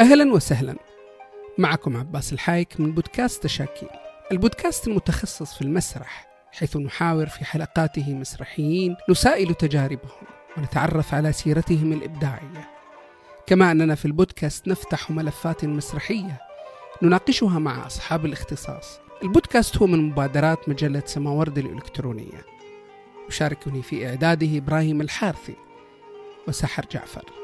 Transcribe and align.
أهلا 0.00 0.32
وسهلا. 0.32 0.76
معكم 1.58 1.96
عباس 1.96 2.32
الحايك 2.32 2.80
من 2.80 2.92
بودكاست 2.92 3.42
تشاكيل 3.42 3.88
البودكاست 4.32 4.88
المتخصص 4.88 5.54
في 5.54 5.62
المسرح 5.62 6.28
حيث 6.52 6.76
نحاور 6.76 7.26
في 7.26 7.44
حلقاته 7.44 8.14
مسرحيين 8.14 8.96
نسائل 9.10 9.54
تجاربهم 9.54 10.26
ونتعرف 10.56 11.14
على 11.14 11.32
سيرتهم 11.32 11.92
الإبداعية. 11.92 12.70
كما 13.46 13.70
أننا 13.70 13.94
في 13.94 14.04
البودكاست 14.04 14.68
نفتح 14.68 15.10
ملفات 15.10 15.64
مسرحية 15.64 16.40
نناقشها 17.02 17.58
مع 17.58 17.86
أصحاب 17.86 18.26
الاختصاص. 18.26 19.00
البودكاست 19.22 19.76
هو 19.76 19.86
من 19.86 20.08
مبادرات 20.08 20.68
مجلة 20.68 21.02
سماورد 21.06 21.58
الإلكترونية. 21.58 22.44
يشاركني 23.28 23.82
في 23.82 24.08
إعداده 24.08 24.58
إبراهيم 24.58 25.00
الحارثي. 25.00 25.56
وسحر 26.48 26.86
جعفر. 26.92 27.37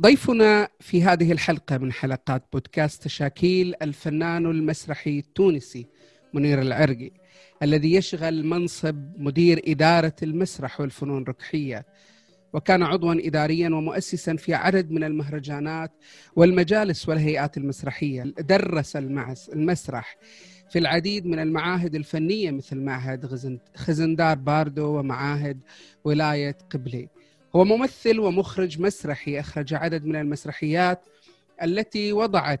ضيفنا 0.00 0.68
في 0.80 1.02
هذه 1.02 1.32
الحلقة 1.32 1.78
من 1.78 1.92
حلقات 1.92 2.42
بودكاست 2.52 3.02
تشاكيل 3.02 3.74
الفنان 3.82 4.46
المسرحي 4.46 5.18
التونسي 5.18 5.86
منير 6.34 6.62
العرقي 6.62 7.10
الذي 7.62 7.94
يشغل 7.94 8.46
منصب 8.46 9.12
مدير 9.18 9.62
إدارة 9.66 10.14
المسرح 10.22 10.80
والفنون 10.80 11.22
الركحية 11.22 11.86
وكان 12.52 12.82
عضوا 12.82 13.14
إداريا 13.26 13.68
ومؤسسا 13.68 14.36
في 14.36 14.54
عدد 14.54 14.90
من 14.90 15.04
المهرجانات 15.04 15.92
والمجالس 16.36 17.08
والهيئات 17.08 17.56
المسرحية. 17.56 18.22
درس 18.22 18.96
المسرح 19.52 20.16
في 20.70 20.78
العديد 20.78 21.26
من 21.26 21.38
المعاهد 21.38 21.94
الفنية 21.94 22.50
مثل 22.50 22.80
معهد 22.80 23.50
خزندار 23.76 24.36
باردو 24.36 24.98
ومعاهد 24.98 25.60
ولاية 26.04 26.58
قبلي. 26.70 27.08
هو 27.56 27.64
ممثل 27.64 28.18
ومخرج 28.18 28.80
مسرحي 28.80 29.40
أخرج 29.40 29.74
عدد 29.74 30.04
من 30.04 30.16
المسرحيات 30.16 31.00
التي 31.62 32.12
وضعت 32.12 32.60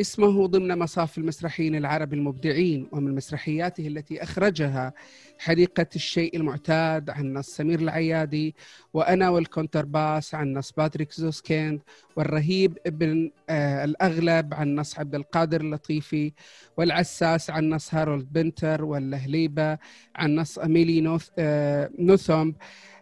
اسمه 0.00 0.46
ضمن 0.46 0.78
مصاف 0.78 1.18
المسرحيين 1.18 1.74
العرب 1.74 2.14
المبدعين 2.14 2.88
ومن 2.92 3.14
مسرحياته 3.14 3.86
التي 3.86 4.22
أخرجها 4.22 4.92
حديقة 5.38 5.86
الشيء 5.96 6.36
المعتاد 6.36 7.10
عن 7.10 7.32
نص 7.32 7.46
سمير 7.46 7.80
العيادي 7.80 8.54
وأنا 8.94 9.28
والكونترباس 9.28 10.34
عن 10.34 10.52
نص 10.52 10.72
باتريك 10.72 11.12
زوسكيند 11.12 11.80
والرهيب 12.16 12.78
ابن 12.86 13.30
آه 13.50 13.84
الأغلب 13.84 14.54
عن 14.54 14.74
نص 14.74 14.98
عبد 14.98 15.14
القادر 15.14 15.60
اللطيفي 15.60 16.32
والعساس 16.76 17.50
عن 17.50 17.68
نص 17.70 17.94
هارولد 17.94 18.32
بنتر 18.32 18.84
واللهليبة 18.84 19.78
عن 20.16 20.34
نص 20.34 20.58
أميلي 20.58 21.00
نوث 21.00 21.28
آه 21.38 21.90
نوثومب. 21.98 22.54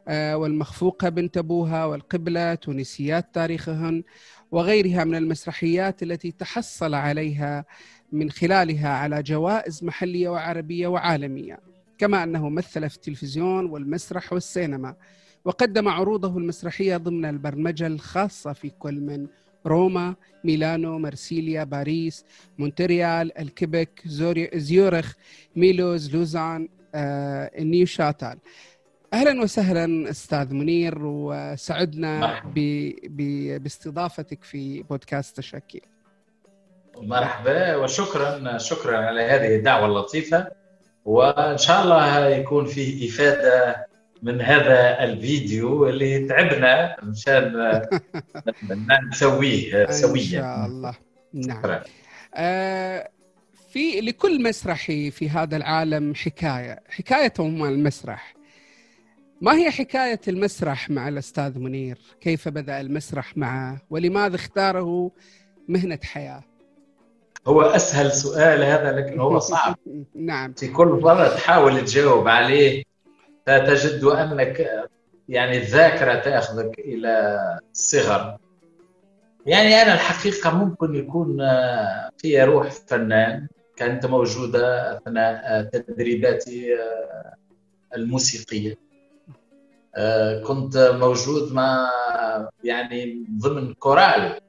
والمخفوقة 0.08 1.08
بنت 1.08 1.36
أبوها 1.36 1.84
والقبلة 1.84 2.54
تونسيات 2.54 3.34
تاريخهن 3.34 4.02
وغيرها 4.50 5.04
من 5.04 5.14
المسرحيات 5.14 6.02
التي 6.02 6.32
تحصل 6.32 6.94
عليها 6.94 7.64
من 8.12 8.30
خلالها 8.30 8.88
على 8.88 9.22
جوائز 9.22 9.84
محلية 9.84 10.28
وعربية 10.28 10.86
وعالمية 10.86 11.58
كما 11.98 12.24
أنه 12.24 12.48
مثل 12.48 12.90
في 12.90 12.96
التلفزيون 12.96 13.66
والمسرح 13.66 14.32
والسينما 14.32 14.94
وقدم 15.44 15.88
عروضه 15.88 16.38
المسرحية 16.38 16.96
ضمن 16.96 17.24
البرمجة 17.24 17.86
الخاصة 17.86 18.52
في 18.52 18.70
كل 18.78 19.00
من 19.00 19.26
روما، 19.66 20.14
ميلانو، 20.44 20.98
مرسيليا، 20.98 21.64
باريس، 21.64 22.24
مونتريال، 22.58 23.38
الكيبك، 23.38 24.02
زيورخ، 24.54 25.14
ميلوز، 25.56 26.16
لوزان، 26.16 26.68
آه، 26.94 27.62
نيوشاتال. 27.62 28.38
أهلا 29.12 29.42
وسهلا 29.42 30.10
أستاذ 30.10 30.54
منير 30.54 30.98
وسعدنا 31.02 32.42
ب... 32.54 32.58
ب... 33.04 33.22
باستضافتك 33.62 34.44
في 34.44 34.82
بودكاست 34.82 35.36
تشكيل 35.36 35.80
مرحبا 36.96 37.76
وشكرا 37.76 38.58
شكرا 38.58 38.98
على 38.98 39.22
هذه 39.22 39.56
الدعوة 39.56 39.86
اللطيفة. 39.86 40.48
وإن 41.04 41.58
شاء 41.58 41.82
الله 41.82 42.26
يكون 42.26 42.66
فيه 42.66 43.08
إفادة 43.08 43.86
من 44.22 44.40
هذا 44.40 45.04
الفيديو 45.04 45.88
اللي 45.88 46.28
تعبنا 46.28 46.96
مشان 47.02 47.82
نسويه 49.10 49.90
سويا. 49.90 50.20
ان 50.20 50.26
شاء 50.26 50.66
الله. 50.66 50.94
نعم. 51.48 51.80
آه 52.34 53.08
في 53.70 54.00
لكل 54.00 54.42
مسرحي 54.42 55.10
في 55.10 55.30
هذا 55.30 55.56
العالم 55.56 56.14
حكاية 56.14 56.82
حكايته 56.88 57.46
المسرح. 57.46 58.39
ما 59.40 59.56
هي 59.56 59.70
حكاية 59.70 60.20
المسرح 60.28 60.90
مع 60.90 61.08
الأستاذ 61.08 61.58
منير؟ 61.58 61.98
كيف 62.20 62.48
بدأ 62.48 62.80
المسرح 62.80 63.36
معه؟ 63.36 63.82
ولماذا 63.90 64.36
اختاره 64.36 65.10
مهنة 65.68 65.98
حياة؟ 66.04 66.44
هو 67.46 67.62
أسهل 67.62 68.12
سؤال 68.12 68.62
هذا 68.62 68.92
لكن 68.92 69.20
هو 69.20 69.38
صعب 69.38 69.76
نعم 70.14 70.52
في 70.52 70.68
كل 70.68 70.86
مرة 70.86 71.28
تحاول 71.28 71.84
تجاوب 71.84 72.28
عليه 72.28 72.82
فتجد 73.46 74.04
أنك 74.04 74.70
يعني 75.28 75.56
الذاكرة 75.56 76.14
تأخذك 76.14 76.78
إلى 76.78 77.38
الصغر 77.72 78.36
يعني 79.46 79.82
أنا 79.82 79.94
الحقيقة 79.94 80.64
ممكن 80.64 80.94
يكون 80.94 81.38
في 82.18 82.42
روح 82.42 82.70
فنان 82.70 83.48
كانت 83.76 84.06
موجودة 84.06 84.96
أثناء 84.96 85.62
تدريباتي 85.62 86.76
الموسيقية 87.96 88.72
آه، 88.72 88.89
كنت 90.46 90.96
موجود 91.00 91.52
مع 91.52 91.90
يعني 92.64 93.26
ضمن 93.38 93.74
كورال 93.74 94.40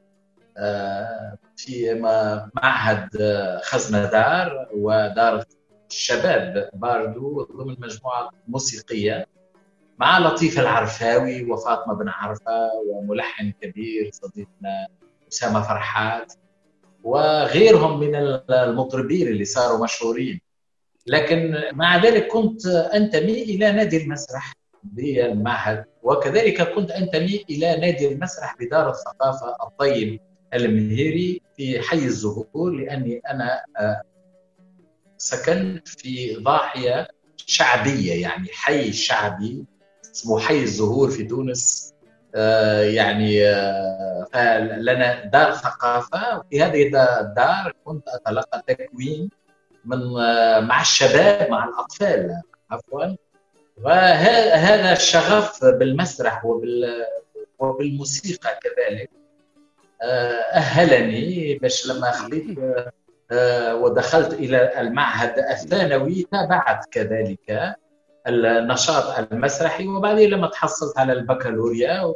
آه، 0.58 1.38
في 1.58 1.94
معهد 2.56 3.10
خزنة 3.64 4.06
دار 4.06 4.68
ودار 4.74 5.44
الشباب 5.92 6.70
باردو 6.74 7.44
ضمن 7.44 7.76
مجموعة 7.80 8.30
موسيقية 8.48 9.28
مع 10.00 10.20
لطيف 10.20 10.60
العرفاوي 10.60 11.52
وفاطمة 11.52 11.94
بن 11.94 12.10
عرفة 12.10 12.70
وملحن 12.90 13.54
كبير 13.62 14.10
صديقنا 14.14 14.88
أسامة 15.32 15.62
فرحات 15.62 16.34
وغيرهم 17.04 18.00
من 18.00 18.16
المطربين 18.50 19.28
اللي 19.28 19.46
صاروا 19.46 19.84
مشهورين. 19.84 20.42
لكن 21.08 21.64
مع 21.74 21.98
ذلك 21.98 22.28
كنت 22.28 22.66
أنتمي 22.66 23.44
إلى 23.44 23.72
نادي 23.72 24.04
المسرح. 24.04 24.54
بالمعهد 24.84 25.86
وكذلك 26.04 26.74
كنت 26.74 26.92
انتمي 26.92 27.46
إلى 27.50 27.78
نادي 27.78 28.08
المسرح 28.08 28.56
بدار 28.60 28.90
الثقافة 28.90 29.56
الطيب 29.68 30.20
المهيري 30.54 31.42
في 31.58 31.82
حي 31.82 32.06
الزهور 32.06 32.72
لأني 32.72 33.22
أنا 33.30 33.64
آه، 33.80 34.02
سكنت 35.18 35.88
في 35.88 36.36
ضاحية 36.36 37.08
شعبية 37.38 38.22
يعني 38.22 38.48
حي 38.54 38.94
شعبي 38.94 39.66
اسمه 40.16 40.40
حي 40.40 40.64
الزهور 40.64 41.10
في 41.10 41.24
تونس 41.24 41.94
آه، 42.36 42.82
يعني 42.82 43.48
آه، 43.48 44.60
لنا 44.60 45.26
دار 45.26 45.52
ثقافة. 45.52 46.40
وفي 46.40 46.64
هذه 46.64 46.84
الدار 46.86 47.74
كنت 47.86 48.08
أتلقى 48.08 48.64
تكوين 48.68 49.30
من 49.86 50.14
مع 50.68 50.82
الشباب 50.82 51.52
مع 51.52 51.66
الأطفال 51.66 52.42
عفوا. 52.72 53.16
وهذا 53.84 54.92
الشغف 54.94 55.66
بالمسرح 55.66 56.46
وبال 56.46 57.06
وبالموسيقى 57.60 58.60
كذلك 58.62 59.10
آه، 60.02 60.32
أهلني 60.54 61.56
باش 61.62 61.88
لما 61.88 62.12
خليت 62.12 62.60
آه، 63.32 63.76
ودخلت 63.76 64.34
إلى 64.34 64.82
المعهد 64.82 65.40
الثانوي 65.40 66.28
تابعت 66.32 66.86
كذلك 66.92 67.76
النشاط 68.28 69.32
المسرحي 69.32 69.88
وبعدين 69.88 70.30
لما 70.30 70.48
تحصلت 70.48 70.98
على 70.98 71.14
البكالوريا 71.14 72.14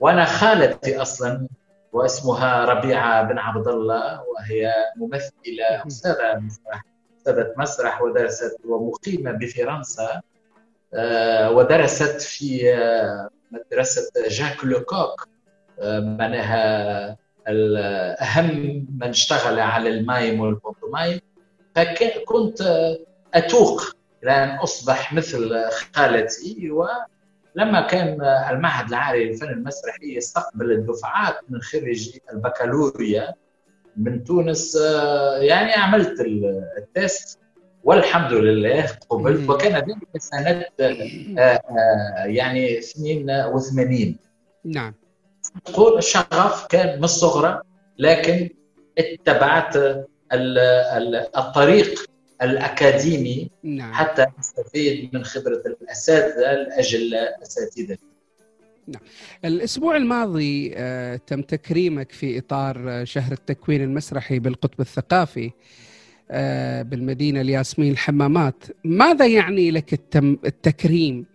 وأنا 0.00 0.24
خالتي 0.24 1.02
أصلا 1.02 1.48
واسمها 1.92 2.64
ربيعة 2.64 3.22
بن 3.22 3.38
عبد 3.38 3.68
الله 3.68 4.22
وهي 4.22 4.72
ممثلة 4.96 5.86
أستاذة 5.86 6.38
مسرح 6.38 6.84
أستاذة 7.18 7.54
مسرح 7.56 8.02
ودرست 8.02 8.56
ومقيمة 8.64 9.32
بفرنسا. 9.32 10.20
ودرست 11.50 12.20
في 12.20 12.74
آه، 12.74 13.30
مدرسة 13.50 14.02
جاك 14.28 14.64
لوكوك 14.64 15.28
آه، 15.80 16.00
معناها 16.00 17.16
أهم 18.20 18.86
من 19.00 19.08
اشتغل 19.08 19.60
على 19.60 19.88
ال 19.88 19.98
mime 19.98 20.40
وال 20.40 20.55
pantomime 20.55 21.20
فكنت 21.74 22.62
أتوق 23.34 23.82
إلى 24.24 24.44
أن 24.44 24.48
أصبح 24.48 25.12
مثل 25.12 25.54
خالتي 25.94 26.70
ولما 26.70 27.80
كان 27.80 28.22
المعهد 28.50 28.88
العالي 28.88 29.24
للفن 29.24 29.48
المسرحي 29.48 30.16
يستقبل 30.16 30.72
الدفعات 30.72 31.38
من 31.48 31.60
خريجي 31.60 32.22
البكالوريا 32.32 33.34
من 33.96 34.24
تونس 34.24 34.78
يعني 35.40 35.72
عملت 35.72 36.20
التيست 36.78 37.38
والحمد 37.84 38.32
لله 38.32 38.86
قبلت 39.10 39.48
وكان 39.48 39.74
ذلك 39.74 40.18
سنة 40.18 40.64
يعني 42.24 42.78
82 42.78 44.16
نعم. 44.64 44.94
تقول 45.64 45.98
الشغف 45.98 46.66
كان 46.66 46.98
من 46.98 47.04
الصغرى 47.04 47.60
لكن 47.98 48.48
اتبعت 48.98 49.76
الطريق 51.36 52.08
الأكاديمي 52.42 53.50
نعم. 53.62 53.92
حتى 53.92 54.26
استفيد 54.40 55.10
من 55.14 55.24
خبرة 55.24 55.62
الأساتذة 55.66 56.52
لأجل 56.54 57.14
أساتذتي. 57.14 57.98
نعم. 58.86 59.02
الأسبوع 59.44 59.96
الماضي 59.96 60.72
آه، 60.76 61.16
تم 61.16 61.42
تكريمك 61.42 62.12
في 62.12 62.38
إطار 62.38 63.04
شهر 63.04 63.32
التكوين 63.32 63.82
المسرحي 63.82 64.38
بالقطب 64.38 64.80
الثقافي. 64.80 65.50
آه، 66.30 66.82
بالمدينة 66.82 67.40
الياسمين 67.40 67.92
الحمامات. 67.92 68.64
ماذا 68.84 69.26
يعني 69.26 69.70
لك 69.70 69.92
التم 69.92 70.36
التكريم؟ 70.44 71.26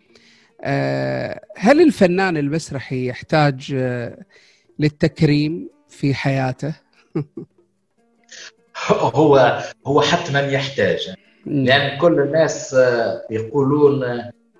آه، 0.61 1.41
هل 1.57 1.81
الفنان 1.81 2.37
المسرحي 2.37 3.07
يحتاج 3.07 3.75
للتكريم 4.79 5.69
في 5.89 6.13
حياته؟ 6.13 6.73
هو 8.91 9.63
هو 9.87 10.01
حتما 10.01 10.39
يحتاج. 10.39 11.13
لأن 11.45 11.67
يعني 11.67 11.97
كل 11.99 12.19
الناس 12.19 12.75
يقولون 13.29 13.99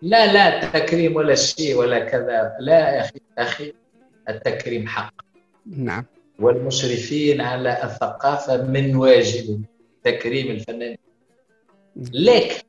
لا 0.01 0.33
لا 0.33 0.69
تكريم 0.69 1.15
ولا 1.15 1.35
شيء 1.35 1.75
ولا 1.75 1.99
كذا. 1.99 2.51
لا 2.59 2.95
يا 2.95 3.01
أخي 3.01 3.19
أخي 3.37 3.73
التكريم 4.29 4.87
حق. 4.87 5.13
نعم. 5.65 6.05
والمشرفين 6.39 7.41
على 7.41 7.83
الثقافة 7.83 8.63
من 8.63 8.95
واجب 8.95 9.63
تكريم 10.03 10.51
الفنانين 10.51 10.97
لكن 12.13 12.63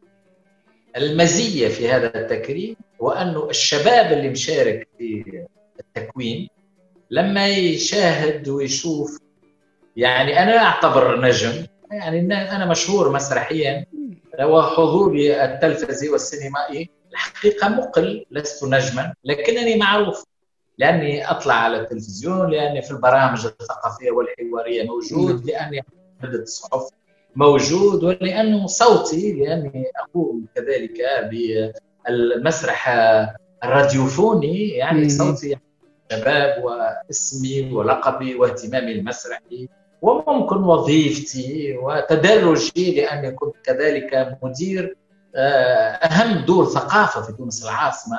المزية 0.97 1.69
في 1.69 1.89
هذا 1.89 2.21
التكريم 2.21 2.77
وانه 2.99 3.51
الشباب 3.51 4.13
اللي 4.13 4.29
مشارك 4.29 4.89
في 4.99 5.25
التكوين 5.81 6.49
لما 7.11 7.49
يشاهد 7.49 8.49
ويشوف 8.49 9.19
يعني 9.97 10.43
أنا 10.43 10.57
أعتبر 10.65 11.21
نجم 11.21 11.67
يعني 11.91 12.21
أنا 12.57 12.67
مشهور 12.67 13.13
مسرحيا 13.13 13.87
وحضوري 14.43 15.45
التلفزي 15.45 16.09
والسينمائي 16.09 16.91
الحقيقة 17.13 17.69
مقل 17.69 18.27
لست 18.31 18.65
نجما 18.65 19.15
لكنني 19.25 19.77
معروف 19.77 20.25
لأني 20.79 21.31
أطلع 21.31 21.55
على 21.55 21.81
التلفزيون 21.81 22.51
لأني 22.51 22.83
في 22.83 22.91
البرامج 22.91 23.47
الثقافية 23.47 24.11
والحوارية 24.11 24.83
موجود 24.87 25.47
لأني 25.47 25.83
عدد 26.23 26.35
الصحف. 26.41 26.89
موجود 27.37 28.05
ولأنه 28.05 28.67
صوتي 28.67 29.33
لأني 29.33 29.85
اقوم 29.97 30.47
كذلك 30.55 30.99
بالمسرح 32.09 32.89
الراديوفوني 33.65 34.69
يعني 34.69 35.09
صوتي 35.09 35.57
شباب 36.13 36.65
واسمي 36.65 37.73
ولقبي 37.73 38.35
واهتمامي 38.35 38.93
المسرحي 38.93 39.69
وممكن 40.03 40.57
وظيفتي 40.57 41.77
وتدرجي 41.77 42.95
لاني 43.01 43.31
كنت 43.31 43.55
كذلك 43.65 44.39
مدير 44.43 44.97
آه، 45.37 45.91
أهم 45.91 46.45
دور 46.45 46.65
ثقافة 46.65 47.23
في 47.23 47.33
تونس 47.33 47.65
العاصمة 47.65 48.17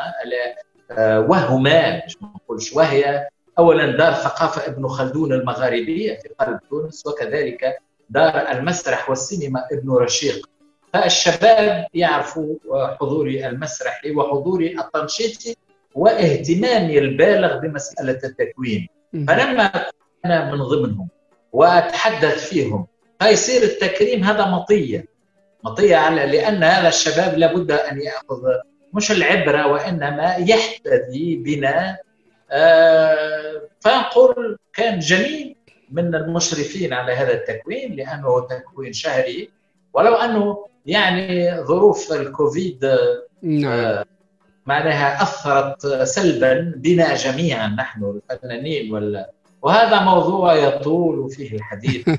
آه، 0.92 1.20
وهما 1.20 2.06
مش 2.06 2.22
ما 2.22 2.30
نقولش 2.36 2.74
وهي 2.74 3.28
اولا 3.58 3.98
دار 3.98 4.14
ثقافة 4.14 4.68
ابن 4.72 4.88
خلدون 4.88 5.34
المغاربية 5.34 6.20
في 6.20 6.30
قلب 6.40 6.60
تونس 6.70 7.08
وكذلك 7.08 7.78
دار 8.10 8.52
المسرح 8.52 9.10
والسينما 9.10 9.68
ابن 9.72 9.92
رشيق. 9.92 10.50
فالشباب 10.94 11.88
يعرفوا 11.94 12.56
حضوري 13.00 13.48
المسرحي 13.48 14.12
وحضوري 14.12 14.80
التنشيطي 14.80 15.56
واهتمامي 15.96 17.00
البالغ 17.00 17.58
بمسألة 17.58 18.20
التكوين. 18.24 18.88
فلما 19.28 19.72
أنا 20.26 20.52
من 20.52 20.64
ضمنهم 20.64 21.08
وأتحدث 21.52 22.50
فيهم 22.50 22.88
فيصير 23.22 23.64
التكريم 23.64 24.24
هذا 24.24 24.46
مطية. 24.46 25.06
مطية 25.64 25.96
على 25.96 26.26
لأن 26.26 26.64
هذا 26.64 26.88
الشباب 26.88 27.38
لابد 27.38 27.72
أن 27.72 28.02
يأخذ 28.02 28.44
مش 28.94 29.12
العبرة 29.12 29.68
وإنما 29.68 30.36
يحتذي 30.36 31.36
بنا. 31.36 31.98
آه 32.52 33.62
فنقول 33.80 34.58
كان 34.74 35.00
جميل 35.00 35.56
من 35.92 36.16
المشرفين 36.16 36.94
على 36.94 37.14
هذا 37.14 37.34
التكوين 37.34 37.96
لأنه 37.96 38.48
تكوين 38.48 38.94
شهري 38.94 39.50
ولو 39.94 40.16
أنه 40.16 40.66
يعني 40.86 41.58
ظروف 41.62 42.14
الكوفيد 42.14 42.98
نعم. 43.42 43.72
آه 43.72 44.06
معناها 44.66 45.24
أثرت 45.24 45.88
سلبا 46.04 46.74
بنا 46.76 47.16
جميعا 47.16 47.68
نحن 47.68 48.22
الفنانين 48.32 48.94
ولا 48.94 49.32
وهذا 49.62 50.00
موضوع 50.00 50.56
يطول 50.56 51.30
فيه 51.30 51.56
الحديث 51.56 52.10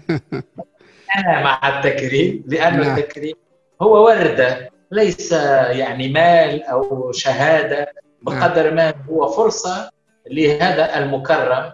أنا 1.17 1.43
مع 1.43 1.79
التكريم 1.79 2.45
لأن 2.47 2.81
نعم. 2.81 2.99
التكريم 2.99 3.35
هو 3.83 4.07
وردة 4.07 4.71
ليس 4.91 5.33
يعني 5.71 6.09
مال 6.09 6.62
أو 6.62 7.12
شهادة 7.12 7.93
بقدر 8.23 8.75
ما 8.75 8.95
هو 9.11 9.29
فرصة 9.29 9.91
لهذا 10.31 10.99
المكرم 10.99 11.73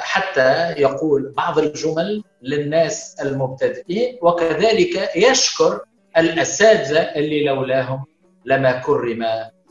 حتى 0.00 0.72
يقول 0.72 1.32
بعض 1.36 1.58
الجمل 1.58 2.24
للناس 2.42 3.16
المبتدئين 3.22 4.18
وكذلك 4.22 5.10
يشكر 5.16 5.80
الأساتذة 6.16 7.00
اللي 7.00 7.44
لولاهم 7.44 8.04
لما 8.44 8.72
كرم 8.72 9.24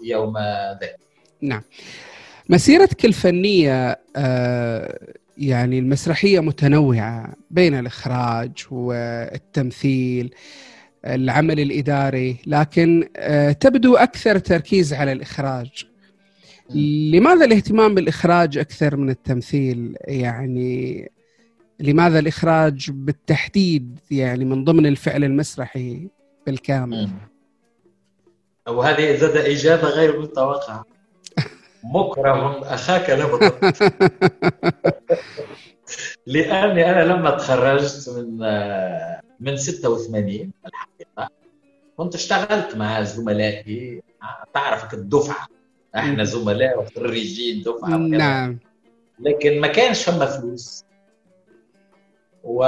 يوم 0.03 0.37
ذاك. 0.81 0.95
نعم. 1.41 1.61
مسيرتك 2.49 3.05
الفنية 3.05 3.99
آه، 4.15 4.97
يعني 5.37 5.79
المسرحية 5.79 6.39
متنوعة 6.39 7.33
بين 7.51 7.79
الإخراج 7.79 8.51
والتمثيل 8.71 10.33
العمل 11.05 11.59
الإداري 11.59 12.37
لكن 12.47 13.09
آه، 13.17 13.51
تبدو 13.51 13.95
أكثر 13.95 14.37
تركيز 14.39 14.93
على 14.93 15.11
الإخراج 15.11 15.85
لماذا 16.75 17.45
الاهتمام 17.45 17.95
بالإخراج 17.95 18.57
أكثر 18.57 18.95
من 18.95 19.09
التمثيل؟ 19.09 19.95
يعني 20.01 21.11
لماذا 21.79 22.19
الإخراج 22.19 22.91
بالتحديد 22.91 23.99
يعني 24.11 24.45
من 24.45 24.63
ضمن 24.63 24.85
الفعل 24.85 25.23
المسرحي 25.23 26.07
بالكامل؟ 26.45 27.09
وهذه 28.67 29.15
زاد 29.15 29.37
إجابة 29.37 29.87
غير 29.87 30.21
متوقعة. 30.21 30.85
مكره 31.95 32.73
أخاك 32.73 33.09
لبطل 33.09 33.51
لأني 36.27 36.91
أنا 36.91 37.13
لما 37.13 37.29
تخرجت 37.29 38.09
من 38.09 38.37
من 39.39 39.57
86 39.57 40.51
الحقيقة 40.65 41.29
كنت 41.97 42.15
اشتغلت 42.15 42.75
مع 42.75 43.01
زملائي. 43.03 44.01
تعرفك 44.53 44.93
الدفعة. 44.93 45.47
إحنا 45.95 46.23
زملاء 46.23 46.79
وخريجين 46.79 47.61
دفعة 47.61 47.97
نعم. 47.97 48.59
لكن 49.19 49.59
ما 49.61 49.67
كانش 49.67 50.03
فما 50.03 50.25
فلوس. 50.25 50.85
و 52.43 52.63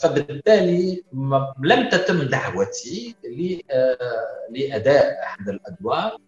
فبالتالي 0.00 1.02
لم 1.62 1.88
تتم 1.88 2.22
دعوتي 2.22 3.14
لأداء 4.50 5.22
أحد 5.22 5.48
الأدوار. 5.48 6.18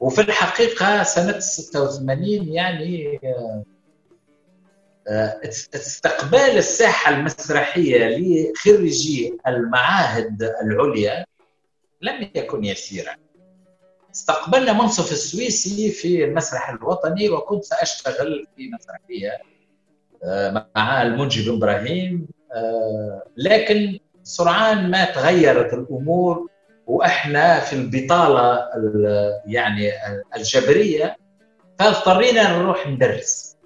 وفي 0.00 0.20
الحقيقة 0.20 1.02
سنة 1.02 1.38
86 1.38 2.48
يعني 2.48 3.20
آه، 5.08 5.40
استقبال 5.74 6.58
الساحة 6.58 7.14
المسرحية 7.14 8.18
لخريجي 8.18 9.38
المعاهد 9.46 10.42
العليا 10.62 11.24
لم 12.02 12.30
يكن 12.34 12.64
يسيرا. 12.64 13.16
استقبلنا 14.14 14.72
منصف 14.72 15.12
السويسي 15.12 15.90
في 15.90 16.24
المسرح 16.24 16.70
الوطني 16.70 17.30
وكنت 17.30 17.64
ساشتغل 17.64 18.46
في 18.56 18.70
مسرحية 18.70 19.38
آه، 20.24 20.66
مع 20.76 21.02
المنجي 21.02 21.50
بن 21.50 21.56
إبراهيم 21.56 22.26
آه، 22.54 23.22
لكن 23.36 23.98
سرعان 24.22 24.90
ما 24.90 25.04
تغيرت 25.04 25.74
الأمور 25.74 26.48
وإحنا 26.86 27.60
في 27.60 27.72
البطالة 27.72 28.58
يعني 29.46 29.90
الجبرية 30.36 31.16
فاضطرينا 31.78 32.58
نروح 32.58 32.86
ندرس. 32.86 33.56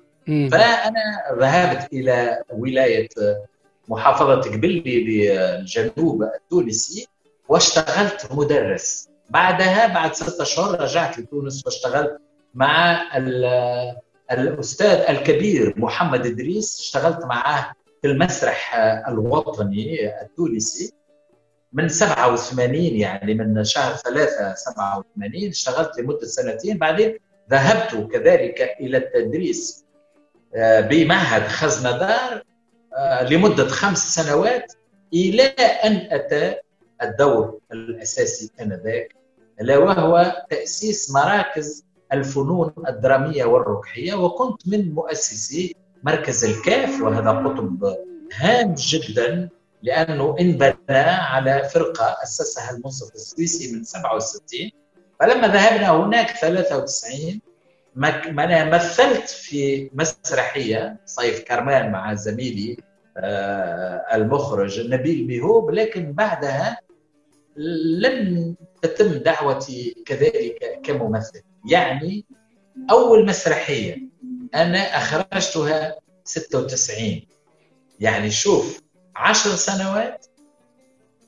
فأنا 0.50 1.23
ذهبت 1.38 1.93
إلى 1.93 2.43
ولاية 2.53 3.09
محافظة 3.88 4.41
قبلي 4.41 4.81
بالجنوب 4.81 6.23
التونسي 6.23 7.07
واشتغلت 7.49 8.29
مدرس. 8.33 9.09
بعدها 9.30 9.87
بعد 9.87 10.14
ستة 10.14 10.42
اشهر 10.42 10.80
رجعت 10.80 11.18
لتونس 11.18 11.66
واشتغلت 11.66 12.18
مع 12.54 13.02
الأستاذ 14.33 14.88
الكبير 15.09 15.75
محمد 15.76 16.26
إدريس. 16.26 16.80
اشتغلت 16.80 17.25
معاه 17.25 17.73
في 18.02 18.09
المسرح 18.09 18.75
الوطني 19.09 20.21
التونسي 20.23 20.92
من 21.73 21.88
87 21.88 22.75
يعني 22.75 23.35
من 23.35 23.64
شهر 23.64 23.95
3 23.95 24.54
87 24.54 25.49
اشتغلت 25.49 25.99
لمدة 25.99 26.26
سنتين. 26.26 26.78
بعدين 26.78 27.18
ذهبت 27.50 28.12
كذلك 28.12 28.76
إلى 28.80 28.97
التدريس 28.97 29.85
آه، 30.54 30.80
بمعهد 30.80 31.42
خزندار 31.49 32.42
آه، 32.97 33.23
لمدة 33.23 33.68
خمس 33.68 34.14
سنوات 34.14 34.73
إلى 35.14 35.42
أن 35.85 36.09
أتى 36.11 36.54
الدور 37.03 37.59
الأساسي 37.73 38.50
انذاك 38.61 39.15
الا 39.61 39.79
وهو 39.79 40.45
تأسيس 40.50 41.11
مراكز 41.11 41.85
الفنون 42.12 42.73
الدرامية 42.88 43.45
والركحيه 43.45 44.15
وكنت 44.15 44.69
من 44.69 44.95
مؤسسي 44.95 45.76
مركز 46.03 46.45
الكاف 46.45 47.00
وهذا 47.03 47.31
قطب 47.31 47.97
هام 48.35 48.75
جدا 48.79 49.49
لأنه 49.83 50.37
انبنى 50.41 50.99
على 50.99 51.69
فرقة 51.69 52.17
أسسها 52.23 52.71
المنصف 52.71 53.15
السويسي 53.15 53.76
من 53.76 53.85
67 53.85 54.71
فلما 55.21 55.49
ذهبنا 55.49 55.91
هناك 55.91 56.31
93 56.31 57.41
أنا 57.97 58.65
مثلت 58.65 59.29
في 59.29 59.91
مسرحية 59.95 60.97
صيف 61.07 61.45
كرمان 61.45 61.93
مع 61.93 62.15
زميلي 62.15 62.76
آه، 63.19 64.05
المخرج 64.15 64.91
نبيل 64.91 65.26
ميهوب 65.26 65.71
لكن 65.71 66.12
بعدها 66.12 66.79
لم 67.57 68.55
تتم 68.83 69.09
دعوتي 69.13 70.03
كذلك 70.07 70.81
كممثل. 70.85 71.43
يعني 71.71 72.25
أول 72.91 73.27
مسرحية 73.27 74.09
أنا 74.55 74.79
أخرجتها 74.79 75.95
96 76.25 77.23
يعني 78.01 78.31
شوف 78.31 78.81
عشر 79.17 79.51
سنوات 79.51 80.27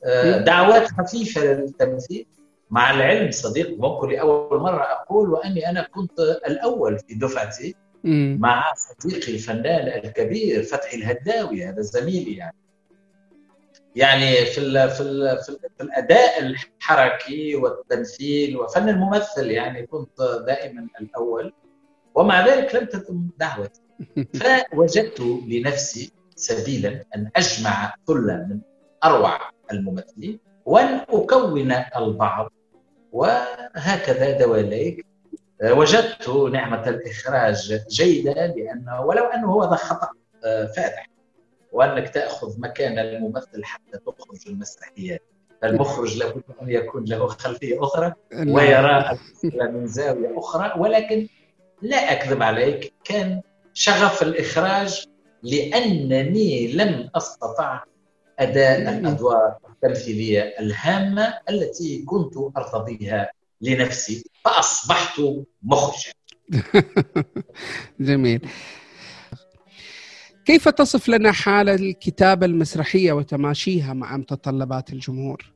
آه، 0.03 0.37
دعوات 0.37 0.87
خفيفة 0.87 1.43
للتمثيل. 1.43 2.25
مع 2.71 2.91
العلم 2.91 3.31
صديق 3.31 3.77
ممكن 3.79 4.09
لاول 4.09 4.59
مرة 4.59 4.83
أقول 4.83 5.29
وأني 5.29 5.69
أنا 5.69 5.81
كنت 5.81 6.19
الأول 6.19 6.99
في 6.99 7.15
دفعتي 7.15 7.75
مع 8.39 8.73
صديقي 8.73 9.33
الفنان 9.33 10.05
الكبير 10.05 10.63
فتحي 10.63 10.97
الهداوي 10.97 11.65
هذا 11.65 11.81
زميلي 11.81 12.35
يعني. 12.35 12.55
يعني 13.95 14.45
في 14.45 14.57
ال 14.57 14.89
في 14.89 15.01
ال 15.01 15.37
في, 15.43 15.49
ال 15.49 15.57
في 15.77 15.83
الأداء 15.83 16.39
الحركي 16.41 17.55
والتمثيل 17.55 18.57
وفن 18.57 18.89
الممثل 18.89 19.51
يعني 19.51 19.87
كنت 19.87 20.21
دائما 20.47 20.87
الأول. 21.01 21.53
ومع 22.15 22.47
ذلك 22.47 22.75
لم 22.75 22.85
تتم 22.85 23.29
دعوتي 23.37 23.81
فوجدت 24.39 25.19
لنفسي 25.47 26.11
سبيلا 26.35 27.05
أن 27.15 27.29
أجمع 27.35 27.93
ثله 28.07 28.47
من 28.49 28.59
أروع 29.03 29.39
الممثلين 29.71 30.39
وأن 30.65 31.01
أكون 31.09 31.71
البعض. 31.97 32.51
وهكذا 33.11 34.39
دواليك. 34.39 35.05
وجدت 35.63 36.29
نعمة 36.29 36.89
الإخراج 36.89 37.79
جيدة 37.89 38.45
لأنه 38.45 39.01
ولو 39.01 39.23
أنه 39.23 39.47
هو 39.47 39.75
خطأ 39.75 40.09
آه، 40.45 40.65
فادح 40.65 41.08
وأنك 41.71 42.09
تأخذ 42.09 42.59
مكان 42.59 42.99
الممثل 42.99 43.63
حتى 43.63 43.97
تخرج 43.97 44.39
المسرحيات 44.47 45.21
المخرج 45.63 46.17
لابد 46.17 46.43
أن 46.61 46.69
يكون 46.69 47.05
له 47.05 47.27
خلفية 47.27 47.83
أخرى 47.83 48.13
نعم. 48.33 48.49
ويرى 48.49 49.17
من 49.43 49.87
زاوية 49.87 50.39
أخرى 50.39 50.73
ولكن 50.77 51.27
لا 51.81 52.11
أكذب 52.11 52.43
عليك 52.43 52.93
كان 53.03 53.41
شغف 53.73 54.23
الإخراج 54.23 55.05
لأنني 55.43 56.71
لم 56.71 57.09
أستطع 57.15 57.83
أداء 58.39 58.81
نعم. 58.81 58.97
الأدوار 58.97 59.57
التمثيلية 59.69 60.41
الهامة 60.59 61.33
التي 61.49 62.03
كنت 62.05 62.33
أرتضيها 62.57 63.31
لنفسي 63.61 64.23
فأصبحت 64.45 65.21
مخرجا 65.63 66.11
جميل 67.99 68.49
كيف 70.49 70.69
تصف 70.69 71.09
لنا 71.09 71.31
حال 71.31 71.69
الكتابة 71.69 72.45
المسرحية 72.45 73.11
وتماشيها 73.11 73.93
مع 73.93 74.17
متطلبات 74.17 74.93
الجمهور؟ 74.93 75.53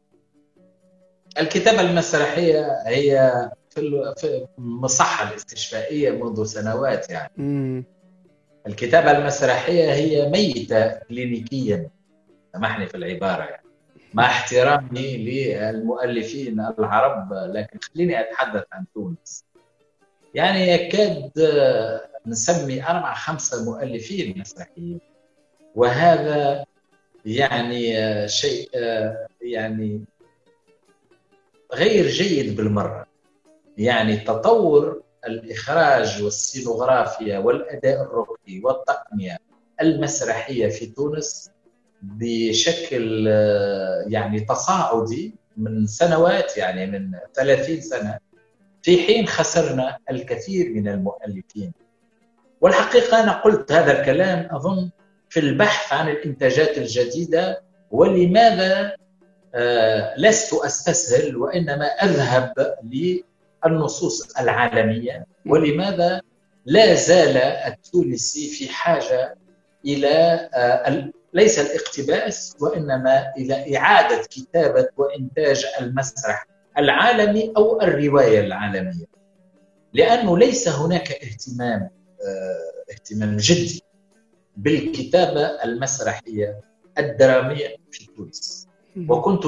الكتابة 1.40 1.82
المسرحية 1.82 2.68
هي 2.86 3.32
في 3.70 4.48
المصحة 4.58 5.30
الاستشفائية 5.30 6.12
منذ 6.12 6.44
سنوات 6.44 7.10
يعني 7.10 7.32
مم. 7.38 7.84
الكتابة 8.68 9.12
المسرحية 9.12 9.94
هي 9.94 10.30
ميتة 10.30 10.90
كلينيكيا 10.90 11.90
سامحني 12.54 12.88
في 12.88 12.98
العبارة 12.98 13.44
يعني 13.44 13.68
مع 14.14 14.26
احترامي 14.26 15.18
للمؤلفين 15.18 16.60
العرب 16.80 17.34
لكن 17.34 17.80
خليني 17.82 18.20
أتحدث 18.20 18.64
عن 18.74 18.86
تونس 18.94 19.46
يعني 20.34 20.72
يكاد 20.72 21.32
نسمي 22.26 22.84
أربعة 22.84 23.16
خمسة 23.16 23.66
مؤلفين 23.66 24.40
مسرحيين 24.40 25.00
وهذا 25.76 26.66
يعني 27.26 27.98
شيء 28.28 28.70
يعني 29.42 30.06
غير 31.74 32.08
جيد 32.08 32.56
بالمرة. 32.56 33.06
يعني 33.78 34.18
تطور 34.18 35.02
الإخراج 35.28 36.24
والسينوغرافيا 36.24 37.38
والأداء 37.38 38.02
الروحي 38.02 38.62
والتقنية 38.64 39.38
المسرحية 39.82 40.68
في 40.68 40.86
تونس 40.86 41.52
بشكل 42.02 43.28
يعني 44.08 44.40
تصاعدي 44.40 45.36
من 45.58 45.88
سنوات 45.88 46.58
يعني 46.58 46.86
من 46.86 47.12
30 47.34 47.82
سنة. 47.82 48.20
في 48.84 49.04
حين 49.04 49.28
خسرنا 49.28 49.98
الكثير 50.12 50.70
من 50.70 50.88
المؤلفين. 50.88 51.72
والحقيقة 52.62 53.24
أنا 53.24 53.32
قلت 53.32 53.72
هذا 53.72 54.00
الكلام 54.00 54.56
أظن 54.56 54.90
في 55.30 55.40
البحث 55.40 55.94
عن 55.94 56.10
الإنتاجات 56.10 56.78
الجديدة 56.78 57.62
ولماذا 57.92 58.96
آه، 59.56 60.14
لست 60.18 60.54
أستسهل 60.54 61.38
وإنما 61.38 61.86
أذهب 61.86 62.76
للنصوص 63.66 64.38
العالمية؟ 64.40 65.26
ولماذا 65.46 66.22
لا 66.66 66.94
زال 66.94 67.38
التونسي 67.38 68.50
في 68.50 68.70
حاجة 68.70 69.36
إلى 69.86 70.50
آه، 70.54 71.12
ليس 71.34 71.60
الاقتباس 71.60 72.56
وإنما 72.62 73.34
إلى 73.38 73.78
إعادة 73.78 74.22
كتابة 74.30 74.88
وإنتاج 74.98 75.66
المسرح 75.82 76.46
العالمي 76.78 77.54
أو 77.58 77.82
الرواية 77.82 78.40
العالمية. 78.40 79.06
لأنه 79.94 80.38
ليس 80.38 80.68
هناك 80.68 81.12
اهتمام 81.12 81.82
آه، 81.82 82.92
اهتمام 82.94 83.38
جدي 83.38 83.84
بالكتابة 84.58 85.42
المسرحية 85.42 86.60
الدرامية 86.98 87.76
في 87.92 88.08
تونس. 88.18 88.68
وكنت 89.10 89.44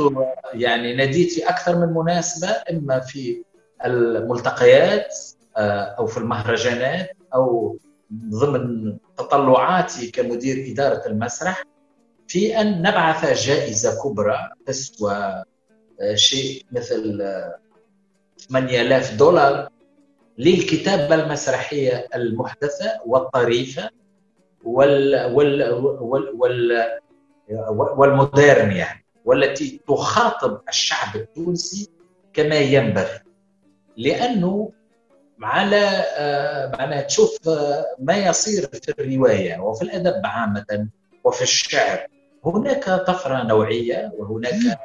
يعني 0.53 0.96
نديت 0.96 1.32
في 1.32 1.50
أكثر 1.50 1.75
من 1.86 1.94
مناسبة 1.94 2.48
إما 2.48 3.00
في 3.00 3.44
الملتقيات 3.86 5.15
آه، 5.58 5.82
أو 5.84 6.05
في 6.08 6.17
المهرجانات 6.17 7.10
أو 7.34 7.77
ضمن 8.13 8.98
تطلعاتي 9.17 10.12
كمدير 10.12 10.72
إدارة 10.72 11.08
المسرح 11.08 11.63
في 12.27 12.62
أن 12.62 12.82
نبعث 12.82 13.46
جائزة 13.46 14.03
كبرى 14.03 14.50
تسوى 14.65 15.44
شيء 16.15 16.65
مثل 16.71 17.23
8000 18.49 19.13
دولار 19.15 19.69
للكتابة 20.37 21.15
المسرحية 21.15 22.07
المحدثة 22.15 23.01
والطريفة 23.05 23.89
وال 24.63 25.31
وال 25.33 25.71
وال 26.01 26.29
وال 26.35 26.99
والمودرن 27.97 28.71
يعني 28.71 29.05
والتي 29.25 29.81
تخاطب 29.87 30.61
الشعب 30.69 31.15
التونسي 31.15 31.89
كما 32.33 32.55
ينبغي. 32.55 33.19
لأنه 33.97 34.71
على 35.41 35.85
آه، 36.17 36.71
معناها 36.77 37.01
تشوف 37.01 37.49
آه، 37.49 37.85
ما 37.99 38.17
يصير 38.17 38.67
في 38.67 38.91
الرواية 38.99 39.59
وفي 39.59 39.81
الأدب 39.81 40.21
عامة 40.25 40.87
وفي 41.23 41.41
الشعر. 41.41 42.07
هناك 42.45 42.83
طفرة 42.89 43.43
نوعية 43.43 44.11
وهناك 44.17 44.79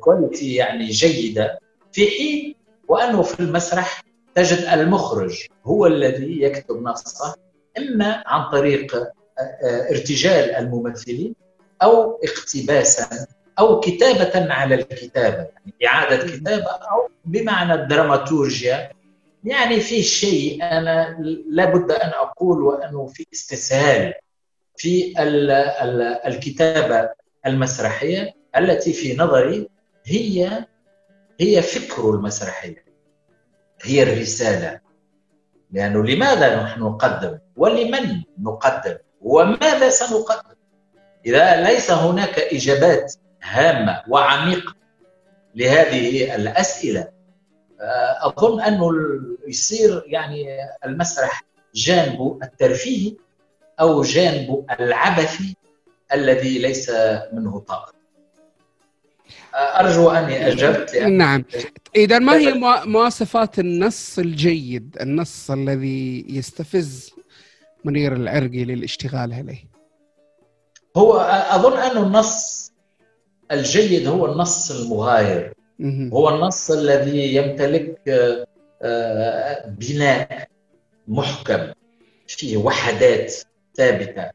كواليتي 0.00 0.54
يعني 0.54 0.86
جيدة. 0.86 1.58
في 1.92 2.06
حين 2.06 2.54
وأنه 2.88 3.22
في 3.22 3.40
المسرح 3.40 4.02
تجد 4.34 4.58
المخرج 4.58 5.46
هو 5.64 5.86
الذي 5.86 6.42
يكتب 6.42 6.82
نصه 6.82 7.34
إما 7.78 8.22
عن 8.26 8.50
طريق 8.50 8.96
آه، 8.96 9.12
آه، 9.38 9.90
ارتجال 9.90 10.54
الممثلين 10.54 11.34
أو 11.82 12.20
اقتباسا 12.24 13.26
أو 13.58 13.80
كتابة 13.80 14.52
على 14.52 14.74
الكتابة 14.74 15.36
يعني 15.36 15.74
إعادة 15.86 16.16
كتابة 16.36 16.70
أو 16.70 17.08
بمعنى 17.24 17.74
الدراماتورجيا. 17.74 18.90
يعني 19.44 19.80
في 19.80 20.02
شيء 20.02 20.62
أنا 20.62 21.16
لابد 21.50 21.90
أن 21.90 22.10
أقول 22.10 22.62
وأنه 22.62 23.06
في 23.06 23.26
استسهال. 23.32 24.14
في 24.76 25.14
الكتابة 26.26 27.10
المسرحية 27.46 28.34
التي 28.56 28.92
في 28.92 29.16
نظري 29.16 29.68
هي 30.06 30.64
هي 31.40 31.62
فكر 31.62 32.10
المسرحية 32.10 32.84
هي 33.82 34.02
الرسالة. 34.02 34.80
لأنه 35.70 36.04
لماذا 36.04 36.62
نحن 36.62 36.80
نقدم؟ 36.80 37.38
ولمن 37.56 38.22
نقدم؟ 38.38 38.96
وماذا 39.20 39.88
سنقدم؟ 39.90 40.56
إذا 41.26 41.62
ليس 41.62 41.90
هناك 41.90 42.38
إجابات 42.38 43.14
هامة 43.42 44.02
وعميقة 44.08 44.74
لهذه 45.54 46.34
الأسئلة 46.34 47.08
آه، 47.80 48.26
أظن 48.26 48.60
انه 48.60 48.90
يصير 49.48 50.02
يعني 50.06 50.46
المسرح 50.84 51.42
جانبه 51.74 52.38
الترفيهي 52.42 53.16
أو 53.80 54.02
جانبه 54.02 54.66
العبثي 54.80 55.56
الذي 56.12 56.58
ليس 56.58 56.90
منه 57.32 57.58
طاقة. 57.58 58.00
أرجو 59.54 60.10
اني 60.10 60.48
أجبت 60.48 60.96
نعم. 60.96 61.44
إذا 61.96 62.18
ما 62.18 62.36
هي 62.36 62.52
مواصفات 62.86 63.58
النص 63.58 64.18
الجيد 64.18 64.96
النص 65.00 65.50
الذي 65.50 66.24
يستفز 66.28 67.10
منير 67.84 68.12
العرقي 68.12 68.64
للاشتغال 68.64 69.32
عليه؟ 69.32 69.70
هو 70.96 71.20
أظن 71.50 71.78
أن 71.78 72.02
النص 72.02 72.72
الجيد 73.52 74.06
هو 74.06 74.32
النص 74.32 74.70
المغاير. 74.70 75.54
هو 76.12 76.28
النص 76.28 76.70
الذي 76.70 77.34
يمتلك 77.34 77.98
آه، 78.82 79.66
بناء 79.68 80.48
محكم 81.08 81.72
فيه 82.26 82.56
وحدات 82.56 83.34
ثابتة. 83.80 84.30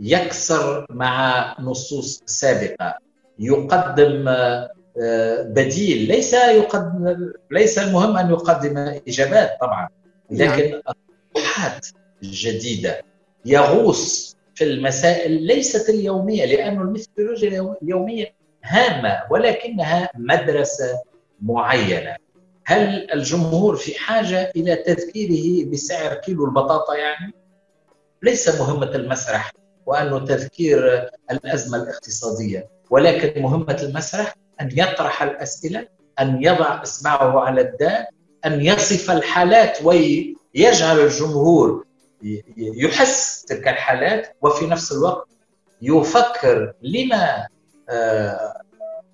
يكسر 0.00 0.86
مع 0.90 1.56
نصوص 1.60 2.22
سابقة. 2.26 2.98
يقدم 3.38 4.28
آه، 4.28 5.42
بديل. 5.42 6.08
ليس 6.08 6.34
يقدم 6.34 7.32
ليس 7.50 7.78
المهم 7.78 8.16
أن 8.16 8.30
يقدم 8.30 8.78
إجابات 9.08 9.50
طبعا 9.60 9.88
لكن 10.30 10.80
اطروحات 10.86 11.86
نعم. 12.22 12.32
جديدة. 12.32 13.02
يغوص 13.44 14.36
في 14.54 14.64
المسائل 14.64 15.32
ليست 15.32 15.88
اليومية 15.88 16.44
لأن 16.44 16.80
الميثودولوجيا 16.80 17.74
اليومية 17.82 18.34
هامة 18.64 19.22
ولكنها 19.30 20.10
مدرسة 20.14 21.00
معينة. 21.42 22.16
هل 22.64 23.12
الجمهور 23.14 23.76
في 23.76 23.98
حاجة 23.98 24.52
إلى 24.56 24.76
تذكيره 24.76 25.70
بسعر 25.70 26.14
كيلو 26.14 26.44
البطاطا 26.44 26.94
يعني؟ 26.94 27.34
ليس 28.22 28.60
مهمة 28.60 28.90
المسرح 28.94 29.52
وانه 29.86 30.18
تذكير 30.18 31.08
الأزمة 31.30 31.82
الاقتصادية 31.82 32.68
ولكن 32.90 33.42
مهمة 33.42 33.78
المسرح 33.82 34.34
أن 34.60 34.68
يطرح 34.72 35.22
الأسئلة 35.22 35.88
أن 36.20 36.42
يضع 36.42 36.82
إصبعه 36.82 37.40
على 37.40 37.60
الداء 37.60 38.08
أن 38.46 38.60
يصف 38.60 39.10
الحالات 39.10 39.78
ويجعل 39.84 41.00
الجمهور 41.00 41.84
يحس 42.56 43.44
تلك 43.44 43.68
الحالات 43.68 44.36
وفي 44.42 44.66
نفس 44.66 44.92
الوقت 44.92 45.28
يفكر 45.82 46.72
لما 46.82 47.46
آه 47.88 48.60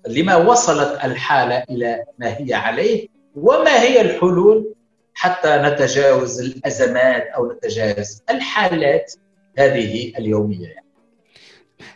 لما 0.07 0.35
وصلت 0.35 0.99
الحالة 1.03 1.63
إلى 1.69 2.03
ما 2.19 2.37
هي 2.37 2.53
عليه 2.53 3.07
وما 3.35 3.81
هي 3.81 4.01
الحلول 4.01 4.73
حتى 5.17 5.57
نتجاوز 5.57 6.39
الأزمات 6.41 7.23
أو 7.27 7.51
نتجاوز 7.51 8.21
الحالات 8.29 9.13
هذه 9.57 10.13
اليومية 10.19 10.67
يعني. 10.67 10.87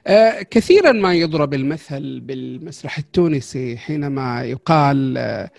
آه 0.07 0.41
كثيرا 0.41 0.91
ما 0.91 1.13
يضرب 1.13 1.53
المثل 1.53 2.19
بالمسرح 2.19 2.97
التونسي 2.97 3.77
حينما 3.77 4.43
يقال 4.43 5.17
آه 5.17 5.49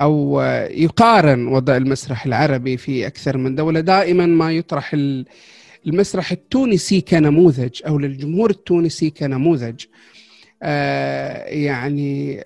أو 0.00 0.40
يقارن 0.70 1.46
وضع 1.46 1.76
المسرح 1.76 2.26
العربي 2.26 2.76
في 2.76 3.06
أكثر 3.06 3.36
من 3.36 3.54
دولة 3.54 3.80
دائما 3.80 4.26
ما 4.26 4.52
يطرح 4.52 4.96
المسرح 5.86 6.32
التونسي 6.32 7.00
كنموذج 7.00 7.80
أو 7.86 7.98
للجمهور 7.98 8.50
التونسي 8.50 9.10
كنموذج 9.10 9.84
آه، 10.62 11.44
يعني 11.44 12.44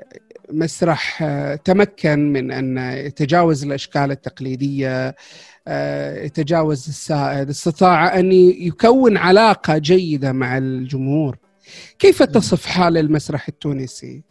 مسرح 0.51 1.23
آه، 1.23 1.55
تمكن 1.55 2.33
من 2.33 2.53
أن 2.53 2.79
يتجاوز 2.79 3.65
الأشكال 3.65 4.11
التقليدية 4.11 5.15
آه، 5.69 6.25
يتجاوز 6.25 6.89
السائد 6.89 7.49
استطاع 7.49 8.19
أن 8.19 8.33
يكون 8.33 9.17
علاقة 9.17 9.79
جيدة 9.79 10.33
مع 10.33 10.59
الجمهور. 10.59 11.37
كيف 11.99 12.23
تصف 12.23 12.67
حال 12.67 12.99
المسرح 12.99 13.49
التونسي؟ 13.49 14.23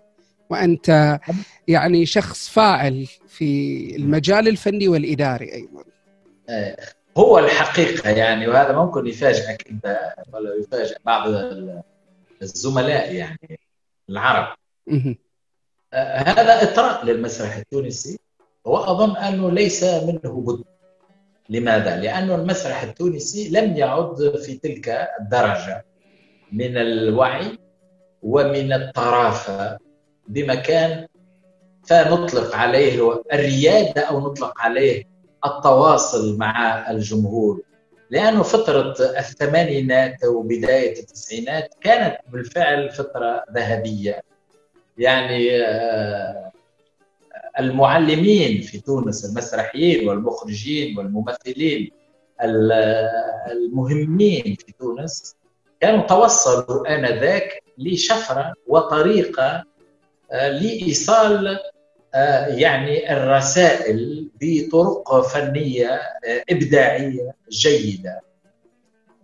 وأنت 0.49 1.19
يعني 1.67 2.05
شخص 2.05 2.49
فاعل 2.49 3.07
في 3.27 3.95
المجال 3.95 4.47
الفني 4.47 4.87
والإداري 4.87 5.53
أيضا. 5.53 5.83
آه، 6.49 6.77
هو 7.17 7.39
الحقيقة 7.39 8.09
يعني 8.09 8.47
وهذا 8.47 8.75
ممكن 8.75 9.07
يفاجئك 9.07 9.67
إنت 9.69 9.99
ولا 10.33 10.55
يفاجئ 10.61 10.97
بعض 11.05 11.27
الزملاء 12.41 13.13
يعني 13.13 13.59
العرب. 14.09 14.55
هذا 15.93 16.63
إطراء 16.63 17.05
للمسرح 17.05 17.55
التونسي 17.57 18.19
وأظن 18.65 19.17
أنه 19.17 19.51
ليس 19.51 19.83
منه 19.83 20.41
بد. 20.41 20.63
لماذا؟ 21.49 21.95
لأن 22.01 22.31
المسرح 22.31 22.83
التونسي 22.83 23.49
لم 23.49 23.77
يعد 23.77 24.35
في 24.45 24.53
تلك 24.53 25.07
الدرجة 25.19 25.85
من 26.51 26.77
الوعي 26.77 27.57
ومن 28.21 28.73
الطرافة 28.73 29.77
بمكان 30.27 31.07
فنطلق 31.85 32.55
عليه 32.55 33.21
الرياده 33.33 34.01
أو 34.01 34.19
نطلق 34.19 34.61
عليه 34.61 35.03
التواصل 35.45 36.37
مع 36.37 36.85
الجمهور. 36.91 37.61
لأنه 38.09 38.43
فترة 38.43 38.95
الثمانينات 38.99 40.25
وبداية 40.25 40.99
التسعينات 40.99 41.75
كانت 41.81 42.17
بالفعل 42.31 42.89
فترة 42.89 43.43
ذهبية. 43.53 44.21
يعني 44.97 45.61
آه، 45.61 46.51
المعلمين 47.59 48.61
في 48.61 48.79
تونس 48.79 49.25
المسرحيين 49.25 50.09
والمخرجين 50.09 50.97
والممثلين 50.97 51.91
المهمين 53.51 54.55
في 54.65 54.73
تونس 54.79 55.35
كانوا 55.79 56.07
توصلوا 56.07 56.95
آنذاك 56.95 57.63
لشفرة 57.77 58.53
وطريقة 58.67 59.63
آه، 60.31 60.49
لإيصال 60.49 61.59
آه، 62.15 62.47
يعني 62.47 63.13
الرسائل 63.13 64.29
بطرق 64.41 65.21
فنية 65.21 65.87
آه، 66.27 66.43
إبداعية 66.49 67.35
جيدة. 67.49 68.21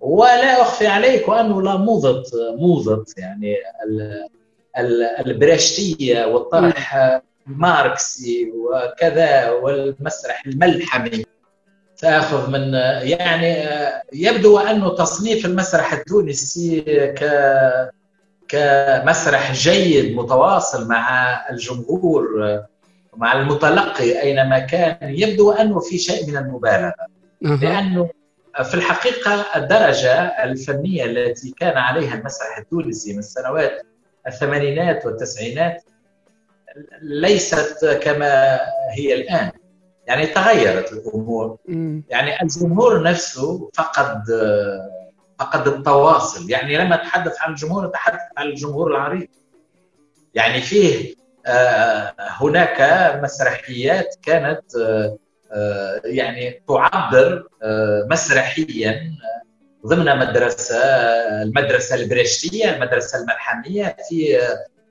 ولا 0.02 0.62
أخفي 0.62 0.88
عليك 0.88 1.30
انه 1.30 1.62
لا 1.62 1.78
موضة 1.78 2.24
موضة 2.58 3.06
يعني 3.18 3.56
البرشتيه 4.78 6.26
والطرح 6.26 7.20
الماركسي 7.48 8.52
وكذا 8.52 9.50
والمسرح 9.50 10.44
الملحمي. 10.48 11.26
تأخذ 11.98 12.50
من 12.50 12.74
يعني 13.10 13.70
يبدو 14.14 14.58
أنه 14.60 14.96
تصنيف 14.96 15.46
المسرح 15.46 15.94
التونسي 15.94 16.82
ك 17.18 17.24
كمسرح 18.48 19.52
جيد 19.54 20.16
متواصل 20.16 20.88
مع 20.88 21.32
الجمهور 21.50 22.24
مع 23.18 23.34
المتلقي 23.42 24.22
أينما 24.22 24.60
كان. 24.60 24.98
يبدو 25.02 25.52
أنه 25.52 25.80
في 25.80 25.98
شيء 25.98 26.28
من 26.28 26.38
المبالغة. 26.38 26.94
لأنه 27.42 28.10
في 28.64 28.74
الحقيقة 28.74 29.46
الدرجة 29.56 30.14
الفنية 30.44 31.06
التي 31.06 31.54
كان 31.60 31.78
عليها 31.78 32.14
المسرح 32.14 32.58
التونسي 32.58 33.14
من 33.14 33.20
السنوات 33.20 33.86
الثمانينات 34.28 35.06
والتسعينات 35.06 35.84
ليست 37.02 37.86
كما 38.04 38.60
هي 38.92 39.14
الآن. 39.14 39.52
يعني 40.08 40.26
تغيرت 40.26 40.94
الأمور. 40.94 41.58
يعني 42.10 42.42
الجمهور 42.42 43.04
نفسه 43.04 43.70
فقد 43.74 44.24
فقد 45.40 45.68
التواصل. 45.68 46.50
يعني 46.50 46.78
لما 46.78 46.96
اتحدث 46.96 47.42
عن 47.42 47.52
الجمهور 47.52 47.86
اتحدث 47.86 48.22
عن 48.38 48.48
الجمهور 48.48 48.92
العريض 48.92 49.28
يعني 50.34 50.62
فيه 50.62 51.16
آه، 51.46 52.14
هناك 52.20 52.82
مسرحيات 53.24 54.16
كانت 54.22 54.76
آه، 54.76 55.18
آه، 55.52 56.02
يعني 56.06 56.62
تعبر 56.68 57.48
مسرحيا 58.12 59.12
ضمن 59.86 60.19
مدرسة 60.19 60.78
المدرسة 61.41 61.96
البريشتية 61.96 62.76
المدرسة 62.76 63.19
الملحمية 63.19 63.96
في 64.10 64.39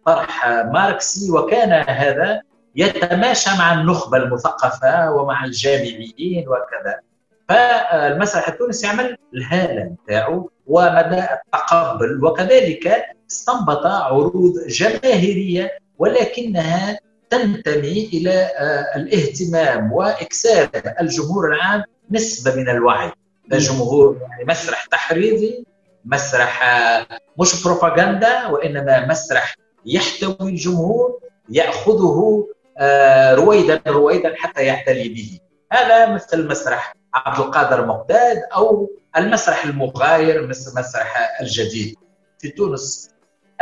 طرح 0.07 0.47
ماركسي 0.47 1.31
وكان 1.31 1.73
هذا 1.89 2.41
يتماشى 2.77 3.51
مع 3.51 3.73
النخبة 3.81 4.17
المثقفة 4.19 5.11
ومع 5.11 5.45
الجامعيين 5.45 6.49
وكذا. 6.49 7.01
فالمسرح 7.49 8.49
التونسي 8.49 8.87
عمل 8.87 9.17
الهالة 9.35 9.83
نتاعو 9.83 10.51
ومدى 10.67 11.25
التقبل 11.33 12.25
وكذلك 12.25 13.05
استنبط 13.31 13.87
عروض 13.87 14.53
جماهيرية 14.69 15.79
ولكنها 15.99 16.99
تنتمي 17.31 18.11
إلى 18.13 18.49
الاهتمام 18.97 19.93
واكساب 19.93 20.71
الجمهور 21.01 21.55
العام 21.55 21.83
نسبة 22.11 22.55
من 22.55 22.69
الوعي. 22.69 23.13
جمهور 23.59 24.19
يعني 24.31 24.45
مسرح 24.45 24.85
تحريضي 24.85 25.67
مسرح 26.05 26.65
آه، 26.65 27.07
مش 27.39 27.65
بروباغندا 27.65 28.47
وإنما 28.47 29.07
مسرح 29.07 29.57
يحتوي 29.87 30.51
الجمهور 30.51 31.21
يأخذه 31.49 32.49
آه، 32.79 33.35
رويدا 33.35 33.83
رويدا 33.87 34.35
حتى 34.37 34.63
يعتلي 34.63 35.09
به. 35.09 35.41
هذا 35.73 36.15
مثل 36.15 36.49
مسرح 36.49 36.95
عبد 37.15 37.39
القادر 37.39 37.87
مقداد 37.87 38.37
أو 38.55 38.91
المسرح 39.17 39.65
المغاير 39.65 40.47
مثل 40.47 40.71
المسرح 40.71 41.41
الجديد 41.41 41.97
في 42.39 42.49
تونس. 42.49 43.11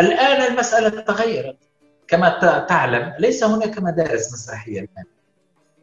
الآن 0.00 0.52
المسألة 0.52 1.00
تغيرت. 1.00 1.56
كما 2.08 2.38
تعلم 2.68 3.14
ليس 3.18 3.44
هناك 3.44 3.78
مدارس 3.78 4.32
مسرحية 4.32 4.80
الآن. 4.80 5.04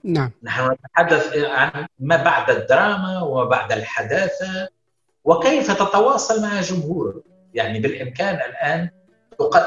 نعم. 0.04 0.32
نحن 0.44 0.72
نتحدث 0.72 1.38
عن 1.38 1.88
ما 2.00 2.24
بعد 2.24 2.50
الدراما 2.50 3.22
وما 3.22 3.44
بعد 3.44 3.72
الحداثة 3.72 4.70
وكيف 5.24 5.72
تتواصل 5.72 6.42
مع 6.42 6.62
جمهور. 6.62 7.22
يعني 7.54 7.80
بالإمكان 7.80 8.36
الآن 8.36 8.90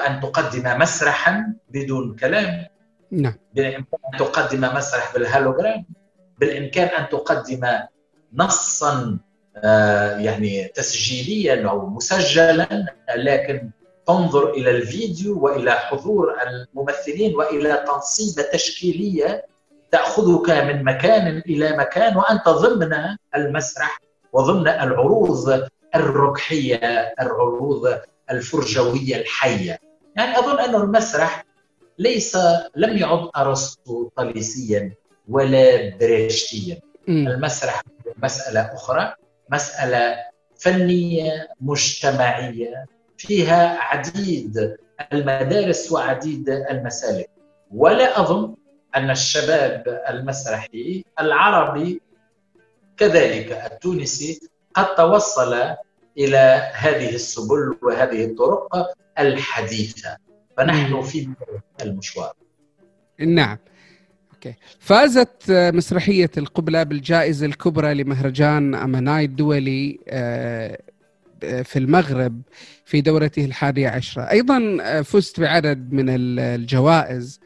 أن 0.07 0.21
تقدم 0.21 0.79
مسرحا 0.79 1.55
بدون 1.71 2.17
كلام. 2.17 2.67
نعم. 3.11 3.35
بالإمكان 3.55 4.01
أن 4.13 4.19
تقدم 4.19 4.61
مسرح 4.61 5.15
بالهالوجرام 5.15 5.85
بالإمكان 6.39 6.89
أن 6.89 7.09
تقدم 7.09 7.67
نصا 8.35 9.19
آه، 9.57 10.19
يعني 10.19 10.65
تسجيليا 10.65 11.69
أو 11.69 11.87
مسجلا 11.87 12.87
لكن 13.17 13.71
تنظر 14.07 14.51
إلى 14.51 14.71
الفيديو 14.71 15.45
وإلى 15.45 15.73
حضور 15.73 16.35
الممثلين 16.43 17.37
وإلى 17.37 17.85
تنصيبة 17.87 18.43
تشكيلية 18.53 19.47
تأخذك 19.93 20.51
من 20.51 20.85
مكان 20.85 21.39
إلى 21.47 21.77
مكان 21.77 22.17
وأنت 22.17 22.49
ضمن 22.49 22.97
المسرح 23.37 23.99
وضمن 24.33 24.69
العروض 24.69 25.63
الركحية 25.95 26.77
العروض 27.21 27.99
الفرجوية 28.31 29.17
الحية. 29.17 29.79
يعني 30.17 30.39
أظن 30.39 30.59
أن 30.61 30.75
المسرح 30.75 31.45
ليس 31.99 32.39
لم 32.77 32.97
يعد 32.99 33.29
أرسطو 33.37 34.09
طليسيا 34.17 34.93
ولا 35.29 35.97
بريشتيا 36.01 36.81
المسرح 37.09 37.83
مسألة 38.23 38.61
أخرى 38.61 39.15
مسألة 39.51 40.17
فنية 40.59 41.49
مجتمعية 41.61 42.87
فيها 43.19 43.79
عديد 43.79 44.77
المدارس 45.13 45.93
وعديد 45.93 46.49
المسالك. 46.49 47.31
ولا 47.75 48.21
أظن 48.21 48.55
أن 48.97 49.11
الشباب 49.11 50.03
المسرحي 50.09 51.05
العربي 51.21 52.01
كذلك 52.97 53.53
التونسي 53.73 54.41
قد 54.75 54.95
توصل 54.95 55.55
إلى 56.19 56.71
هذه 56.75 57.15
السبل 57.15 57.77
وهذه 57.83 58.25
الطرق 58.25 58.95
الحديثة. 59.19 60.17
فنحن 60.57 61.03
في 61.03 61.29
المشوار. 61.83 62.33
نعم. 63.19 63.59
okay. 64.35 64.55
فازت 64.79 65.51
مسرحية 65.51 66.31
القبله 66.39 66.83
بالجائزة 66.83 67.47
الكبرى 67.47 67.95
لمهرجان 67.95 68.75
أماناي 68.75 69.25
الدولي 69.25 69.99
آه، 70.09 70.79
في 71.41 71.79
المغرب 71.79 72.43
في 72.85 73.01
دورته 73.01 73.45
الحادية 73.45 73.89
عشرة. 73.89 74.23
أيضا 74.23 74.79
فزت 75.03 75.41
بعدد 75.41 75.93
من 75.93 76.07
الجوائز. 76.39 77.41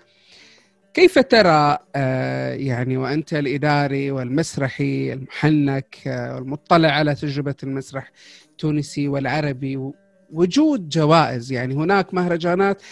كيف 0.94 1.18
ترى 1.18 1.78
آه، 1.96 2.54
يعني 2.54 2.96
وأنت 2.96 3.34
الإداري 3.34 4.10
والمسرحي 4.10 5.12
المحنك 5.12 5.96
آه، 6.06 6.34
والمطلع 6.34 6.88
على 6.88 7.14
تجربة 7.14 7.54
المسرح 7.62 8.10
التونسي 8.50 9.08
والعربي 9.08 9.92
وجود 10.32 10.88
جوائز 10.88 11.52
يعني 11.52 11.74
هناك 11.74 12.14
مهرجانات 12.14 12.82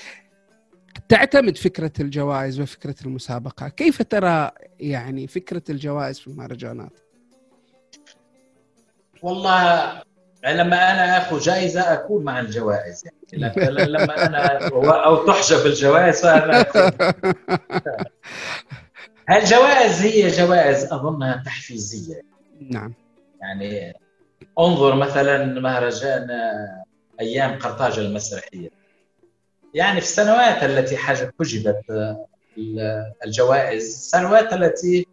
تعتمد 1.08 1.56
فكرة 1.56 1.92
الجوائز 2.00 2.60
وفكرة 2.60 2.94
المسابقة. 3.06 3.68
كيف 3.68 4.02
ترى 4.02 4.50
يعني 4.80 5.26
فكرة 5.26 5.62
الجوائز 5.70 6.18
في 6.18 6.26
المهرجانات؟ 6.26 6.92
والله 9.22 10.02
لما 10.44 10.76
أنا 10.76 11.18
آخذ 11.18 11.38
جائزة 11.38 11.92
أكون 11.92 12.24
مع 12.24 12.40
الجوائز. 12.40 13.04
يعني 13.32 13.54
لما 13.68 14.26
أنا 14.26 14.68
أو 15.04 15.26
تحجب 15.26 15.66
الجوائز 15.66 16.22
فأنا 16.22 16.66
الجوائز 19.30 20.02
هي 20.02 20.28
جوائز 20.28 20.92
أظنها 20.92 21.42
تحفيزية. 21.46 22.22
نعم. 22.70 22.94
يعني 23.40 23.96
انظر 24.58 24.94
مثلا 24.94 25.60
مهرجان 25.60 26.28
أيام 27.20 27.58
قرطاج 27.58 27.98
المسرحية. 27.98 28.68
يعني 29.74 30.00
في 30.00 30.06
السنوات 30.06 30.62
التي 30.62 30.96
حجبت 30.96 31.32
الجوائز 33.24 33.84
السنوات 33.84 34.52
التي 34.52 35.06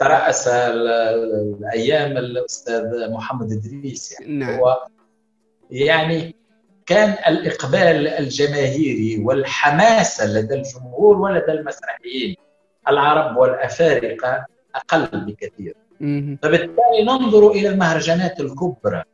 ترأس 0.00 0.48
الأيام 0.48 2.16
الأستاذ 2.16 3.10
محمد 3.10 3.52
إدريس 3.52 4.20
يعني. 4.20 4.32
نعم. 4.32 4.58
هو 4.58 4.86
يعني 5.70 6.36
كان 6.86 7.10
الإقبال 7.28 8.08
الجماهيري 8.08 9.24
والحماسه 9.24 10.26
لدى 10.26 10.54
الجمهور 10.54 11.16
ولدى 11.16 11.52
المسرحيين. 11.52 12.36
العرب 12.88 13.36
والأفارقة 13.36 14.46
أقل 14.74 15.06
بكثير. 15.12 15.76
فبالتالي 16.42 17.04
ننظر 17.04 17.50
إلى 17.50 17.68
المهرجانات 17.68 18.40
الكبرى. 18.40 19.04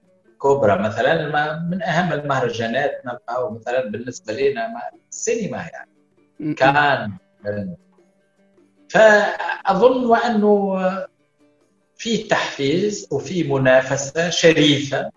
كبرى 0.42 0.78
مثلا 0.78 1.30
من 1.70 1.82
أهم 1.82 2.12
المهرجانات 2.12 2.90
نلقاه 3.06 3.50
مثلا 3.50 3.90
بالنسبة 3.90 4.32
لنا 4.32 4.90
السينما 5.10 5.56
يعني. 5.56 6.54
كان 6.54 7.12
فأظن 8.94 10.04
وأنه 10.06 10.78
في 11.96 12.16
تحفيز 12.16 13.08
وفي 13.10 13.42
منافسة 13.42 14.30
شريفة. 14.30 15.10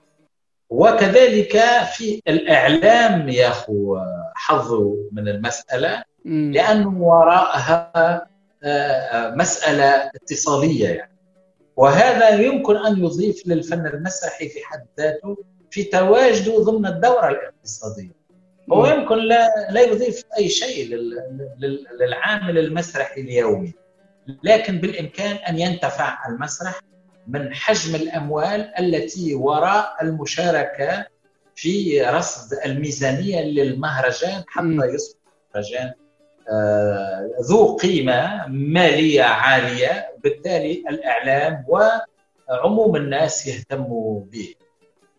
وكذلك 0.69 1.57
في 1.93 2.21
الإعلام 2.27 3.29
ياخذ 3.29 3.73
حظه 4.35 4.95
من 5.11 5.27
المسألة 5.27 6.03
لأنه 6.25 7.01
وراءها 7.01 8.27
آه، 8.63 9.35
مسألة 9.35 10.11
اتصالية 10.15 10.89
يعني. 10.89 11.17
وهذا 11.75 12.29
يمكن 12.29 12.77
أن 12.77 13.03
يضيف 13.05 13.47
للفن 13.47 13.87
المسرحي 13.87 14.49
في 14.49 14.59
حد 14.65 14.85
ذاته 14.97 15.37
في 15.71 15.83
تواجده 15.83 16.59
ضمن 16.63 16.85
الدورة 16.85 17.29
الاقتصادية. 17.29 18.16
هو 18.73 18.86
يمكن 18.88 19.17
لا 19.17 19.47
لا 19.71 19.82
يضيف 19.82 20.23
أي 20.38 20.49
شيء 20.49 20.95
للعامل 21.99 22.58
المسرحي 22.58 23.21
اليومي. 23.21 23.73
لكن 24.43 24.77
بالإمكان 24.77 25.36
أن 25.36 25.60
ينتفع 25.60 26.27
المسرح 26.30 26.80
من 27.27 27.53
حجم 27.53 27.95
الأموال 27.95 28.73
التي 28.80 29.36
وراء 29.36 29.97
المشاركة 30.01 31.06
في 31.56 32.01
رصد 32.01 32.58
الميزانية 32.65 33.41
للمهرجان 33.41 34.43
حتى 34.47 34.93
يصبح 34.93 35.19
مهرجان 35.56 35.93
آه، 36.51 37.30
ذو 37.49 37.75
قيمة 37.75 38.47
مالية 38.47 39.23
عالية. 39.23 40.08
بالتالي 40.23 40.84
الإعلام 40.89 41.65
وعموم 41.67 42.95
الناس 42.95 43.47
يهتموا 43.47 44.21
به. 44.25 44.56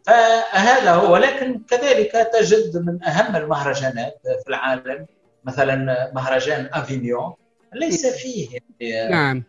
فهذا 0.08 0.92
هو 0.92 1.12
ولكن 1.12 1.60
كذلك 1.70 2.12
تجد 2.32 2.76
من 2.76 3.04
أهم 3.04 3.36
المهرجانات 3.36 4.20
في 4.22 4.48
العالم 4.48 5.06
مثلا 5.44 6.10
مهرجان 6.14 6.70
أفينيون 6.72 7.34
ليس 7.74 8.06
فيه 8.06 8.58
نعم. 9.10 9.44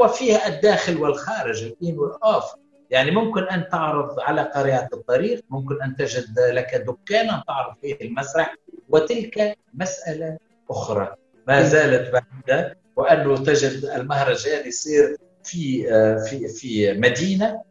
وفيه 0.00 0.46
الداخل 0.46 0.96
والخارج 0.96 1.62
الإن 1.62 1.98
والأوف. 1.98 2.44
يعني 2.90 3.10
ممكن 3.10 3.42
أن 3.42 3.68
تعرض 3.68 4.20
على 4.20 4.42
قريعه 4.42 4.88
الطريق 4.92 5.44
ممكن 5.50 5.82
أن 5.82 5.96
تجد 5.96 6.38
لك 6.38 6.74
دكانا 6.74 7.44
تعرض 7.48 7.74
فيه 7.80 7.96
المسرح 8.00 8.54
وتلك 8.88 9.58
مسألة 9.74 10.38
أخرى. 10.70 11.14
ما 11.48 11.62
زالت 11.62 12.12
بعيدة 12.12 12.78
وأنه 12.96 13.36
تجد 13.36 13.84
المهرجان 13.84 14.68
يصير 14.68 15.16
في 15.44 15.84
في 16.28 16.48
في 16.48 16.92
مدينة 16.92 17.62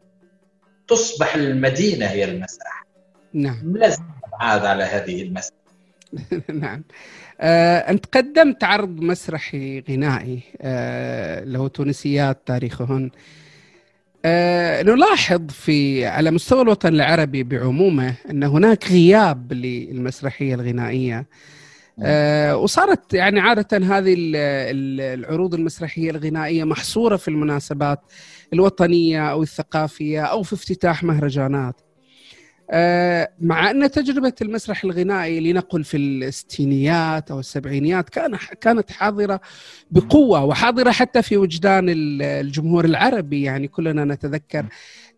تصبح 0.88 1.34
المدينة 1.34 2.06
هي 2.06 2.24
المسرح. 2.24 2.86
نعم. 3.32 3.76
لازم 3.76 4.02
نبعد 4.26 4.64
على 4.64 4.84
هذه 4.84 5.22
المسرح. 5.22 5.56
نعم. 6.62 6.84
آه، 7.40 7.78
أنت 7.78 8.06
قدمت 8.06 8.64
عرض 8.64 9.00
مسرحي 9.00 9.84
غنائي 9.90 10.40
آه، 10.60 11.44
له 11.44 11.68
تونسيات 11.68 12.42
تاريخهن. 12.46 13.10
أه 14.24 14.82
نلاحظ 14.82 15.50
في 15.50 16.06
على 16.06 16.30
مستوى 16.30 16.62
الوطن 16.62 16.88
العربي 16.88 17.42
بعمومه 17.42 18.14
أن 18.30 18.42
هناك 18.42 18.90
غياب 18.90 19.52
للمسرحية 19.52 20.54
الغنائية. 20.54 21.26
أه 22.02 22.56
وصارت 22.56 23.14
يعني 23.14 23.40
عادة 23.40 23.78
هذه 23.98 24.14
العروض 24.18 25.54
المسرحية 25.54 26.10
الغنائية 26.10 26.64
محصورة 26.64 27.16
في 27.16 27.28
المناسبات. 27.28 28.00
الوطنية 28.52 29.30
أو 29.30 29.42
الثقافية 29.42 30.22
أو 30.22 30.42
في 30.42 30.52
افتتاح 30.52 31.04
مهرجانات 31.04 31.80
آه، 32.74 33.28
مع 33.40 33.70
أن 33.70 33.90
تجربة 33.90 34.32
المسرح 34.42 34.84
الغنائي 34.84 35.40
لنقل 35.40 35.84
في 35.84 35.96
الستينيات 35.96 37.30
أو 37.30 37.40
السبعينيات 37.40 38.08
كان 38.08 38.36
كانت 38.60 38.90
حاضرة 38.90 39.40
بقوة 39.90 40.44
وحاضرة 40.44 40.90
حتى 40.90 41.22
في 41.22 41.36
وجدان 41.36 41.86
الجمهور 42.22 42.84
العربي 42.84 43.42
يعني 43.42 43.68
كلنا 43.68 44.04
نتذكر 44.04 44.66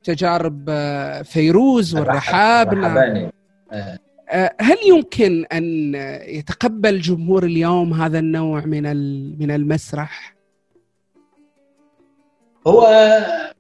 تجارب 0.05 0.64
آه، 0.68 1.23
فيروز 1.23 1.94
والرحاب 1.97 2.75
نعم. 2.75 3.31
آه. 3.73 3.99
هل 4.61 4.77
يمكن 4.88 5.44
أن 5.53 5.94
يتقبل 6.27 7.01
جمهور 7.01 7.44
اليوم 7.44 7.92
هذا 7.92 8.18
النوع 8.18 8.64
من 8.64 8.83
من 9.38 9.51
المسرح؟ 9.51 10.34
هو 12.66 12.88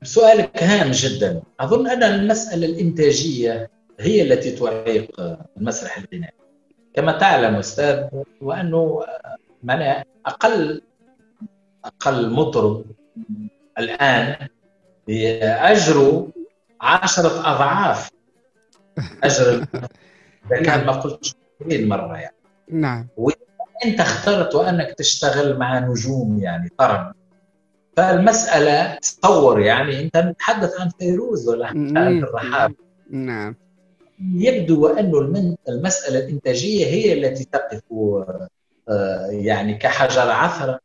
سؤالك 0.02 0.62
هام 0.62 0.90
جدا. 0.90 1.42
أظن 1.60 1.88
أن 1.88 2.02
المسألة 2.02 2.66
الإنتاجية 2.66 3.70
هي 4.00 4.22
التي 4.22 4.50
تعيق 4.50 5.20
المسرح 5.56 5.98
الغنائي 5.98 6.34
كما 6.94 7.18
تعلم 7.18 7.56
أستاذ 7.56 8.08
وأنه 8.40 9.04
معناها 9.62 10.04
أقل 10.26 10.82
أقل 11.84 12.30
مطرب 12.30 12.84
الآن 13.78 14.48
اجره 15.08 16.28
عشرة 16.80 17.40
أضعاف 17.40 18.10
أجر 19.22 19.66
كان 20.64 20.86
ما 20.86 20.92
قلت 20.92 21.36
مرة 21.60 22.16
يعني. 22.16 22.36
نعم. 22.68 23.08
انت 23.84 24.00
اخترت 24.00 24.54
وأنك 24.54 24.94
تشتغل 24.98 25.58
مع 25.58 25.78
نجوم 25.78 26.38
يعني 26.38 26.68
طرب 26.78 27.12
فالمسألة 27.96 28.94
تصور 28.94 29.60
يعني. 29.60 30.00
أنت 30.00 30.16
نتحدث 30.16 30.80
عن 30.80 30.90
فيروز 30.98 31.48
ولا 31.48 31.66
عن 31.66 32.18
الرحاب؟ 32.18 32.74
نعم. 33.10 33.56
يبدو 34.34 34.86
أن 34.86 35.56
المسألة 35.68 36.18
الإنتاجية 36.18 36.86
هي 36.86 37.12
التي 37.12 37.44
تقف 37.44 37.80
آه، 38.88 39.26
يعني 39.30 39.74
كحجر 39.74 40.30
عثرة 40.30 40.80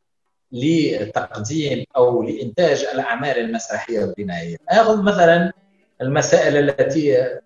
لتقديم 0.52 1.84
أو 1.96 2.24
لإنتاج 2.24 2.86
الأعمال 2.94 3.38
المسرحية 3.38 4.00
والغنائية 4.00 4.58
أخذ 4.70 5.04
مثلا 5.04 5.52
المسائل 6.02 6.58
التي 6.58 7.22
آه، 7.22 7.42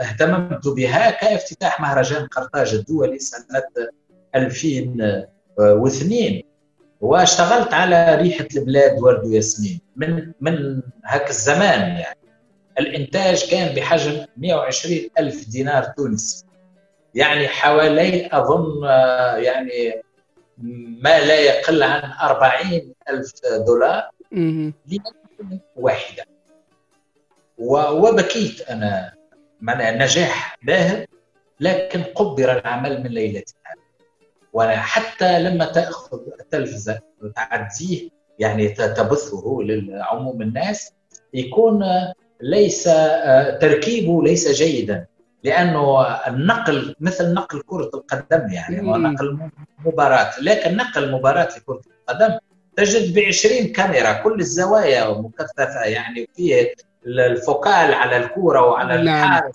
اهتممت 0.00 0.68
بها 0.68 1.10
كافتتاح 1.10 1.80
مهرجان 1.80 2.26
قرطاج 2.26 2.74
الدولي 2.74 3.18
سنة 3.18 3.62
2002 4.34 6.42
واشتغلت 7.00 7.74
على 7.74 8.14
ريحة 8.14 8.48
البلاد 8.56 9.02
ورد 9.02 9.26
وياسمين 9.26 9.80
من 9.96 10.32
من 10.40 10.82
هاك 11.04 11.30
الزمان 11.30 11.80
يعني. 11.80 12.18
الإنتاج 12.78 13.50
كان 13.50 13.74
بحجم 13.74 14.26
120 14.36 15.00
ألف 15.18 15.48
دينار 15.48 15.84
تونسي. 15.84 16.44
يعني 17.14 17.48
حوالي 17.48 18.28
أظن 18.32 18.86
آه، 18.86 19.36
يعني 19.36 20.02
ما 21.02 21.20
لا 21.20 21.40
يقل 21.40 21.82
عن 21.82 22.12
40 22.22 22.92
ألف 23.10 23.32
دولار 23.66 24.10
واحدة. 25.76 26.24
وبكيت 27.58 28.60
أنا. 28.60 29.16
من 29.60 29.98
نجاح 29.98 30.56
باهر 30.62 31.06
لكن 31.60 32.02
قبر 32.02 32.52
العمل 32.52 33.02
من 33.02 33.10
ليلتها. 33.10 33.65
وحتى 34.56 35.38
لما 35.38 35.64
تأخذ 35.64 36.18
التلفزة 36.40 36.98
وتعديه 37.22 38.08
يعني 38.38 38.68
تبثه 38.68 39.58
لعموم 39.60 40.42
الناس 40.42 40.92
يكون 41.34 41.84
ليس 42.40 42.88
آه، 42.88 43.58
تركيبه 43.58 44.22
ليس 44.22 44.48
جيدا 44.62 45.06
لأنه 45.44 46.02
النقل 46.02 46.94
مثل 47.00 47.34
نقل 47.34 47.62
كرة 47.66 47.90
القدم 47.94 48.52
يعني 48.52 48.80
ونقل 48.80 49.38
مباراة. 49.84 50.30
لكن 50.42 50.76
نقل 50.76 51.12
مباراة 51.12 51.48
لكره 51.56 51.80
القدم 52.00 52.38
تجد 52.76 53.14
ب 53.14 53.18
20 53.18 53.66
كاميرا 53.66 54.12
كل 54.12 54.40
الزوايا 54.40 55.10
مكثفة 55.10 55.84
يعني 55.84 56.28
فيه 56.36 56.74
الفوكال 57.06 57.94
على 57.94 58.16
الكورة 58.16 58.60
وعلى 58.66 59.02
نعم. 59.02 59.24
الحارس. 59.24 59.54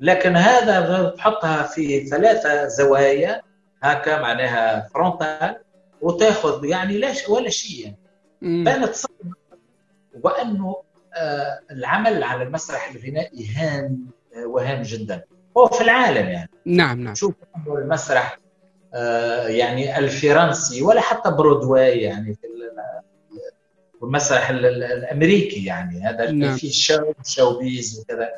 لكن 0.00 0.36
هذا 0.36 1.04
تحطها 1.16 1.62
في 1.62 2.06
ثلاثة 2.06 2.68
زوايا 2.68 3.49
هكا 3.82 4.20
معناها 4.20 4.88
فرونتال 4.94 5.56
وتاخذ 6.00 6.64
يعني 6.64 6.98
لا 6.98 7.12
ولا 7.28 7.48
شيء 7.48 7.84
يعني. 7.84 8.64
كانت 8.64 8.96
وأنه 10.22 10.76
آه، 11.14 11.60
العمل 11.70 12.22
على 12.22 12.42
المسرح 12.42 12.90
الغنائي 12.90 13.46
هام 13.56 14.06
آه، 14.36 14.46
وهام 14.46 14.82
جدا. 14.82 15.24
هو 15.56 15.66
في 15.66 15.80
العالم 15.80 16.28
يعني. 16.28 16.50
نعم 16.66 17.00
نعم. 17.00 17.14
شوف 17.14 17.34
المسرح 17.66 18.38
آه، 18.94 19.46
يعني 19.46 19.98
الفرنسي 19.98 20.82
ولا 20.82 21.00
حتى 21.00 21.30
برودواي 21.30 22.00
يعني 22.00 22.34
في 22.34 22.46
المسرح 24.02 24.50
الأمريكي 24.50 25.64
يعني. 25.64 26.02
هذا 26.02 26.30
نعم. 26.30 26.56
فيه 26.56 26.70
show 26.70 27.12
showbiz 27.24 28.00
وكذا. 28.00 28.28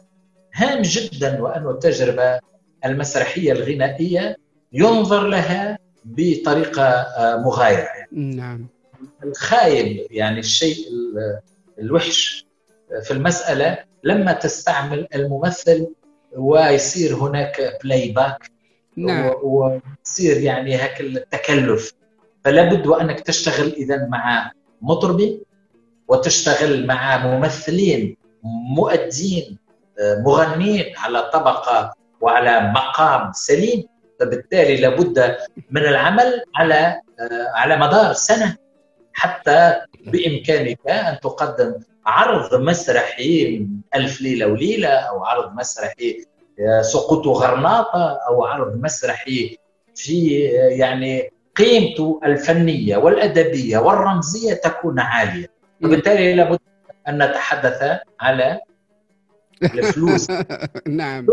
هام 0.55 0.83
جدا 0.83 1.43
وأنه 1.43 1.71
التجربة 1.71 2.41
المسرحية 2.85 3.53
الغنائية 3.53 4.37
ينظر 4.73 5.27
لها 5.27 5.79
بطريقة 6.05 7.07
مغايرة 7.45 7.79
يعني. 7.81 8.09
نعم. 8.13 8.67
الخايب 9.25 10.07
يعني 10.11 10.41
الشيء 10.41 10.77
الوحش 11.79 12.47
في 13.03 13.11
المسألة 13.11 13.79
لما 14.05 14.33
تستعمل 14.33 15.09
الممثل 15.15 15.87
ويصير 16.37 17.15
هناك 17.15 17.79
playback 17.85 18.51
نعم 18.97 19.35
ويصير 19.43 20.41
يعني 20.41 20.83
هيك 20.83 21.01
التكلف. 21.01 21.93
فلا 22.45 22.63
بد 22.63 22.87
وأنك 22.87 23.21
تشتغل 23.21 23.73
إذا 23.73 24.07
مع 24.07 24.53
مطربين 24.83 25.41
وتشتغل 26.09 26.87
مع 26.87 27.27
ممثلين 27.27 28.17
مؤدين 28.77 29.59
مغنين 30.01 30.97
على 30.97 31.31
طبقة 31.33 31.95
وعلى 32.21 32.73
مقام 32.75 33.33
سليم. 33.33 33.85
فبالتالي 34.23 34.77
لابد 34.77 35.37
من 35.71 35.83
العمل 35.83 36.43
على 36.57 37.01
على 37.55 37.77
مدار 37.77 38.13
سنة 38.13 38.57
حتى 39.13 39.81
بإمكانك 40.07 40.79
أن 40.89 41.21
تقدم 41.21 41.75
عرض 42.07 42.55
مسرحي 42.55 43.67
ألف 43.95 44.21
ليلة 44.21 44.47
وليلة 44.47 44.89
أو 44.89 45.25
عرض 45.25 45.55
مسرحي 45.55 46.25
آه، 46.61 46.83
سقوط 46.83 47.27
غرناطة 47.27 48.19
أو 48.29 48.45
عرض 48.45 48.77
مسرحي 48.77 49.59
في 49.95 50.49
آه، 50.49 50.69
يعني 50.69 51.31
قيمته 51.57 52.21
الفنية 52.25 52.97
والأدبية 52.97 53.79
والرمزية 53.79 54.55
تكون 54.55 55.01
عالية. 55.01 55.47
وبالتالي 55.85 56.35
لابد 56.35 56.59
أن 57.09 57.23
نتحدث 57.23 57.99
على 58.21 58.61
الفلوس. 59.63 60.29
نعم. 60.89 61.27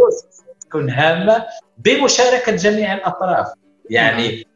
تكون 0.69 0.89
هامة 0.89 1.45
بمشاركة 1.77 2.51
جميع 2.55 2.93
الأطراف. 2.93 3.47
يعني. 3.89 4.47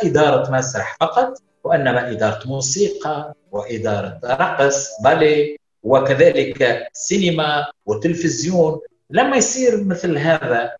إدارة 0.00 0.50
مسرح 0.50 0.96
فقط 1.00 1.34
وإنما 1.64 2.10
إدارة 2.10 2.48
موسيقى 2.48 3.34
وإدارة 3.52 4.20
رقص 4.24 4.88
بالي 5.04 5.56
وكذلك 5.82 6.88
سينما 6.92 7.66
وتلفزيون. 7.86 8.80
لما 9.10 9.36
يصير 9.36 9.84
مثل 9.84 10.18
هذا 10.18 10.72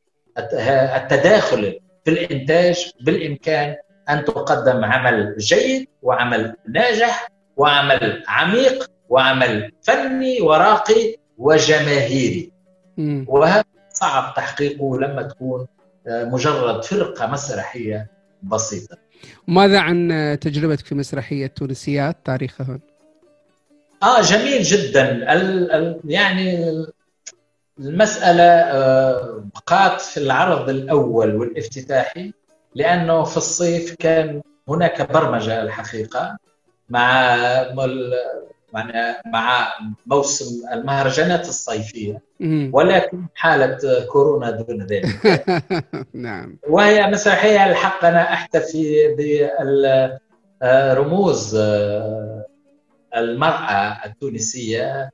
التداخل 0.96 1.80
في 2.04 2.10
الإنتاج 2.10 2.92
بالإمكان 3.00 3.76
أن 4.08 4.24
تقدم 4.24 4.84
عمل 4.84 5.36
جيد 5.38 5.88
وعمل 6.02 6.54
ناجح 6.68 7.28
وعمل 7.56 8.22
عميق 8.28 8.90
وعمل 9.08 9.72
فني 9.82 10.40
وراقي 10.40 11.16
وجماهيري. 11.38 12.52
وهذا 13.28 13.64
صعب 14.00 14.34
تحقيقه 14.36 14.98
لما 14.98 15.22
تكون 15.22 15.66
مجرد 16.06 16.84
فرقة 16.84 17.26
مسرحية 17.26 18.10
بسيطة 18.42 18.96
وماذا 19.48 19.80
عن 19.80 20.38
تجربتك 20.40 20.86
في 20.86 20.94
مسرحية 20.94 21.46
تونسيات 21.46 22.16
تاريخها؟ 22.24 22.78
آه 24.02 24.20
جميل 24.22 24.62
جدا 24.62 25.32
ال 25.32 25.72
ال 25.72 26.00
يعني 26.04 26.70
المسألة 27.78 28.42
آه، 28.42 29.44
بقات 29.54 30.00
في 30.00 30.16
العرض 30.16 30.68
الأول 30.68 31.36
والافتتاحي 31.36 32.32
لأنه 32.74 33.24
في 33.24 33.36
الصيف 33.36 33.94
كان 33.94 34.42
هناك 34.68 35.12
برمجة 35.12 35.62
الحقيقة 35.62 36.38
مع 36.88 37.34
مع 39.26 39.68
موسم 40.06 40.68
المهرجانات 40.72 41.48
الصيفية. 41.48 42.22
ولكن 42.72 43.26
حالة 43.34 44.04
كورونا 44.12 44.50
دون 44.50 44.86
ذلك. 44.86 45.44
نعم. 46.14 46.58
وهي 46.68 47.06
مسرحية 47.06 47.66
الحق. 47.66 48.04
أنا 48.04 48.32
أحتفي 48.32 49.14
بالرموز 50.62 51.56
المرأة 53.16 54.06
التونسية. 54.06 55.10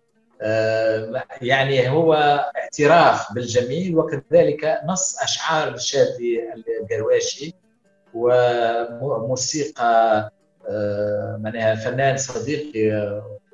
يعني 1.43 1.89
هو 1.89 2.15
اعتراف 2.57 3.33
بالجميل 3.33 3.99
وكذلك 3.99 4.81
نص 4.87 5.23
أشعار 5.23 5.77
شادي 5.77 6.41
القرواشي 6.81 7.55
وموسيقى 9.01 10.31
معناها 11.39 11.75
فنان 11.75 12.17
صديقي 12.17 12.91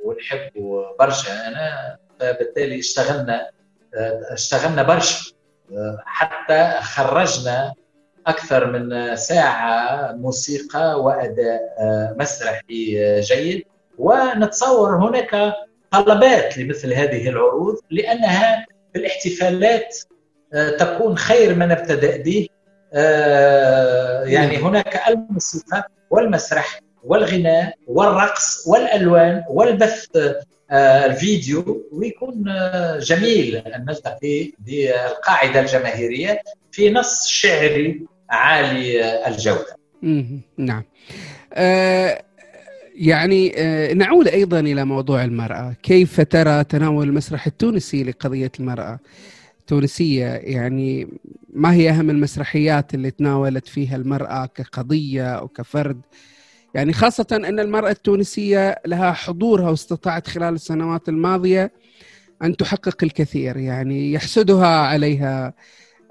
ونحبه 0.05 0.97
برشا. 0.99 1.49
أنا 1.49 1.97
فبالتالي 2.21 2.79
اشتغلنا 2.79 3.51
اشتغلنا 4.31 4.83
برشا. 4.83 5.33
حتى 6.05 6.79
خرجنا 6.81 7.73
أكثر 8.27 8.67
من 8.67 9.17
ساعة 9.17 10.13
موسيقى 10.13 11.01
وأداء 11.01 11.61
مسرحي 12.19 13.21
جيد. 13.21 13.65
ونتصور 13.99 14.97
هناك 14.97 15.55
طلبات 15.91 16.59
لمثل 16.59 16.93
هذه 16.93 17.29
العروض 17.29 17.77
لأنها 17.91 18.67
في 18.93 18.99
الاحتفالات 18.99 19.99
تكون 20.79 21.17
خير 21.19 21.55
من 21.55 21.71
ابتدا 21.71 22.17
به. 22.17 22.49
يعني 24.25 24.57
نعم. 24.57 24.65
هناك 24.67 25.09
الموسيقى 25.09 25.91
والمسرح 26.11 26.81
والغناء 27.05 27.75
والرقص 27.87 28.67
والألوان 28.67 29.45
والبث 29.49 30.07
آه، 30.71 31.07
الفيديو 31.07 31.89
ويكون 31.93 32.49
آه، 32.49 32.99
جميل 32.99 33.57
ان 33.57 33.85
نلتقي 33.89 34.53
بالقاعدة 34.59 35.61
الجماهيرية 35.61 36.39
في 36.73 36.91
نص 36.91 37.27
شعري 37.27 38.07
عالي 38.31 39.27
الجودة. 39.29 39.77
نعم. 40.57 40.85
آه 41.53 42.25
يعني 42.95 43.49
نعود 43.95 44.29
أيضا 44.29 44.61
إلى 44.61 44.85
موضوع 44.85 45.25
المرأة، 45.25 45.75
كيف 45.83 46.21
ترى 46.21 46.65
تناول 46.65 47.09
المسرح 47.09 47.47
التونسي 47.47 48.05
لقضية 48.05 48.53
المرأة؟ 48.61 48.99
التونسيه 49.61 50.27
يعني 50.27 51.09
ما 51.53 51.73
هي 51.73 51.91
أهم 51.91 52.11
المسرحيات 52.11 52.95
اللي 52.95 53.11
تناولت 53.11 53.69
فيها 53.69 53.97
المرأة 53.97 54.47
كقضية 54.47 55.35
أو 55.35 55.49
كفرد 55.49 56.01
يعني 56.75 56.93
خاصة 56.93 57.27
أن 57.33 57.61
المرأة 57.61 57.91
التونسية 57.91 58.81
لها 58.87 59.13
حضورها 59.13 59.71
واستطاعت 59.71 60.27
خلال 60.27 60.55
السنوات 60.55 61.09
الماضية 61.09 61.73
أن 62.43 62.57
تحقق 62.57 62.97
الكثير 63.03 63.57
يعني 63.57 64.13
يحسدها 64.13 64.67
عليها 64.67 65.55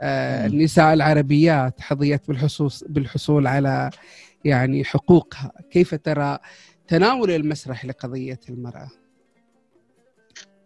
آه، 0.01 0.45
النساء 0.45 0.93
العربيات 0.93 1.81
حظيت 1.81 2.27
بالحصول 2.27 2.71
بالحصول 2.89 3.47
على 3.47 3.89
يعني 4.45 4.83
حقوقها. 4.83 5.51
كيف 5.71 5.95
ترى 5.95 6.37
تناول 6.87 7.31
المسرح 7.31 7.85
لقضية 7.85 8.39
المرأة؟ 8.49 8.89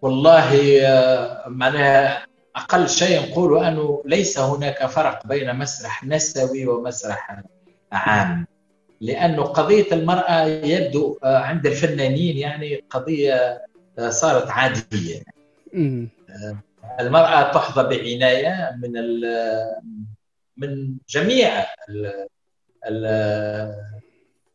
والله 0.02 0.80
آه، 0.88 1.50
معناها 1.50 2.26
أقل 2.56 2.90
شيء 2.90 3.30
نقول 3.30 3.66
أنه 3.66 4.04
ليس 4.06 4.40
هناك 4.40 4.86
فرق 4.86 5.28
بين 5.28 5.56
مسرح 5.56 6.04
نسوي 6.04 6.66
ومسرح 6.66 7.42
عام. 7.92 8.48
لأنه 9.06 9.44
قضية 9.44 9.92
المرأة 9.92 10.46
يبدو 10.46 11.20
آه، 11.24 11.38
عند 11.38 11.66
الفنانين 11.66 12.38
يعني 12.38 12.84
قضية 12.90 13.64
آه، 14.00 14.10
صارت 14.10 14.50
عادية. 14.50 15.24
آه، 16.30 16.58
المرأة 17.00 17.52
تحظى 17.52 17.84
بعناية 17.84 18.76
من 18.82 18.92
من 20.58 20.98
جميع 21.10 21.66
ال 21.90 22.28
ال 22.88 23.06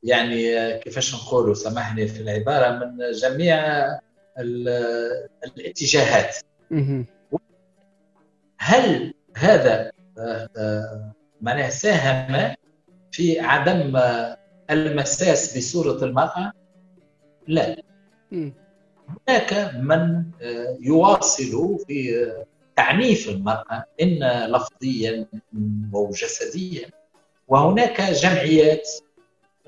يعني 0.03 0.73
كيفاش 0.79 1.15
نقولوا 1.15 1.55
سامحني 1.55 2.07
في 2.07 2.21
العبارة 2.21 2.71
من 2.71 3.11
جميع 3.11 3.59
الاتجاهات. 5.59 6.37
هل 8.59 9.15
هذا 9.37 9.93
معناها 11.41 11.71
ساهم 11.71 12.55
في 13.13 13.41
عدم 13.41 13.97
المساس 14.71 15.59
بصورة 15.59 16.05
المرأة؟ 16.05 16.53
لا. 17.47 17.83
هناك 19.29 19.75
من 19.75 20.25
آه، 20.43 20.77
يواصل 20.81 21.79
في 21.87 22.33
تعنيف 22.77 23.29
المرأة 23.29 23.85
إن 24.03 24.47
لفظيا 24.47 25.27
وجسديا 25.93 26.89
وهناك 27.49 28.01
جمعيات 28.01 28.89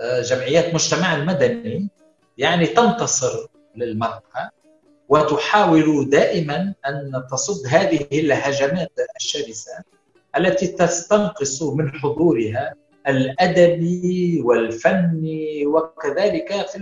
آه، 0.00 0.20
جمعيات 0.20 0.74
مجتمع 0.74 1.16
المدني 1.16 1.88
يعني 2.38 2.66
تنتصر 2.66 3.46
للمرأة 3.76 4.50
وتحاول 5.08 6.10
دائما 6.10 6.74
أن 6.86 7.22
تصد 7.30 7.66
هذه 7.66 8.06
الهجمات 8.12 8.92
الشرسة 9.16 9.72
التي 10.36 10.66
تستنقص 10.66 11.62
من 11.62 11.90
حضورها 11.92 12.74
الادبي 13.08 14.42
والفني 14.44 15.66
وكذلك 15.66 16.52
في 16.52 16.76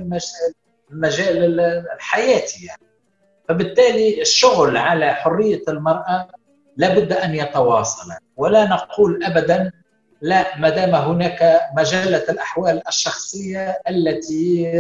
المجال 0.91 1.61
الحياتي 1.95 2.67
يعني. 2.67 2.83
فبالتالي 3.49 4.21
الشغل 4.23 4.77
على 4.77 5.15
حرية 5.15 5.63
المرأة 5.69 6.29
لابد 6.77 7.13
أن 7.13 7.35
يتواصل 7.35 8.13
ولا 8.37 8.65
نقول 8.69 9.25
ابدا 9.25 9.73
لا 10.23 10.59
ما 10.59 10.69
دام 10.69 10.95
هناك 10.95 11.61
مجله 11.77 12.25
الأحوال 12.31 12.83
الشخصية 12.89 13.83
التي 13.89 14.73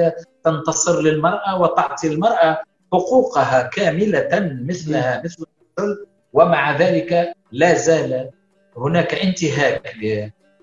تنتصر 0.44 1.00
للمرأة 1.00 1.60
وتعطي 1.60 2.06
المرأة 2.08 2.58
حقوقها 2.92 3.62
كاملة 3.62 4.28
مثلها 4.68 5.22
مثل 5.24 5.46
الرجل 5.78 6.06
ومع 6.32 6.76
ذلك 6.76 7.34
لا 7.52 7.74
زال 7.74 8.30
هناك 8.76 9.14
انتهاك 9.14 9.94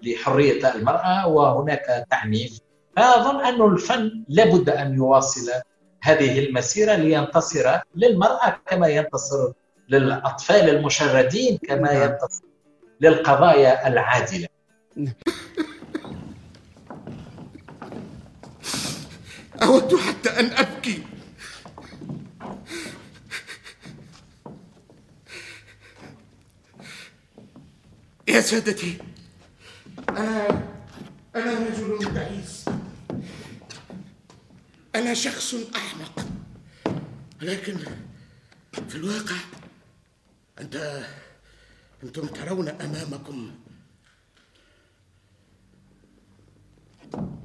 لحرية 0.04 0.76
المرأة 0.76 1.28
وهناك 1.28 2.06
تعنيف 2.12 2.60
فأظن 2.98 3.46
أن 3.46 3.62
الفن 3.62 4.24
لابد 4.30 4.70
أن 4.70 4.96
يواصل 4.96 5.52
هذه 6.02 6.40
المسيرة 6.40 6.96
لينتصر 6.96 7.80
للمرأة 7.96 8.62
كما 8.68 8.88
ينتصر 8.88 9.52
للأطفال 9.90 10.70
المشردين 10.70 11.58
كما 11.58 11.94
نعم. 11.94 12.04
ينتصر 12.04 12.44
للقضايا 13.02 13.88
العادلة. 13.88 14.48
أود 19.64 19.96
حتى 19.96 20.30
أن 20.30 20.46
أبكي. 20.46 21.02
يا 28.28 28.42
سادتي 28.42 28.98
أنا 30.10 30.48
أنا 31.36 31.54
رجل 31.54 32.13
تعيس 32.15 32.65
أنا 34.96 35.13
شخص 35.13 35.56
أحمق 35.76 36.26
لكن 37.41 37.78
في 38.89 38.96
الواقع 38.96 39.36
أنت 40.62 41.04
أنتم 42.04 42.28
ترون 42.28 42.67
أمامكم. 42.70 43.52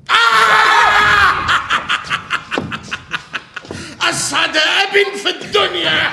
أسعد 4.02 4.56
أب 4.56 5.16
في 5.16 5.28
الدنيا. 5.30 6.08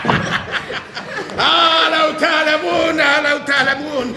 آه 1.40 1.90
لو 1.90 2.20
تعلمون 2.20 2.98
لو 3.24 3.38
تعلمون. 3.46 4.16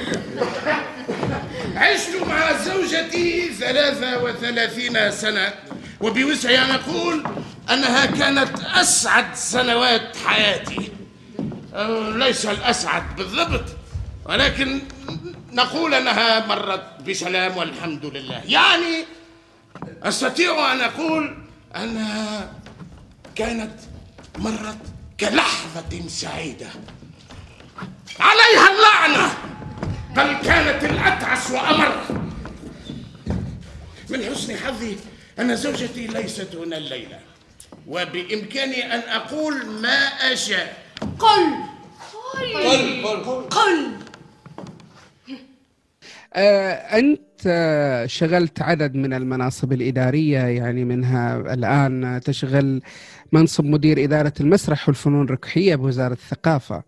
عشت 1.82 2.16
مع 2.26 2.52
زوجتي 2.52 3.48
ثلاثة 3.54 4.22
وثلاثين 4.22 5.10
سنة 5.10 5.54
وبوسعي 6.00 6.58
أن 6.58 6.70
أقول 6.70 7.24
أنها 7.70 8.06
كانت 8.06 8.60
أسعد 8.60 9.34
سنوات 9.34 10.16
حياتي. 10.16 10.92
أه، 11.74 12.10
ليس 12.10 12.46
الأسعد 12.46 13.16
بالضبط 13.16 13.64
ولكن 14.24 14.80
نقول 15.52 15.94
أنها 15.94 16.46
مرت 16.46 17.02
بسلام 17.08 17.56
والحمد 17.56 18.06
لله. 18.06 18.42
يعني 18.46 19.04
أستطيع 20.02 20.72
أن 20.72 20.80
أقول 20.80 21.36
أنها 21.76 22.52
كانت 23.34 23.74
مرت 24.38 24.78
كلحظة 25.20 26.08
سعيدة. 26.08 26.68
عليها 28.20 28.68
اللعنة. 28.70 29.34
بل 30.16 30.32
كانت 30.44 30.84
الأتعس 30.84 31.50
وأمر. 31.50 31.92
من 34.10 34.24
حسن 34.24 34.56
حظي 34.56 34.96
أن 35.38 35.56
زوجتي 35.56 36.06
ليست 36.06 36.54
هنا 36.56 36.76
الليلة 36.76 37.18
وبإمكاني 37.86 38.94
أن 38.94 38.98
أقول 39.00 39.66
ما 39.82 39.98
أشاء. 40.32 40.76
قل. 41.18 41.52
قل 42.54 43.04
قل. 43.04 43.48
قل. 43.48 43.92
آه، 46.34 46.72
أنت 46.72 47.42
شغلت 48.06 48.62
عدد 48.62 48.94
من 48.94 49.14
المناصب 49.14 49.72
الإدارية 49.72 50.38
يعني 50.38 50.84
منها 50.84 51.36
الآن 51.54 52.20
تشغل 52.24 52.82
منصب 53.32 53.64
مدير 53.64 54.04
إدارة 54.04 54.32
المسرح 54.40 54.88
والفنون 54.88 55.24
الركحية 55.24 55.74
بوزارة 55.76 56.12
الثقافة. 56.12 56.82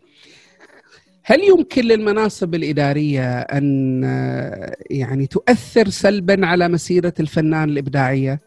هل 1.26 1.40
يمكن 1.44 1.82
للمناصب 1.84 2.54
الإدارية 2.54 3.40
أن 3.40 4.04
آه، 4.04 4.76
يعني 4.90 5.26
تؤثر 5.26 5.88
سلبا 5.88 6.46
على 6.46 6.68
مسيرة 6.68 7.12
الفنان 7.20 7.68
الإبداعية؟ 7.68 8.40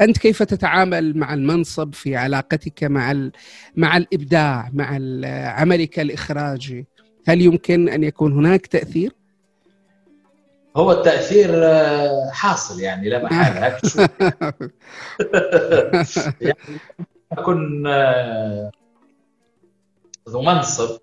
أنت 0.00 0.18
كيف 0.18 0.42
تتعامل 0.42 1.16
مع 1.18 1.34
المنصب 1.34 1.94
في 1.94 2.16
علاقتك 2.16 2.84
مع 2.84 3.30
مع 3.76 3.96
الإبداع 3.96 4.70
مع 4.72 4.96
ال- 4.96 5.24
عملك 5.48 6.00
الإخراجي؟ 6.00 6.86
هل 7.26 7.40
يمكن 7.40 7.88
أن 7.88 8.04
يكون 8.04 8.32
هناك 8.32 8.66
تأثير؟ 8.66 9.12
هو 10.76 10.92
التأثير 10.92 11.50
آه، 11.54 12.30
حاصل 12.32 12.80
يعني 12.80 13.08
لا 13.08 13.24
محالة 13.24 13.78
شو 13.84 13.98
يعني 16.40 16.78
أكون 17.32 17.86
آه، 17.86 18.70
ذو 20.28 20.42
منصب 20.42 20.98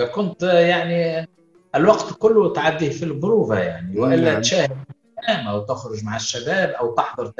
لكنت 0.00 0.44
آه، 0.44 0.60
يعني 0.60 1.28
الوقت 1.74 2.12
كله 2.18 2.52
تعديه 2.52 2.90
في 2.90 3.02
البروفة 3.02 3.58
يعني 3.58 4.00
وإلا 4.00 4.32
نعم. 4.32 4.40
تشاهد 4.40 4.76
أو 5.28 5.60
تخرج 5.60 6.04
مع 6.04 6.16
الشباب 6.16 6.68
أو 6.68 6.94
تحضر 6.94 7.32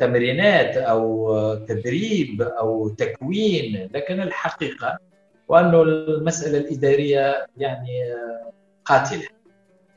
تمرينات 0.00 0.76
أو 0.76 1.34
آه، 1.34 1.54
تدريب 1.54 2.42
أو 2.42 2.88
تكوين 2.88 3.90
لكن 3.94 4.20
الحقيقة 4.20 4.98
وأنه 5.48 5.82
المسألة 5.82 6.58
الإدارية 6.58 7.46
يعني 7.56 8.12
آه، 8.12 8.52
قاتلة 8.84 9.26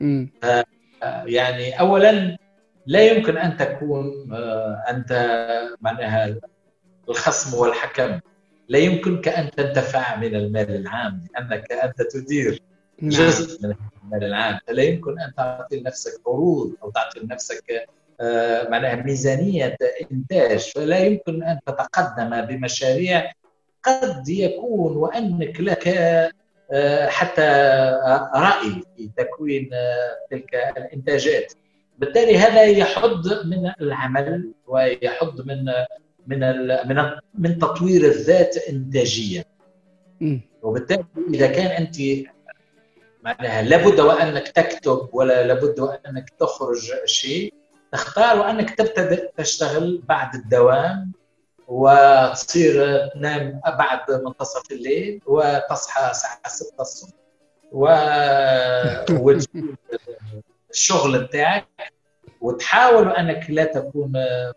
مم. 0.00 0.30
يعني 1.26 1.80
اولا 1.80 2.36
لا 2.86 3.06
يمكن 3.06 3.36
أن 3.36 3.56
تكون 3.56 4.32
آه، 4.32 4.84
أنت 4.90 5.38
معناها 5.80 6.36
الخصم 7.08 7.58
والحكم 7.58 8.20
لا 8.68 8.78
يمكنك 8.78 9.28
أن 9.28 9.50
تنتفع 9.50 10.16
من 10.16 10.34
المال 10.34 10.76
العام 10.76 11.24
لأنك 11.34 11.72
أنت 11.72 12.02
تدير 12.02 12.62
نعم. 13.02 13.10
جزء 13.10 13.66
من 13.66 13.74
المال 14.04 14.24
العام. 14.24 14.58
فلا 14.66 14.82
يمكن 14.82 15.20
أن 15.20 15.34
تعطي 15.36 15.80
لنفسك 15.80 16.20
عروض 16.26 16.74
أو 16.82 16.90
تعطي 16.90 17.20
لنفسك 17.20 17.88
آه، 18.20 18.68
معناها 18.68 18.94
ميزانية 18.96 19.76
إنتاج. 20.12 20.72
فلا 20.74 20.98
يمكن 20.98 21.42
أن 21.42 21.58
تتقدم 21.66 22.40
بمشاريع 22.40 23.32
قد 23.82 24.28
يكون 24.28 24.96
وأنك 24.96 25.60
لك 25.60 25.88
آه، 26.72 27.08
حتى 27.08 27.42
رأي 28.34 28.82
في 28.96 29.10
تكوين 29.16 29.70
آه، 29.72 30.16
تلك 30.30 30.54
الإنتاجات. 30.76 31.52
بالتالي 31.98 32.38
هذا 32.38 32.62
يحد 32.62 33.26
من 33.44 33.72
العمل 33.80 34.52
ويحد 34.66 35.40
من 35.44 35.64
من 36.26 36.40
من 36.88 37.10
من 37.34 37.58
تطوير 37.58 38.04
الذات 38.04 38.56
انتاجيا. 38.56 39.44
وبالتالي 40.62 41.04
إذا 41.34 41.46
كان 41.46 41.66
أنت 41.66 41.96
معناها 43.22 43.62
لابد 43.62 44.00
وأنك 44.00 44.48
تكتب 44.48 45.08
ولا 45.12 45.46
لابد 45.46 45.80
وأنك 45.80 46.30
تخرج 46.30 46.92
شيء 47.04 47.54
تختار 47.92 48.38
وأنك 48.40 48.70
تبتدئ 48.74 49.30
تشتغل 49.36 50.02
بعد 50.08 50.34
الدوام 50.34 51.12
وتصير 51.68 53.06
تنام 53.08 53.60
بعد 53.66 54.10
منتصف 54.24 54.72
الليل 54.72 55.20
وتصحى 55.26 56.10
الساعة 56.10 56.40
6 56.48 56.80
الصبح 56.80 57.12
و 57.72 57.88
الشغل 60.70 61.24
بتاعك 61.24 61.66
وتحاول 62.40 63.08
انك 63.08 63.50
لا 63.50 63.64
تكون 63.64 64.12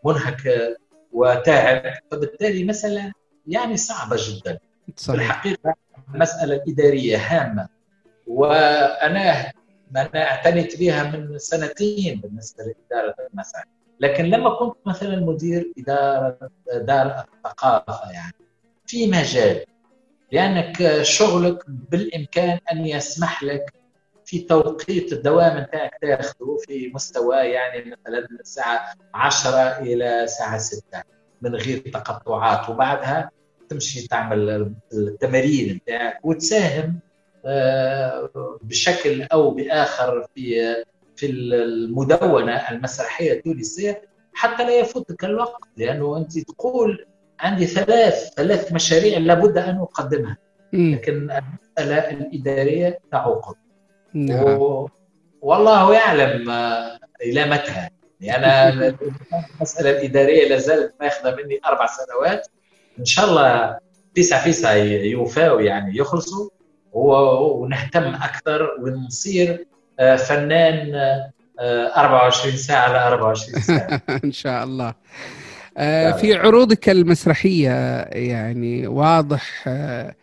منهك 0.06 0.78
وتاعب. 1.14 1.94
فبالتالي 2.12 2.64
مسألة 2.64 3.12
يعني 3.48 3.78
صعبة 3.78 4.18
جدا. 4.20 4.60
في 4.86 4.94
صحيح. 4.96 5.20
الحقيقة 5.20 5.76
المساله 6.16 6.56
الاداريه 6.56 7.18
هامة. 7.18 7.68
وأنا 8.28 9.52
أنا 9.96 10.24
أعتنيت 10.24 10.80
بها 10.80 11.04
من 11.04 11.38
سنتين 11.38 12.20
بالنسبة 12.22 12.64
لإدارة 12.64 13.16
المسرح 13.34 13.64
لكن 14.00 14.26
لما 14.26 14.50
كنت 14.60 14.78
مثلا 14.86 15.20
مدير 15.20 15.74
إدارة 15.78 16.38
دار 16.74 17.26
الثقافة 17.46 18.12
يعني 18.12 18.34
في 18.88 19.08
مجال 19.08 19.66
لأنك 20.32 21.02
شغلك 21.02 21.64
بالإمكان 21.68 22.60
أن 22.72 22.86
يسمح 22.86 23.44
لك 23.44 23.74
في 24.30 24.40
توقيت 24.40 25.14
الدوام 25.14 25.58
نتاعك 25.58 25.98
تاخذه 26.02 26.58
في 26.68 26.92
مستوى 26.96 27.36
يعني 27.38 27.80
مثلا 27.80 28.28
من 28.32 28.40
الساعة 28.40 28.94
10 29.14 29.80
إلى 29.80 30.24
الساعة 30.24 30.58
6 30.58 31.04
من 31.42 31.56
غير 31.56 31.78
تقطعات. 31.78 32.70
وبعدها 32.70 33.32
تمشي 33.70 34.08
تعمل 34.08 34.74
التمارين 34.94 35.76
نتاعك 35.76 36.26
وتساهم 36.26 37.00
آه، 37.46 38.30
بشكل 38.62 39.24
أو 39.24 39.52
بآخر 39.52 40.28
في 40.36 40.76
في 41.16 41.26
المدونة 41.26 42.70
المسرحية 42.72 43.32
التونسية 43.32 44.02
حتى 44.34 44.64
لا 44.64 44.80
يفوتك 44.80 45.26
الوقت 45.26 45.64
لأنه 45.78 46.18
أنت 46.18 46.40
تقول 46.40 47.06
عندي 47.40 47.66
ثلاث 47.66 48.34
ثلاث 48.34 48.74
مشاريع 48.74 49.18
لابد 49.18 49.58
أن 49.58 49.78
أقدمها. 49.78 50.38
لكن 50.74 51.32
المسألة 51.32 52.12
الإدارية 52.12 53.00
تعوقك 53.12 53.69
نعم. 54.14 54.44
و... 54.44 54.90
والله 55.42 55.94
يعلم 55.94 56.50
آه، 56.50 57.00
إلى 57.22 57.46
متى. 57.46 57.90
يعني 58.22 58.46
أنا 58.46 58.98
المسألة 59.58 59.90
الإدارية 59.90 60.50
لا 60.50 60.58
زالت 60.58 60.94
ماخذة 61.02 61.36
مني 61.36 61.60
أربع 61.66 61.88
سنوات. 61.88 62.48
إن 63.00 63.06
شاء 63.06 63.26
الله 63.26 63.78
فيسع 64.16 64.42
فيسع 64.42 64.74
يوفاوا 64.76 65.62
يعني 65.62 65.98
يخلصوا. 65.98 66.50
ونهتم 66.92 68.16
أكثر 68.16 68.70
ونصير 68.82 69.66
آه، 70.00 70.16
فنان 70.16 70.96
آه، 71.60 71.92
24 71.98 72.58
ساعة 72.58 72.90
على 72.90 73.08
24 73.08 73.62
ساعة. 73.78 74.02
إن 74.24 74.32
شاء 74.32 74.64
الله. 74.64 74.94
آه، 75.78 76.12
في 76.12 76.34
عروضك 76.34 76.90
المسرحية 76.90 78.02
يعني 78.02 78.88
واضح 78.88 79.64
آه، 79.68 79.72
آه، 79.72 80.16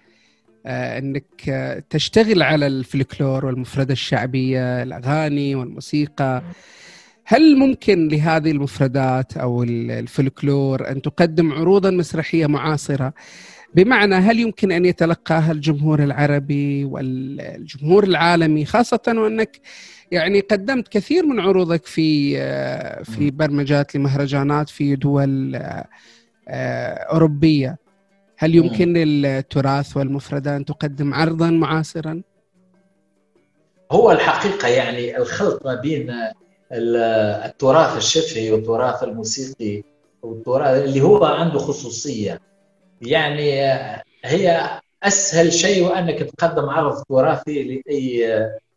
إنك 0.66 1.24
آه، 1.48 1.82
تشتغل 1.90 2.42
على 2.42 2.66
الفلكلور 2.66 3.46
والمفردة 3.46 3.92
الشعبية 3.92 4.82
الأغاني 4.82 5.54
والموسيقى. 5.54 6.42
هل 7.24 7.56
ممكن 7.56 8.08
لهذه 8.08 8.50
المفردات 8.50 9.36
أو 9.36 9.62
ال- 9.62 9.90
الفلكلور 9.90 10.88
أن 10.90 11.02
تقدم 11.02 11.52
عروضا 11.52 11.90
مسرحية 11.90 12.46
معاصرة؟ 12.46 13.12
بمعنى 13.74 14.14
هل 14.14 14.40
يمكن 14.40 14.72
أن 14.72 14.84
يتلقاها 14.84 15.52
الجمهور 15.52 16.02
العربي 16.02 16.84
والجمهور 16.84 18.04
العالمي؟ 18.04 18.64
خاصة 18.64 19.00
وأنك 19.08 19.60
يعني 20.10 20.40
قدمت 20.40 20.88
كثير 20.88 21.26
من 21.26 21.40
عروضك 21.40 21.86
في 21.86 22.34
آه، 22.38 23.02
في 23.02 23.30
برمجات 23.30 23.94
لمهرجانات 23.96 24.68
في 24.68 24.96
دول 24.96 25.54
آه، 25.56 25.86
آه، 26.48 26.94
أوروبية. 27.12 27.85
هل 28.38 28.54
يمكن 28.54 28.92
للتراث 28.92 29.96
والمفردة 29.96 30.56
أن 30.56 30.64
تقدم 30.64 31.14
عرضا 31.14 31.50
معاصرا؟ 31.50 32.22
هو 33.92 34.10
الحقيقة 34.12 34.68
يعني 34.68 35.16
الخلط 35.16 35.66
ما 35.66 35.74
بين 35.74 36.10
ال- 36.72 36.96
التراث 37.50 37.96
الشفهي 37.96 38.50
والتراث 38.50 39.02
الموسيقي 39.02 39.82
والتراث 40.22 40.84
اللي 40.84 41.00
هو 41.00 41.24
عنده 41.24 41.58
خصوصية 41.58 42.40
يعني 43.02 43.50
هي 44.24 44.70
أسهل 45.02 45.52
شيء 45.52 45.98
انك 45.98 46.18
تقدم 46.18 46.68
عرض 46.68 47.02
تراثي 47.08 47.82
لاي 47.86 48.28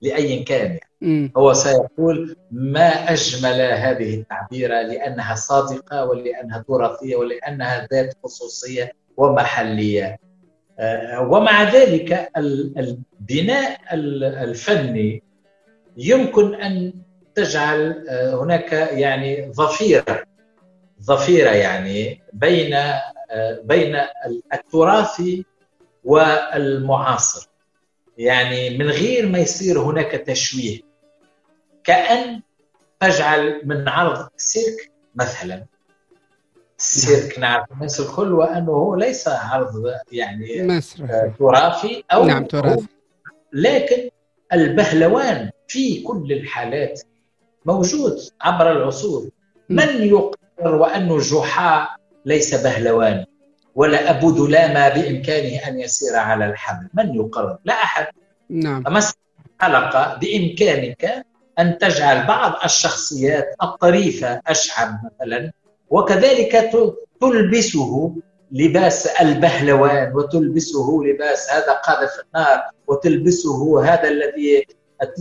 لأي 0.01 0.43
كان 0.43 0.77
يعني. 1.01 1.31
هو 1.37 1.53
سيقول 1.53 2.35
ما 2.51 2.87
أجمل 3.13 3.61
هذه 3.61 4.15
التعبيره 4.15 4.81
لأنها 4.81 5.35
صادقة 5.35 6.05
ولأنها 6.05 6.63
تراثية 6.67 7.15
ولأنها 7.15 7.87
ذات 7.93 8.13
خصوصية 8.23 8.91
ومحلية. 9.19 10.19
آه، 10.79 11.21
ومع 11.21 11.63
ذلك 11.63 12.29
ال- 12.37 12.73
البناء 12.79 13.79
ال- 13.93 14.23
الفني 14.23 15.23
يمكن 15.97 16.55
أن 16.55 16.93
تجعل 17.35 18.05
آه، 18.09 18.43
هناك 18.43 18.71
يعني 18.73 19.51
ظفيره 19.51 20.23
ظفيرة 21.03 21.49
يعني 21.49 22.21
بين 22.33 22.73
آه، 22.73 23.59
بين 23.63 23.95
التراثي 24.53 25.45
والمعاصر. 26.03 27.47
يعني 28.17 28.77
من 28.77 28.89
غير 28.89 29.25
ما 29.27 29.39
يصير 29.39 29.79
هناك 29.79 30.11
تشويه 30.11 30.79
كأن 31.83 32.41
تجعل 32.99 33.61
من 33.63 33.87
عرض 33.89 34.29
سيرك 34.37 34.91
مثلا. 35.15 35.65
السيرك 36.79 37.39
نعرف 37.39 37.71
الناس 37.71 37.99
الكل 37.99 38.33
وأنه 38.33 38.71
هو 38.71 38.95
ليس 38.95 39.27
عرض 39.27 39.93
يعني 40.11 40.63
مسرح 40.63 41.11
آه، 41.11 41.33
تراثي 41.39 42.03
أو 42.13 42.25
نعم 42.25 42.45
تراث 42.45 42.83
لكن 43.53 44.09
البهلوان 44.53 45.49
في 45.67 46.01
كل 46.01 46.31
الحالات 46.31 47.01
موجود 47.65 48.17
عبر 48.41 48.71
العصور. 48.71 49.29
من 49.69 49.87
يقرر 50.03 50.75
وأن 50.75 51.17
جحا 51.17 51.87
ليس 52.25 52.63
بهلوان 52.63 53.25
ولا 53.75 54.09
أبو 54.09 54.31
دلامة 54.31 54.89
بإمكانه 54.89 55.67
أن 55.67 55.79
يسير 55.79 56.15
على 56.15 56.45
الحبل؟ 56.45 56.87
من 56.93 57.15
يقرر؟ 57.15 57.57
لا 57.65 57.73
أحد. 57.73 58.07
نعم. 58.49 58.83
فمثلا 58.83 59.17
حلقة 59.59 60.19
بإمكانك 60.21 61.25
أن 61.59 61.77
تجعل 61.77 62.27
بعض 62.27 62.53
الشخصيات 62.65 63.55
الطريفة 63.63 64.41
أشعب 64.47 64.99
مثلا 65.05 65.51
وكذلك 65.89 66.71
تلبسه 67.21 68.15
لباس 68.51 69.07
البهلوان 69.07 70.13
وتلبسه 70.15 71.01
لباس 71.05 71.49
هذا 71.51 71.73
قاذف 71.73 72.11
النار 72.25 72.61
وتلبسه 72.87 73.83
هذا 73.83 74.07
الذي 74.07 74.65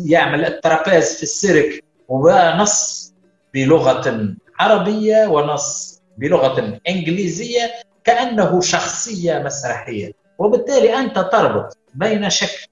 يعمل 0.07 0.45
الترابيز 0.45 1.17
في 1.17 1.23
السيرك 1.23 1.85
ونص 2.09 3.13
بلغة 3.55 4.35
عربية 4.59 5.27
ونص 5.27 6.01
بلغة 6.19 6.81
إنجليزية 6.89 7.73
كأنه 8.05 8.61
شخصية 8.61 9.39
مسرحية. 9.39 10.13
وبالتالي 10.39 10.99
أنت 10.99 11.19
تربط 11.19 11.79
بين 11.95 12.31
شكل 12.31 12.67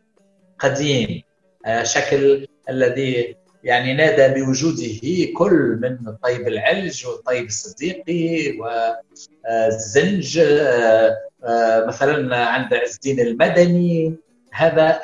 قديم 0.59 1.22
آه، 1.66 1.82
شكل 1.82 2.47
الذي 2.68 3.36
يعني 3.66 3.94
نادى 3.94 4.40
بوجوده 4.40 5.32
كل 5.36 5.78
من 5.82 6.16
طيب 6.22 6.48
العلج 6.48 7.06
وطيب 7.06 7.46
الصديقي 7.46 8.58
والزنج 8.58 10.38
آه، 10.38 11.16
آه، 11.44 11.86
مثلا 11.86 12.36
عند 12.36 12.74
عز 12.74 12.94
الدين 12.94 13.20
المدني. 13.26 14.16
هذا 14.52 15.00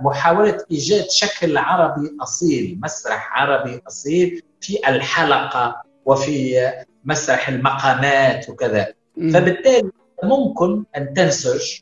محاولة 0.00 0.58
إيجاد 0.70 1.10
شكل 1.10 1.56
عربي 1.56 2.16
أصيل 2.22 2.78
مسرح 2.82 3.38
عربي 3.38 3.80
أصيل 3.86 4.42
في 4.60 4.88
الحلقة 4.88 5.82
وفي 6.04 6.70
مسرح 7.04 7.48
المقامات 7.48 8.48
وكذا. 8.50 8.86
فبالتالي 9.16 9.90
ممكن 10.22 10.84
أن 10.96 11.14
تنسج 11.14 11.80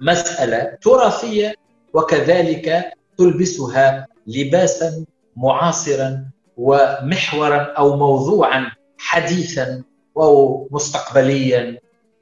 مسألة 0.00 0.78
تراثية 0.82 1.54
وكذلك 1.94 2.92
تلبسها 3.18 4.11
لباسا 4.26 5.04
معاصرا 5.36 6.24
ومحورا 6.56 7.56
أو 7.56 7.96
موضوعا 7.96 8.72
حديثا 8.98 9.82
أو 10.16 10.68
مستقبليا. 10.70 11.78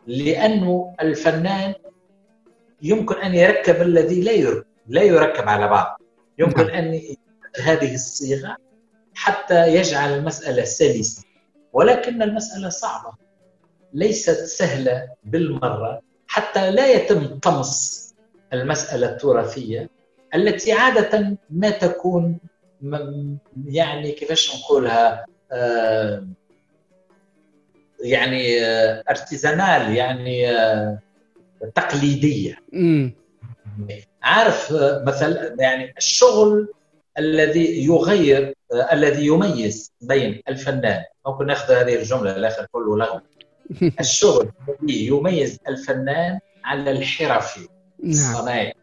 لأنه 0.07 0.95
الفنان 1.01 1.75
يمكن 2.83 3.15
أن 3.15 3.35
يركب 3.35 3.83
الذي 3.83 4.21
لا 4.21 4.33
يركب 4.33 4.65
لا 4.89 5.03
يركب 5.03 5.49
على 5.49 5.69
بعض. 5.69 6.01
يمكن 6.39 6.67
نعم. 6.67 6.77
أن 6.77 7.01
هذه 7.63 7.95
الصيغة 7.95 8.57
حتى 9.15 9.75
يجعل 9.75 10.19
المسألة 10.19 10.65
سلسة. 10.65 11.23
ولكن 11.73 12.23
المسألة 12.23 12.69
صعبة. 12.69 13.13
ليست 13.95 14.45
سهلة 14.45 15.09
بالمرة. 15.25 16.01
حتى 16.27 16.71
لا 16.71 16.87
يتم 16.87 17.39
طمس 17.39 18.01
المسألة 18.53 19.09
التراثية. 19.09 19.91
التي 20.35 20.73
عادة 20.73 21.37
ما 21.51 21.71
تكون 21.71 22.39
يعني 23.67 24.13
كيفاش 24.13 24.57
نقولها 24.57 25.27
آه، 25.53 26.27
يعني 28.01 28.65
ارتزانال 29.11 29.97
يعني 29.97 30.51
آه، 30.51 30.99
تقليدية. 31.75 32.59
عارف 34.23 34.73
آه، 34.73 35.05
مثلا 35.07 35.57
يعني 35.59 35.95
الشغل 35.99 36.69
الذي 37.19 37.85
يغير 37.85 38.55
الذي 38.93 39.27
يميز 39.27 39.93
بين 40.01 40.43
الفنان 40.49 41.05
ممكن 41.27 41.47
ناخذ 41.47 41.75
هذه 41.75 41.95
الجملة 41.95 42.37
الآخر 42.37 42.67
كله 42.73 42.97
لغو 42.97 43.21
الشغل 44.01 44.53
الذي 44.69 45.07
يميز 45.07 45.59
الفنان 45.69 46.39
على 46.65 46.91
الحرفي. 46.91 47.69
نعم. 48.03 48.11
الصناعي 48.11 48.75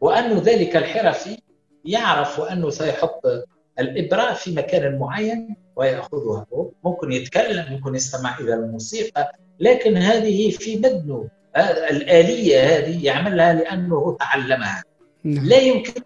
وأن 0.00 0.38
ذلك 0.38 0.76
الحرفي 0.76 1.38
يعرف 1.84 2.40
أنه 2.40 2.70
سيحط 2.70 3.22
الإبرة 3.78 4.32
في 4.32 4.54
مكان 4.54 4.98
معين 4.98 5.56
ويأخذها. 5.76 6.46
ممكن 6.84 7.12
يتكلم 7.12 7.72
ممكن 7.72 7.94
يستمع 7.94 8.38
إلى 8.38 8.54
الموسيقى 8.54 9.32
لكن 9.60 9.96
هذه 9.96 10.50
في 10.50 10.76
بدنه 10.76 11.28
الآلية 11.90 12.60
هذه 12.60 13.06
يعملها 13.06 13.52
لأنه 13.52 14.16
تعلمها. 14.20 14.82
نعم. 15.24 15.44
لا 15.44 15.56
يمكن 15.56 16.02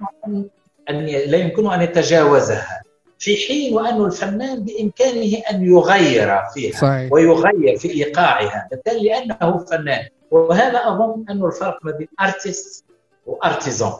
أن 0.90 1.07
لا 1.07 1.36
يمكن 1.36 1.66
أن 1.66 1.82
يتجاوزها. 1.82 2.82
في 3.18 3.36
حين 3.36 3.74
وأن 3.74 4.05
الفنان 4.05 4.64
بإمكانه 4.64 5.38
أن 5.51 5.62
يغير 5.66 6.38
فيها 6.55 6.78
صحيح. 6.78 7.12
ويغير 7.12 7.78
في 7.78 7.90
إيقاعها 7.90 8.68
بالتالي 8.70 9.09
لأنه 9.09 9.64
فنان. 9.64 10.07
وهذا 10.30 10.78
أظن 10.78 11.24
أنه 11.30 11.47
الفرق 11.47 11.78
ما 11.84 11.93
بين 11.93 12.09
أرتست 12.20 12.84
و 13.27 13.35
artisan 13.35 13.93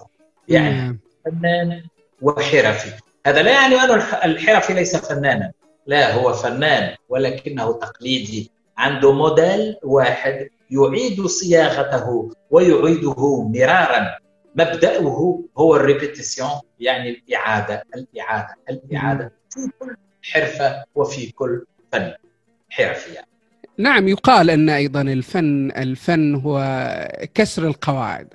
يعني 0.49 0.99
فنان 1.25 1.83
وحرفي. 2.23 2.91
هذا 3.27 3.43
لا 3.43 3.51
يعني 3.51 3.75
أن 3.75 3.91
الحرفي 4.25 4.75
ليس 4.75 4.97
فنانا. 4.97 5.53
لا 5.87 6.15
هو 6.15 6.33
فنان 6.33 6.97
ولكنه 7.09 7.73
تقليدي 7.73 8.51
عنده 8.79 9.13
موديل 9.13 9.77
واحد 9.83 10.49
يعيد 10.71 11.27
صياغته 11.27 12.31
ويعيده 12.51 13.43
مرارا. 13.49 14.19
مبدأه 14.57 15.43
هو 15.59 15.77
ال 15.77 15.84
répétition 15.84 16.51
يعني 16.81 17.11
الإعادة 17.11 17.85
الإعادة 17.95 18.55
الإعادة 18.71 19.33
في 19.51 19.61
كل 19.79 19.97
حرفة 20.23 20.85
وفي 20.95 21.33
كل 21.33 21.65
فن 21.93 22.13
حرفي 22.71 23.15
يعني. 23.15 23.27
نعم 23.79 24.09
يقال 24.09 24.51
أن 24.51 24.69
أيضا 24.69 25.01
الفن 25.01 25.71
الفن 25.71 26.35
هو 26.35 26.59
كسر 27.35 27.67
القواعد. 27.67 28.35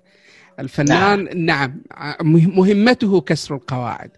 الفنان 0.59 1.45
نعم, 1.45 1.81
نعم. 1.97 2.21
مهمته 2.55 3.21
كسر 3.21 3.55
القواعد. 3.55 4.11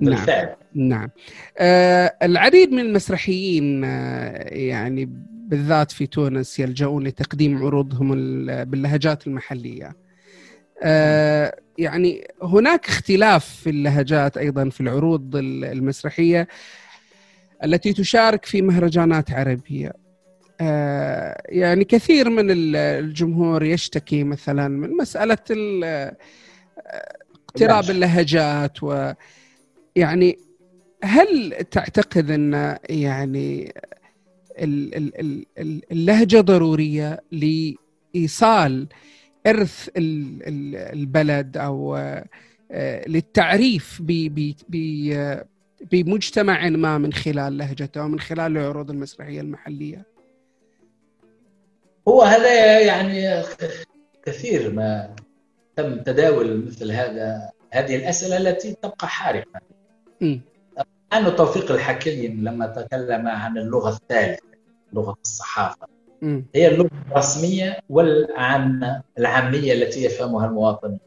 نعم. 0.00 0.26
نعم. 0.74 1.08
آه 1.58 2.16
العديد 2.22 2.72
من 2.72 2.78
المسرحيين 2.78 3.84
آه 3.84 4.54
يعني 4.54 5.08
بالذات 5.48 5.92
في 5.92 6.06
تونس 6.06 6.58
يلجؤون 6.58 7.04
لتقديم 7.04 7.66
عروضهم 7.66 8.08
باللهجات 8.46 9.26
المحلية. 9.26 9.96
آه 10.82 11.56
يعني 11.78 12.28
هناك 12.42 12.88
اختلاف 12.88 13.44
في 13.44 13.70
اللهجات 13.70 14.36
أيضا 14.36 14.68
في 14.68 14.80
العروض 14.80 15.36
المسرحية 15.36 16.48
التي 17.64 17.92
تشارك 17.92 18.44
في 18.44 18.62
مهرجانات 18.62 19.30
عربية. 19.30 19.92
يعني 21.48 21.84
كثير 21.84 22.30
من 22.30 22.46
الجمهور 22.50 23.64
يشتكي 23.64 24.24
مثلا 24.24 24.68
من 24.68 24.96
مسألة 24.96 25.38
آه، 25.84 26.16
اقتراب 27.48 27.90
اللهجات 27.90 28.82
و 28.82 29.12
يعني 29.96 30.38
هل 31.04 31.54
تعتقد 31.70 32.30
أن 32.30 32.78
يعني 32.90 33.74
اللهجة 35.92 36.40
ضرورية 36.40 37.20
لإيصال 37.32 38.88
إرث 39.46 39.88
البلد 39.96 41.56
أو 41.56 41.96
آه، 42.72 43.08
للتعريف 43.08 44.02
بمجتمع 45.92 46.68
ما 46.68 46.98
من 46.98 47.12
خلال 47.12 47.58
لهجته 47.58 48.04
ومن 48.04 48.20
خلال 48.20 48.56
العروض 48.56 48.90
المسرحية 48.90 49.40
المحلية؟ 49.40 50.09
هو 52.10 52.22
هذا 52.22 52.80
يعني 52.80 53.42
كثير 54.24 54.72
ما 54.72 55.14
تم 55.76 56.02
تداول 56.02 56.66
مثل 56.66 56.90
هذا 56.92 57.50
هذه 57.70 57.96
الأسئلة 57.96 58.36
التي 58.36 58.72
تبقى 58.82 59.08
حارقة. 59.08 59.60
أنه 61.12 61.28
توفيق 61.28 61.70
الحكيم 61.70 62.48
لما 62.48 62.66
تكلم 62.66 63.28
عن 63.28 63.58
اللغة 63.58 63.88
الثالثة 63.88 64.42
لغة 64.92 65.16
الصحافة. 65.24 65.86
م. 66.22 66.42
هي 66.54 66.68
اللغة 66.68 66.90
الرسمية 67.10 67.78
والعامه 67.88 69.02
العامية 69.18 69.72
التي 69.72 70.04
يفهمها 70.04 70.46
المواطن. 70.46 70.98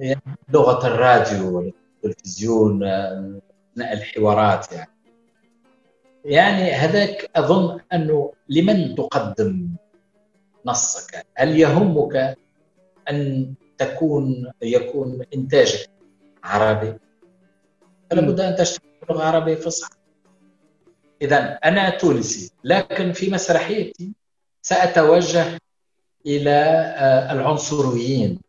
هي 0.00 0.16
لغة 0.52 0.86
الراديو 0.86 1.56
والتلفزيون 1.56 2.84
أثناء 2.84 3.92
الحوارات 3.92 4.72
يعني. 4.72 4.90
يعني 6.24 6.72
هذاك 6.72 7.30
أظن 7.36 7.80
أنه 7.92 8.32
لمن 8.48 8.94
تقدم 8.94 9.68
نصك. 10.66 11.26
هل 11.34 11.60
يهمك 11.60 12.36
أن 13.10 13.54
تكون 13.78 14.52
يكون 14.62 15.22
إنتاجك 15.34 15.90
عربي؟ 16.44 16.94
فلا 18.10 18.20
بد 18.20 18.40
أن 18.40 18.56
تشتغل 18.56 18.86
لغة 19.10 19.22
عربية 19.24 19.54
فصحى. 19.54 19.96
اذا 21.22 21.58
أنا 21.64 21.90
تونسي 21.90 22.50
لكن 22.64 23.12
في 23.12 23.30
مسرحيتي 23.30 24.12
سأتوجه 24.62 25.58
إلى 26.26 26.50
آه، 26.96 27.32
العنصريين 27.32 28.40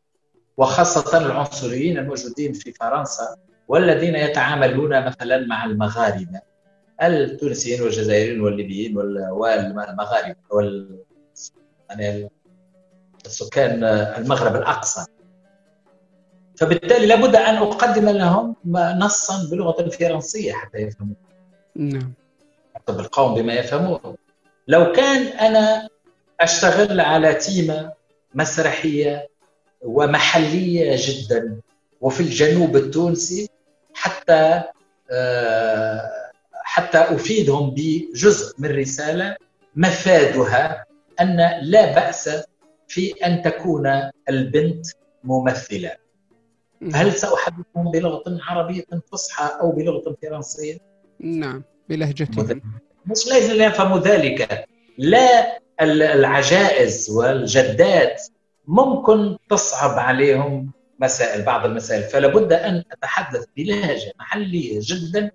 وخاصة 0.58 1.18
العنصريين 1.18 1.98
الموجودين 1.98 2.54
في 2.54 2.72
فرنسا 2.74 3.38
والذين 3.68 4.16
يتعاملون 4.16 5.06
مثلا 5.06 5.48
مع 5.48 5.66
المغاربة 5.66 6.42
التونسيين 7.02 7.82
والجزائريين 7.82 8.42
والليبيين 8.42 8.98
والمغاربة 8.98 10.36
وال 10.52 11.00
يعني 11.90 12.30
السكان 13.26 13.84
المغرب 13.84 14.56
الأقصى. 14.56 15.06
فبالتالي 16.58 17.06
لابد 17.06 17.36
أن 17.36 17.56
أقدم 17.56 18.10
لهم 18.10 18.56
نصا 18.76 19.50
باللغة 19.50 19.82
الفرنسيه 19.82 20.54
حتى 20.54 20.78
يفهموا. 20.78 21.16
نعم. 21.76 22.14
القوم 22.90 23.36
بما 23.36 23.54
يفهمون. 23.54 24.16
لو 24.68 24.92
كان 24.92 25.28
أنا 25.28 25.88
أشتغل 26.40 27.00
على 27.00 27.34
تيمة 27.34 27.94
مسرحية 28.36 29.28
ومحلية 29.82 30.96
جدا 31.00 31.62
وفي 32.02 32.20
الجنوب 32.20 32.76
التونسي 32.76 33.50
حتى 33.94 34.64
آه، 35.12 36.10
حتى 36.54 36.98
أفيدهم 36.98 37.76
بجزء 37.78 38.56
من 38.60 38.70
رسالة 38.70 39.36
مفادها 39.76 40.86
أن 41.22 41.38
لا 41.62 41.94
بأس 41.96 42.30
في 42.88 43.12
أن 43.26 43.42
تكون 43.42 43.88
البنت 44.30 44.86
ممثلة. 45.24 45.92
هل 46.94 47.14
ساحدثهم 47.14 47.92
بلغة 47.92 48.24
عربية 48.28 48.84
فصحى 49.12 49.60
أو 49.62 49.72
بلغة 49.72 50.16
فرنسية؟ 50.22 50.78
نعم 51.20 51.64
بلهجتهم 51.90 52.62
مش 53.06 53.28
لازم 53.28 53.62
يفهموا 53.62 54.00
ذلك. 54.00 54.66
لا 54.98 55.60
العجائز 55.82 57.10
والجدات 57.10 58.22
ممكن 58.68 59.38
تصعب 59.50 60.00
عليهم 60.00 60.72
مسائل 61.00 61.42
بعض 61.42 61.66
المسائل. 61.66 62.04
فلا 62.04 62.28
بد 62.28 62.54
أن 62.54 62.84
أتحدث 62.92 63.46
بلهجة 63.58 64.14
محلية 64.20 64.80
جدا 64.82 65.32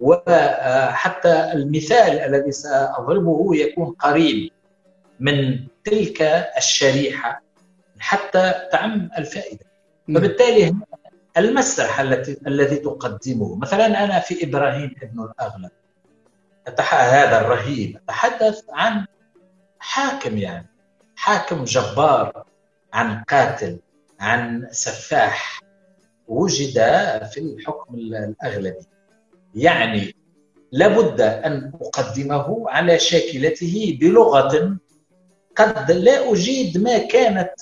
وحتى 0.00 1.52
المثال 1.52 2.18
الذي 2.18 2.52
سأضربه 2.52 3.56
يكون 3.56 3.86
قريب. 3.86 4.50
من 5.20 5.66
تلك 5.84 6.22
الشريحة 6.56 7.42
حتى 7.98 8.52
تعم 8.72 9.10
الفائدة. 9.18 9.66
نعم. 10.06 10.18
فبالتالي 10.18 10.74
المسرح 11.36 12.00
التي 12.00 12.36
الذي 12.46 12.76
تقدمه. 12.76 13.56
مثلا 13.56 14.04
أنا 14.04 14.20
في 14.20 14.44
إبراهيم 14.44 14.94
ابن 15.02 15.22
الاغلب 15.22 15.70
هذا 16.90 17.40
الرهيب. 17.40 17.96
أتحدث 17.96 18.62
عن 18.72 19.06
حاكم 19.78 20.38
يعني. 20.38 20.68
حاكم 21.16 21.64
جبار 21.64 22.46
عن 22.92 23.24
قاتل 23.24 23.78
عن 24.20 24.68
سفاح. 24.70 25.60
وجد 26.28 26.78
في 27.32 27.40
الحكم 27.40 27.94
الأغلبي. 27.94 28.86
يعني 29.54 30.16
لابد 30.72 31.20
أن 31.20 31.72
أقدمه 31.80 32.70
على 32.70 32.98
شاكلته 32.98 33.98
بلغة 34.00 34.78
قد 35.56 35.90
لا 35.90 36.32
أجيد 36.32 36.78
ما 36.78 36.98
كانت 36.98 37.52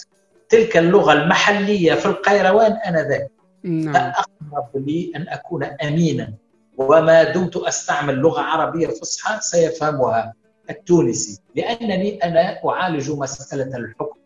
تلك 0.48 0.76
اللغة 0.76 1.12
المحلية 1.12 1.94
في 1.94 2.06
القيروان 2.06 2.72
آنذاك. 2.72 3.30
نعم. 3.62 3.96
اقرب 3.96 4.86
لي 4.86 5.12
أن 5.16 5.28
أكون 5.28 5.64
أمينا 5.64 6.32
وما 6.76 7.22
دمت 7.22 7.56
أستعمل 7.56 8.14
لغة 8.14 8.40
عربية 8.40 8.86
فصحى 8.86 9.40
سيفهمها 9.40 10.32
التونسي 10.70 11.40
لأنني 11.56 12.18
أنا 12.24 12.60
أعالج 12.68 13.10
مسألة 13.10 13.76
الحكم 13.76 14.16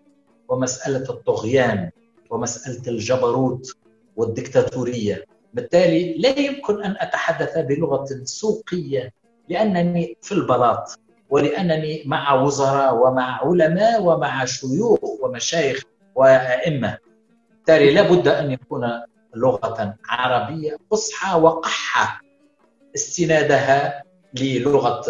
ومسألة 0.49 1.11
الطغيان 1.11 1.91
ومسألة 2.31 2.89
الجبروت 2.89 3.77
والدكتاتورية. 4.17 5.25
بالتالي 5.55 6.15
لا 6.19 6.39
يمكن 6.39 6.83
أن 6.83 6.97
أتحدث 7.01 7.59
بلغة 7.59 8.07
سوقية 8.25 9.13
لأنني 9.49 10.17
في 10.23 10.33
البلاط. 10.33 10.99
ولأنني 11.31 12.03
مع 12.07 12.35
وزراء 12.35 12.95
ومع 12.95 13.41
علماء 13.45 14.03
ومع 14.03 14.45
شيوخ 14.45 14.99
ومشايخ 15.23 15.83
وأئمة. 16.15 16.99
بالتالي 17.51 17.91
لابد 17.91 18.29
أن 18.29 18.51
يكون 18.51 18.91
لغة 19.35 19.95
عربية 20.09 20.77
فصحى 20.91 21.41
وقحة 21.41 22.21
استنادها 22.95 24.03
للغة 24.35 25.03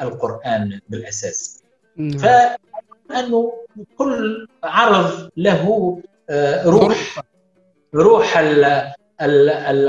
القرآن 0.00 0.80
بالأساس. 0.88 1.62
نعم. 1.96 2.18
فانه 3.08 3.52
كل 3.98 4.46
عرض 4.64 5.30
له 5.36 5.98
آه، 6.30 6.64
روح. 6.64 7.22
روح. 7.94 8.34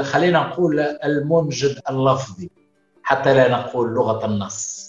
خلينا 0.04 0.40
نقول 0.40 0.80
المنجد 0.80 1.80
اللفظي 1.90 2.50
حتى 3.04 3.34
لا 3.34 3.50
نقول 3.52 3.94
لغة 3.94 4.26
النص. 4.26 4.87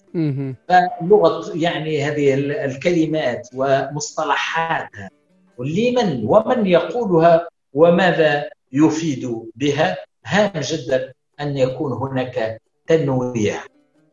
فلغه 0.69 1.57
يعني 1.57 2.05
هذه 2.05 2.35
الكلمات 2.65 3.49
ومصطلحاتها 3.55 5.11
لمن 5.59 6.25
ومن 6.25 6.67
يقولها 6.67 7.49
وماذا 7.73 8.49
يفيد 8.73 9.51
بها؟ 9.57 9.97
هام 10.27 10.61
جدا 10.61 11.13
أن 11.41 11.57
يكون 11.57 11.93
هناك 11.93 12.61
تنويع. 12.87 13.61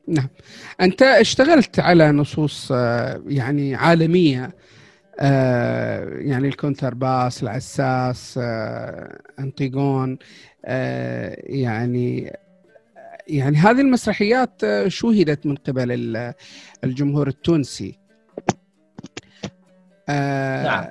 نعم. 0.07 0.27
أنت 0.81 1.01
اشتغلت 1.01 1.79
على 1.79 2.11
نصوص 2.11 2.71
آه، 2.71 3.21
يعني 3.27 3.75
عالمية 3.75 4.55
آه، 5.19 6.09
يعني 6.09 6.47
الكونتر 6.47 6.93
باس 6.93 7.43
العساس 7.43 8.39
آه، 8.43 9.19
أنطيغون 9.39 10.17
يعني 11.43 12.33
يعني 13.27 13.57
هذه 13.57 13.81
المسرحيات 13.81 14.61
شوهدت 14.87 15.45
من 15.45 15.55
قبل 15.55 16.17
الجمهور 16.83 17.27
التونسي؟ 17.27 17.99
نعم. 20.09 20.85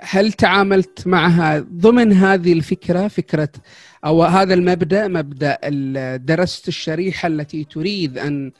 هل 0.00 0.32
تعاملت 0.32 1.06
معها 1.06 1.58
ضمن 1.58 2.12
هذه 2.12 2.52
الفكرة 2.52 3.08
فكرة 3.08 3.48
أو 4.04 4.22
هذا 4.22 4.54
المبدأ 4.54 5.08
مبدأ 5.08 5.58
درست 6.16 6.68
الشريحة 6.68 7.26
التي 7.26 7.64
تريد 7.64 8.18
أن 8.18 8.52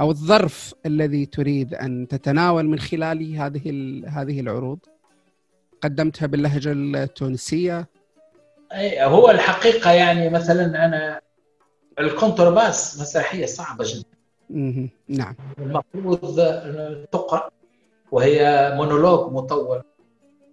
أو 0.00 0.10
الظرف 0.10 0.74
الذي 0.86 1.26
تريد 1.26 1.74
أن 1.74 2.08
تتناول 2.08 2.68
من 2.68 2.78
خلاله 2.78 3.46
هذه 3.46 3.60
هذه 4.06 4.40
العروض؟ 4.40 4.78
قدمتها 5.82 6.26
باللهجة 6.26 6.72
التونسية؟ 6.72 7.86
أي 8.72 9.04
هو 9.04 9.30
الحقيقة 9.30 9.90
يعني 9.90 10.30
مثلا 10.30 11.20
الكونترباس 11.98 13.00
مسرحيه 13.00 13.46
صعبة 13.46 13.84
جدا. 13.88 14.14
نعم. 15.08 15.34
المفروض 15.58 16.40
تقرأ 17.12 17.50
وهي 18.12 18.72
مونولوج 18.76 19.32
مطول 19.32 19.82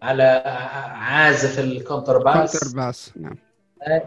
على 0.02 0.44
عازف 0.96 1.60
الكونترباس 1.60 2.60
كونترباس 2.60 3.12
نعم. 3.16 3.38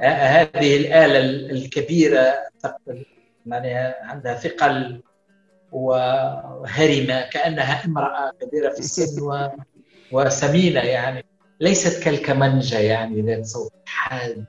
هذه 0.00 0.76
الآلة 0.76 1.18
الكبيرة 1.50 2.34
يعني 3.46 3.74
عندها 4.02 4.34
ثقل 4.34 5.02
وهرمة 5.72 7.20
كأنها 7.20 7.84
امرأة 7.84 8.32
كبيرة 8.40 8.72
في 8.72 8.78
السن 8.78 9.22
و... 9.22 9.48
وسمينة 10.12 10.80
يعني 10.80 11.24
ليست 11.60 12.02
كالكمنجة 12.02 12.78
يعني 12.78 13.22
ذات 13.22 13.46
صوت 13.46 13.72
حاد 13.86 14.44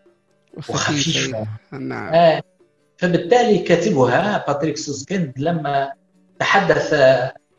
وخفيفة. 0.58 1.48
نعم. 1.72 2.14
آه. 2.14 2.44
فبالتالي 2.98 3.58
كاتبها 3.58 4.46
باتريك 4.48 4.78
سوسكند 4.78 5.34
لما 5.38 5.92
تحدث 6.40 6.96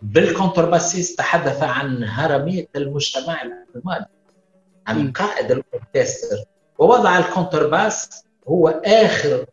بالكونترباسيس 0.03 1.17
تحدث 1.17 1.63
عن 1.63 2.05
هرمية 2.05 2.67
المجتمع 2.77 3.43
الألماني 3.43 4.07
عن 4.87 5.13
قائد 5.13 5.51
الأوركستر 5.51 6.37
ووضع 6.79 7.19
الكونترباس 7.19 8.25
هو 8.49 8.69
آخر 8.85 9.47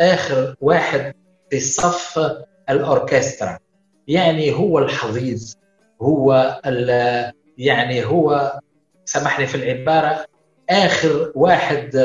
آخر 0.00 0.56
واحد 0.60 1.14
في 1.50 1.60
صف 1.60 2.20
الأوركسترا. 2.70 3.58
يعني 4.08 4.52
هو 4.52 4.78
الحضيض 4.78 5.38
هو 6.02 6.60
يعني 7.58 8.04
هو 8.04 8.60
سامحني 9.04 9.46
في 9.46 9.54
العبارة 9.54 10.26
آخر 10.70 11.32
واحد 11.34 11.96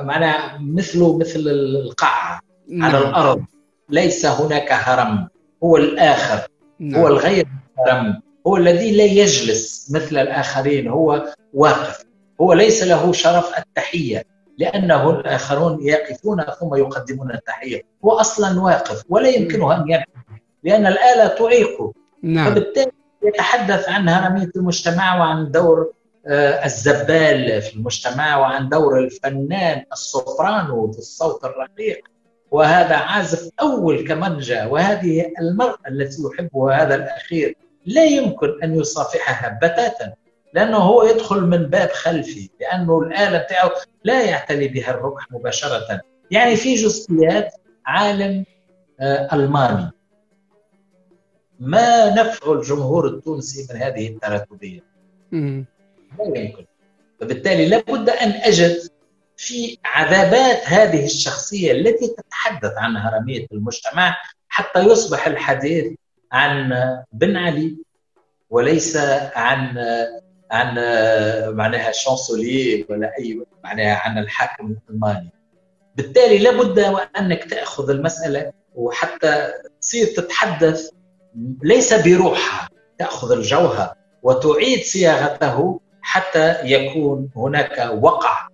معناها 0.00 0.58
مثله 0.60 1.18
مثل 1.18 1.40
القاعة 1.40 2.40
على 2.70 2.92
نعم. 2.92 3.02
الأرض. 3.02 3.44
ليس 3.88 4.26
هناك 4.26 4.72
هرم. 4.72 5.28
هو 5.64 5.76
الآخر. 5.76 6.48
نعم. 6.78 7.00
هو 7.00 7.08
الغير 7.08 7.46
مهتم 7.78 8.20
هو 8.46 8.56
الذي 8.56 8.96
لا 8.96 9.04
يجلس 9.04 9.92
مثل 9.94 10.18
الآخرين. 10.18 10.88
هو 10.88 11.24
واقف. 11.54 12.04
هو 12.40 12.52
ليس 12.52 12.82
له 12.82 13.12
شرف 13.12 13.58
التحية. 13.58 14.24
لأنه 14.58 15.10
الآخرون 15.10 15.78
يقفون 15.82 16.42
ثم 16.60 16.74
يقدمون 16.74 17.30
التحية. 17.30 17.82
هو 18.04 18.12
أصلا 18.12 18.60
واقف. 18.60 19.02
ولا 19.08 19.28
يمكنه 19.28 19.76
أن 19.76 19.84
ينحى 19.88 20.06
لأن 20.64 20.86
الآلة 20.86 21.26
تعيقه. 21.26 21.92
نعم. 22.22 22.50
فبالتالي 22.50 22.92
يتحدث 23.22 23.88
عن 23.88 24.08
هرمية 24.08 24.50
المجتمع 24.56 25.18
وعن 25.18 25.50
دور 25.50 25.92
الزبال 26.28 27.62
في 27.62 27.76
المجتمع 27.76 28.36
وعن 28.38 28.68
دور 28.68 28.98
الفنان 28.98 29.84
السوبرانو 29.92 30.92
في 30.92 30.98
الصوت 30.98 31.44
الرقيق. 31.44 32.08
وهذا 32.50 32.96
عازف 32.96 33.50
أول 33.60 34.08
كمانجا. 34.08 34.64
وهذه 34.66 35.32
المرأة 35.40 35.78
التي 35.88 36.22
يحبها 36.22 36.82
هذا 36.82 36.94
الأخير 36.94 37.56
لا 37.86 38.04
يمكن 38.04 38.62
أن 38.62 38.74
يصافحها 38.74 39.58
بتاتا 39.62 40.14
لأنه 40.54 40.76
هو 40.76 41.02
يدخل 41.02 41.40
من 41.40 41.66
باب 41.66 41.88
خلفي 41.88 42.50
لأنه 42.60 43.00
الآلة 43.02 43.38
بتاعه 43.38 43.70
لا 44.04 44.24
يعتني 44.24 44.68
بها 44.68 44.90
الركح 44.90 45.32
مباشرة. 45.32 46.00
يعني 46.30 46.56
في 46.56 46.74
جزئيات 46.74 47.54
عالم 47.86 48.44
آه، 49.00 49.28
ألماني. 49.32 49.90
ما 51.60 52.10
نفع 52.14 52.52
الجمهور 52.52 53.06
التونسي 53.08 53.74
من 53.74 53.80
هذه 53.82 54.08
التراتبية؟ 54.08 54.80
لا 56.18 56.24
يمكن. 56.38 56.64
فبالتالي 57.20 57.68
لابد 57.68 58.10
أن 58.10 58.30
أجد 58.30 58.78
في 59.36 59.78
عذابات 59.84 60.62
هذه 60.66 61.04
الشخصية 61.04 61.72
التي 61.72 62.08
تتحدث 62.08 62.72
عن 62.76 62.96
هرمية 62.96 63.46
المجتمع 63.52 64.16
حتى 64.48 64.80
يصبح 64.80 65.26
الحديث 65.26 65.92
عن 66.32 66.72
بن 67.12 67.36
علي 67.36 67.76
وليس 68.50 68.96
عن 69.36 69.78
عن 70.50 70.74
معناها 71.56 71.92
شانسولي 71.92 72.86
ولا 72.90 73.12
أي 73.18 73.42
معناها 73.64 73.96
عن 73.96 74.18
الحاكم 74.18 74.76
الألماني. 74.88 75.30
بالتالي 75.96 76.38
لابد 76.38 76.78
وأنك 76.80 77.44
تأخذ 77.44 77.90
المسألة 77.90 78.52
وحتى 78.74 79.52
تصير 79.80 80.06
تتحدث 80.06 80.90
ليس 81.62 81.94
بروحها 81.94 82.68
تأخذ 82.98 83.32
الجوهر 83.32 83.94
وتعيد 84.22 84.82
صياغته 84.82 85.80
حتى 86.08 86.56
يكون 86.64 87.30
هناك 87.36 87.90
وقع 88.02 88.48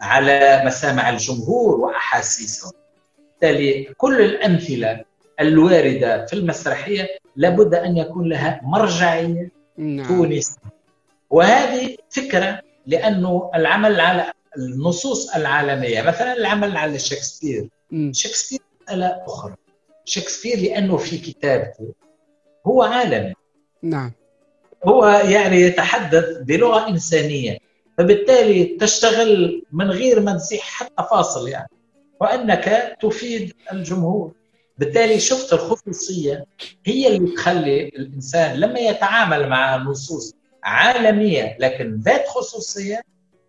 على 0.00 0.62
مسامع 0.64 1.10
الجمهور 1.10 1.80
واحاسيسهم 1.80 2.72
بالتالي 3.18 3.94
كل 3.96 4.20
الأمثلة 4.20 5.04
الواردة 5.40 6.26
في 6.26 6.32
المسرحية 6.32 7.08
لابد 7.36 7.74
أن 7.74 7.96
يكون 7.96 8.28
لها 8.28 8.60
مرجعية 8.62 9.50
نعم. 9.76 10.06
تونس 10.06 10.56
وهذه 11.30 11.96
فكرة 12.10 12.60
لأنه 12.86 13.50
العمل 13.54 14.00
على 14.00 14.32
النصوص 14.56 15.34
العالمية 15.34 16.02
مثلا 16.02 16.32
العمل 16.32 16.76
على 16.76 16.98
شكسبير. 16.98 17.68
شكسبير 18.12 18.60
مساله 18.82 19.24
أخرى. 19.26 19.54
شكسبير 20.04 20.58
لأنه 20.58 20.96
في 20.96 21.18
كتابته 21.18 21.94
هو 22.66 22.82
عالمي. 22.82 23.34
نعم. 23.82 24.12
هو 24.84 25.06
يعني 25.08 25.60
يتحدث 25.60 26.38
بلغة 26.40 26.88
إنسانية 26.88 27.58
فبالتالي 27.98 28.64
تشتغل 28.64 29.62
من 29.72 29.90
غير 29.90 30.20
ما 30.20 30.32
نسيح 30.34 30.62
حتى 30.62 31.06
فاصل 31.10 31.48
يعني. 31.48 31.68
وأنك 32.20 32.96
تفيد 33.02 33.52
الجمهور. 33.72 34.32
بالتالي 34.78 35.20
شفت 35.20 35.52
الخصوصية 35.52 36.44
هي 36.86 37.16
اللي 37.16 37.34
تخلي 37.34 37.88
الإنسان 37.88 38.56
لما 38.56 38.78
يتعامل 38.78 39.48
مع 39.48 39.76
نصوص 39.76 40.34
عالمية 40.64 41.56
لكن 41.60 42.00
ذات 42.04 42.28
خصوصية 42.28 43.02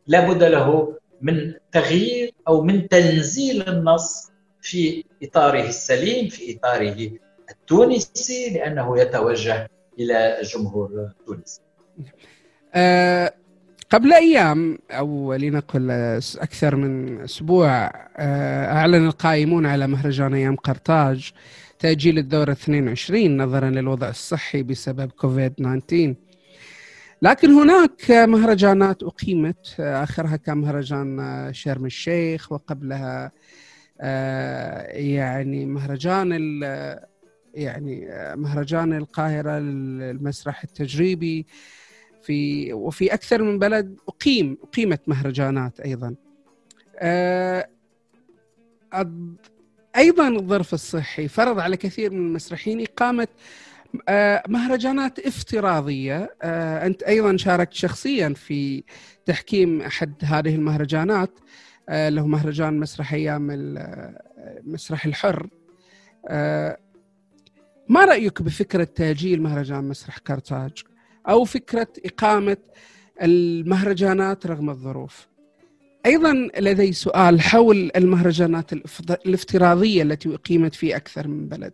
لابد 0.07 0.43
له 0.43 0.97
من 1.21 1.53
تغيير 1.71 2.33
أو 2.47 2.61
من 2.61 2.87
تنزيل 2.87 3.69
النص 3.69 4.31
في 4.61 5.03
إطاره 5.23 5.61
السليم 5.67 6.29
في 6.29 6.57
إطاره 6.57 7.11
التونسي 7.51 8.49
لأنه 8.49 8.99
يتوجه 8.99 9.69
إلى 9.99 10.37
جمهور 10.43 11.09
تونس. 11.27 11.61
أه 12.73 13.33
قبل 13.89 14.13
أيام 14.13 14.77
أو 14.91 15.33
لنقل 15.33 15.91
أكثر 16.39 16.75
من 16.75 17.21
أسبوع 17.21 17.85
أه 18.17 18.65
أعلن 18.65 19.05
القائمون 19.05 19.65
على 19.65 19.87
مهرجان 19.87 20.33
أيام 20.33 20.55
قرطاج 20.55 21.31
تأجيل 21.79 22.17
الدوره 22.17 22.51
22 22.51 23.37
نظرا 23.37 23.69
للوضع 23.69 24.09
الصحي 24.09 24.63
بسبب 24.63 25.11
كوفيد 25.11 25.53
19 25.53 26.15
لكن 27.21 27.51
هناك 27.51 28.11
مهرجانات 28.11 29.03
أقيمت 29.03 29.75
آخرها 29.79 30.35
كان 30.35 30.57
مهرجان 30.57 31.49
شرم 31.53 31.85
الشيخ 31.85 32.51
وقبلها 32.51 33.31
آه، 34.01 34.81
يعني 34.91 35.65
مهرجان 35.65 36.33
يعني 37.53 38.07
مهرجان 38.35 38.93
القاهرة 38.93 39.57
المسرح 39.57 40.63
التجريبي. 40.63 41.45
في 42.23 42.73
وفي 42.73 43.13
أكثر 43.13 43.43
من 43.43 43.59
بلد 43.59 43.99
أقيم 44.07 44.57
أقيمت 44.63 45.01
مهرجانات 45.07 45.79
أيضا. 45.79 46.15
آه، 46.97 47.67
أيضا 49.97 50.27
الظرف 50.27 50.73
الصحي 50.73 51.27
فرض 51.27 51.59
على 51.59 51.77
كثير 51.77 52.11
من 52.11 52.27
المسرحيين 52.27 52.81
إقامة 52.81 53.27
آه، 54.09 54.43
مهرجانات 54.47 55.19
افتراضية. 55.19 56.35
آه، 56.41 56.85
أنت 56.85 57.03
أيضا 57.03 57.37
شاركت 57.37 57.73
شخصيا 57.73 58.33
في 58.33 58.83
تحكيم 59.25 59.81
أحد 59.81 60.13
هذه 60.23 60.55
المهرجانات. 60.55 61.39
له 61.89 62.27
مهرجان 62.27 62.79
مسرح 62.79 63.13
أيام 63.13 63.47
المسرح 63.51 65.05
الحر. 65.05 65.47
ما 67.89 68.05
رأيك 68.05 68.41
بفكرة 68.41 68.83
تاجيل 68.83 69.41
مهرجان 69.41 69.83
مسرح 69.83 70.17
كرتاج 70.17 70.71
أو 71.29 71.43
فكرة 71.45 71.87
إقامة 72.05 72.57
المهرجانات 73.21 74.45
رغم 74.45 74.69
الظروف؟ 74.69 75.27
أيضا 76.05 76.49
لدي 76.59 76.93
سؤال 76.93 77.41
حول 77.41 77.91
المهرجانات 77.95 78.73
الافتراضية 79.25 80.03
التي 80.03 80.35
أقيمت 80.35 80.75
في 80.75 80.95
أكثر 80.95 81.27
من 81.27 81.47
بلد. 81.47 81.73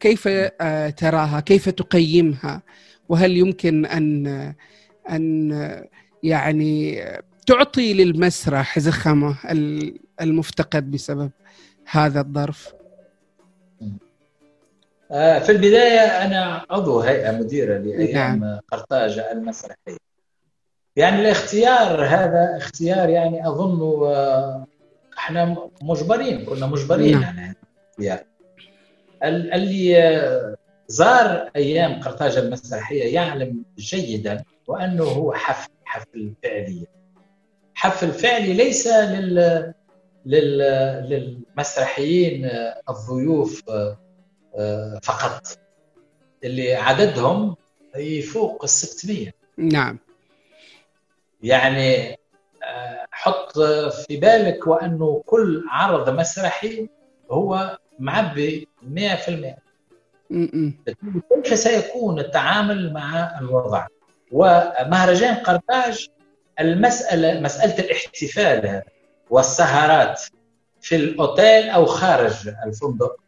كيف 0.00 0.28
آه، 0.28 0.90
تراها؟ 0.90 1.40
كيف 1.40 1.68
تقيمها؟ 1.68 2.62
وهل 3.08 3.36
يمكن 3.36 3.86
أن 3.86 4.26
أن 5.10 5.84
يعني 6.22 7.04
تعطي 7.46 7.94
للمسرح 7.94 8.78
زخمه 8.78 9.36
المفتقد 10.20 10.90
بسبب 10.90 11.30
هذا 11.90 12.20
الظرف؟ 12.20 12.72
في 15.08 15.52
البداية 15.52 16.00
أنا 16.00 16.66
عضو 16.70 17.00
هيئة 17.00 17.32
مديرة 17.32 17.78
لأيام 17.78 18.40
نعم. 18.40 18.60
قرطاج 18.72 19.18
المسرحية 19.18 20.04
يعني 20.96 21.20
الاختيار 21.20 22.04
هذا 22.04 22.56
اختيار 22.56 23.08
يعني 23.08 23.48
أظن 23.48 24.06
آه، 24.06 24.66
إحنا 25.18 25.68
مجبرين 25.82 26.44
كنا 26.44 26.66
مجبرين 26.66 27.20
نعم. 27.20 27.24
على 27.24 27.40
هذا 27.40 27.54
الاختيار 27.98 28.26
اللي 29.22 30.02
آه، 30.02 30.54
زار 30.88 31.50
أيام 31.56 32.00
قرطاج 32.00 32.36
المسرحية 32.36 33.14
يعلم 33.14 33.64
جيدا 33.78 34.44
وأنه 34.66 35.04
هو 35.04 35.32
حفل 35.32 35.70
حفل 35.84 36.32
فعلي 36.42 36.86
حفل 37.74 38.12
فعلي 38.12 38.52
ليس 38.52 38.86
لل 38.86 39.64
للمسرحيين 41.08 42.50
الضيوف 42.88 43.62
آه، 43.68 44.03
فقط. 45.02 45.58
اللي 46.44 46.74
عددهم 46.74 47.56
يفوق 47.96 48.62
ال 48.62 48.68
600 48.68 49.32
نعم. 49.58 49.98
يعني 51.42 52.18
آه، 52.62 53.06
حط 53.10 53.58
في 53.58 54.16
بالك 54.16 54.66
وأنه 54.66 55.22
كل 55.26 55.64
عرض 55.70 56.10
مسرحي 56.10 56.88
هو 57.30 57.78
معبي 57.98 58.68
100% 58.82 59.56
كيف 61.44 61.58
سيكون 61.58 62.18
التعامل 62.18 62.92
مع 62.92 63.38
الوضع؟ 63.40 63.86
ومهرجان 64.32 65.34
قرطاج 65.34 66.08
المسألة 66.60 67.40
مسألة 67.40 67.78
الاحتفال 67.78 68.82
والسهرات 69.30 70.22
في 70.80 70.96
الأوتيل 70.96 71.70
أو 71.70 71.86
خارج 71.86 72.48
الفندق. 72.66 73.23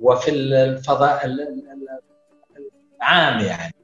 وفي 0.00 0.30
الفضاء 0.30 1.26
العام 3.00 3.46
يعني. 3.46 3.74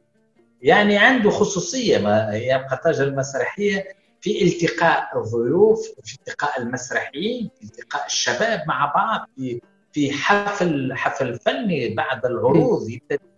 يعني 0.62 0.98
عنده 0.98 1.30
خصوصية 1.30 1.98
ما 1.98 2.34
هي 2.34 2.66
قطاج 2.70 3.00
المسرحية 3.00 3.84
في 4.20 4.44
التقاء 4.44 5.18
الضيوف 5.18 5.80
في 6.04 6.14
التقاء 6.14 6.62
المسرحيين 6.62 7.50
في 7.58 7.64
التقاء 7.64 8.06
الشباب 8.06 8.62
مع 8.68 8.92
بعض 8.94 9.28
في 9.36 9.60
في 9.92 10.12
حفل 10.12 10.92
حفل 10.94 11.38
فني 11.38 11.94
بعد 11.94 12.26
العروض 12.26 12.82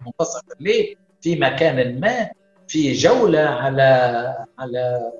منتصف 0.06 0.42
الليل 0.60 0.96
في 1.20 1.36
مكان 1.36 2.00
ما 2.00 2.30
في 2.68 2.92
جولة 2.92 3.40
على 3.40 3.84
على 4.58 5.12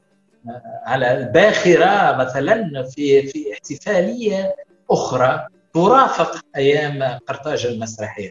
على 0.85 1.13
الباخرة 1.13 2.17
مثلا 2.17 2.83
في 2.83 3.23
في 3.23 3.53
احتفالية 3.53 4.57
أخرى. 4.91 5.47
ترافق 5.75 6.45
أيام 6.57 7.19
قرطاج 7.27 7.67
المسرحية. 7.67 8.31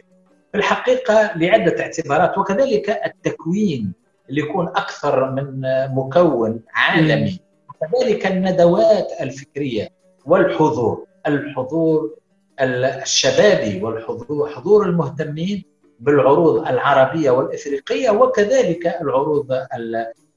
في 0.52 0.58
الحقيقة 0.58 1.32
لعدة 1.36 1.80
اعتبارات 1.82 2.38
وكذلك 2.38 3.00
التكوين 3.06 3.92
اللي 4.30 4.40
يكون 4.40 4.68
أكثر 4.68 5.30
من 5.30 5.60
مكون 5.94 6.60
عالمي. 6.74 7.40
وكذلك 7.68 8.26
الندوات 8.26 9.12
الفكرية 9.20 9.88
والحضور 10.26 11.04
الحضور 11.26 12.14
الشبابي 12.60 13.82
والحضور 13.82 14.48
حضور 14.50 14.86
المهتمين 14.86 15.64
بالعروض 16.00 16.66
العربية 16.68 17.30
والإفريقية 17.30 18.10
وكذلك 18.10 18.86
العروض 18.86 19.46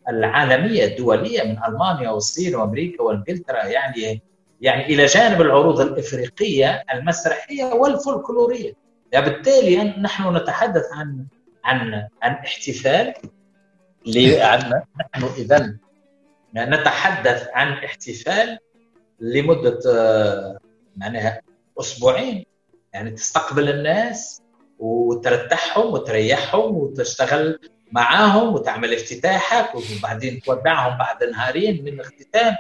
العالمية 0.10 0.86
الدولية 0.86 1.44
من 1.44 1.58
ألمانيا 1.68 2.10
والصين 2.10 2.56
وأمريكا 2.56 3.04
وإنجلترا. 3.04 3.66
يعني 3.66 4.22
يعني 4.62 4.86
إلى 4.86 5.06
جانب 5.06 5.42
العروض 5.42 5.80
الإفريقية 5.82 6.84
المسرحية 6.94 7.66
والفولكلورية. 7.66 8.74
يعني 9.12 9.26
بالتالي 9.26 9.84
نحن 9.84 10.36
نتحدث 10.36 10.84
عن 10.94 11.26
عن 11.64 12.08
عن 12.22 12.32
احتفال 12.32 13.14
عن 14.42 14.82
نحن 15.00 15.24
اذا 15.38 15.78
نتحدث 16.56 17.48
عن 17.54 17.74
احتفال 17.74 18.58
لمدة 19.20 19.80
آه، 19.90 20.58
معناها 20.96 21.42
أسبوعين. 21.80 22.46
يعني 22.94 23.12
تستقبل 23.12 23.70
الناس 23.70 24.42
وترتاحهم 24.80 25.94
وتريحهم 25.94 26.76
وتشتغل 26.76 27.60
معاهم 27.92 28.54
وتعمل 28.54 28.94
افتتاحك 28.94 29.76
وبعدين 29.76 30.42
تودعهم 30.42 30.98
بعد 30.98 31.24
نهارين 31.24 31.84
من 31.84 31.94
الاختتام 31.94 32.56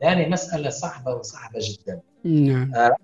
يعني 0.00 0.28
مسألة 0.28 0.70
صعبة 0.70 1.14
وصعبة 1.14 1.58
جدا. 1.62 2.00
نعم. 2.24 2.74
آه، 2.74 2.96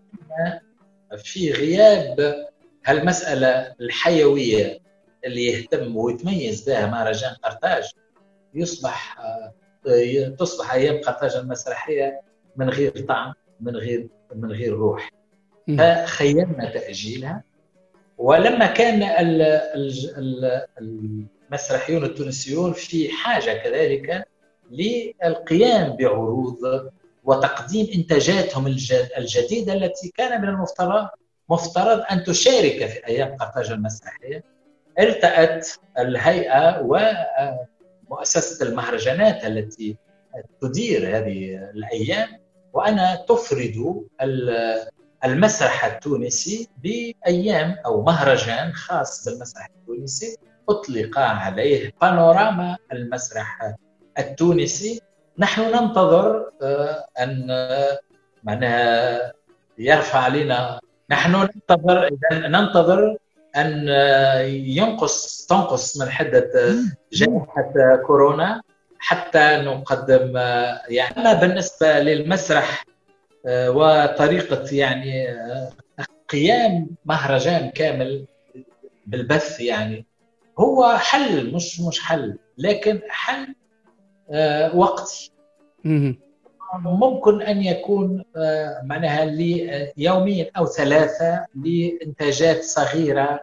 في 1.16 1.52
غياب 1.52 2.46
هالمسألة 2.86 3.74
الحيوية 3.80 4.78
اللي 5.24 5.44
يهتم 5.44 5.96
ويتميز 5.96 6.68
بها 6.68 6.86
مهرجان 6.86 7.30
قرطاج. 7.30 7.84
يصبح 8.54 9.20
آه، 9.20 9.52
تصبح 10.38 10.72
أيام 10.74 11.00
قرطاج 11.00 11.36
المسرحية 11.36 12.20
من 12.56 12.70
غير 12.70 12.90
طعم 13.08 13.32
من 13.60 13.76
غير 13.76 14.08
من 14.34 14.52
غير 14.52 14.72
روح. 14.72 15.10
فخيرنا 15.78 16.70
تأجيلها. 16.70 17.42
ولما 18.18 18.66
كان 18.66 19.02
المسرحيون 21.50 22.04
التونسيون 22.04 22.72
في 22.72 23.08
حاجة 23.08 23.58
كذلك 23.58 24.28
للقيام 24.70 25.96
بعروض 25.96 26.58
وتقديم 27.24 27.86
إنتاجاتهم 27.94 28.66
الجديدة 29.18 29.72
التي 29.72 30.12
كان 30.16 30.42
من 30.42 30.48
المفترض 30.48 31.08
مفترض 31.48 32.02
أن 32.10 32.24
تشارك 32.24 32.86
في 32.86 33.06
أيام 33.06 33.36
قرطاج 33.36 33.70
المسرحيه 33.70 34.44
التأت 34.98 35.68
الهيئة 35.98 36.80
ومؤسسة 38.10 38.66
المهرجانات 38.66 39.44
التي 39.44 39.96
تدير 40.62 41.16
هذه 41.16 41.56
الأيام 41.74 42.28
وأنا 42.72 43.24
تفرد 43.28 44.04
المسرح 45.24 45.84
التونسي 45.84 46.68
بأيام 46.82 47.76
أو 47.86 48.02
مهرجان 48.02 48.72
خاص 48.72 49.28
بالمسرح 49.28 49.70
التونسي 49.80 50.36
أطلق 50.68 51.18
عليه 51.18 51.92
بانوراما 52.00 52.76
المسرح 52.92 53.74
التونسي 54.18 55.00
نحن 55.38 55.62
ننتظر 55.62 56.50
آه، 56.62 57.04
أن 57.20 57.46
آه، 57.50 57.98
معناها 58.44 59.32
يرفع 59.78 60.18
علينا 60.18 60.80
نحن 61.10 61.32
ننتظر 61.32 62.10
ننتظر 62.32 63.16
أن 63.56 63.86
آه، 63.88 64.40
ينقص 64.40 65.46
تنقص 65.46 66.00
من 66.00 66.10
حدة 66.10 66.50
جائحة 67.12 67.96
كورونا 68.06 68.62
حتى 68.98 69.56
نقدم 69.56 70.36
يعني 70.88 71.16
أما 71.16 71.32
بالنسبة 71.32 71.98
للمسرح 71.98 72.84
وطريقة 73.48 74.64
يعني 74.72 75.26
قيام 76.28 76.88
مهرجان 77.04 77.70
كامل 77.70 78.26
بالبث 79.06 79.60
يعني 79.60 80.06
هو 80.58 80.96
حل 80.98 81.54
مش 81.54 81.80
مش 81.80 82.00
حل 82.00 82.38
لكن 82.58 83.00
حل 83.08 83.42
آه، 83.42 83.54
وقتي. 84.74 85.32
ممكن 86.78 87.42
أن 87.42 87.62
يكون 87.62 88.24
آه، 88.36 88.80
معناها 88.84 89.24
ليومين 89.24 90.46
أو 90.56 90.66
ثلاثة 90.66 91.46
لإنتاجات 91.64 92.62
صغيرة 92.64 93.40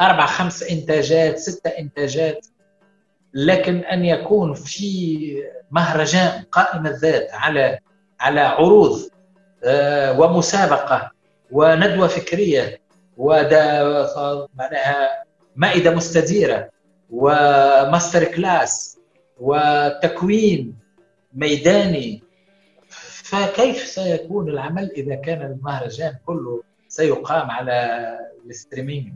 أربع 0.00 0.26
خمس 0.26 0.62
إنتاجات 0.62 1.38
ستة 1.38 1.68
إنتاجات 1.68 2.46
لكن 3.34 3.78
أن 3.78 4.04
يكون 4.04 4.54
في 4.54 5.42
مهرجان 5.70 6.42
قائم 6.52 6.86
الذات 6.86 7.28
على 7.32 7.78
على 8.20 8.40
عروض 8.40 9.00
آه، 9.64 10.20
ومسابقة 10.20 11.10
وندوة 11.50 12.08
فكرية 12.08 12.80
ودا 13.16 13.82
معناها 14.54 15.24
مائدة 15.56 15.90
مستديرة 15.90 16.68
و 17.10 18.24
masterclass 18.24 18.99
وتكوين 19.40 20.74
ميداني. 21.34 22.22
فكيف 23.30 23.76
سيكون 23.76 24.48
العمل 24.48 24.90
إذا 24.90 25.14
كان 25.14 25.42
المهرجان 25.42 26.16
كله 26.26 26.62
سيقام 26.88 27.50
على 27.50 28.18
ال 28.46 28.53
streaming 28.53 29.12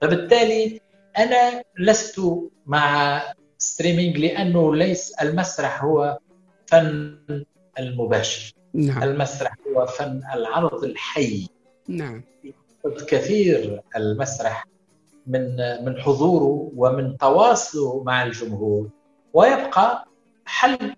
فبالتالي 0.00 0.80
أنا 1.18 1.62
لست 1.78 2.20
مع 2.66 3.22
ستريمينج 3.58 4.18
لأنه 4.18 4.74
ليس 4.74 5.12
المسرح 5.22 5.84
هو 5.84 6.18
فن 6.66 7.18
المباشر. 7.78 8.52
نعم. 8.74 9.02
المسرح 9.02 9.54
هو 9.68 9.86
فن 9.86 10.20
العرض 10.34 10.84
الحي. 10.84 11.48
نعم. 11.88 12.22
كثير 13.08 13.80
المسرح 13.96 14.66
من 15.26 15.56
من 15.84 16.00
حضوره 16.00 16.70
ومن 16.76 17.16
تواصله 17.16 18.02
مع 18.02 18.22
الجمهور. 18.22 18.88
ويبقى 19.32 20.04
حل 20.44 20.94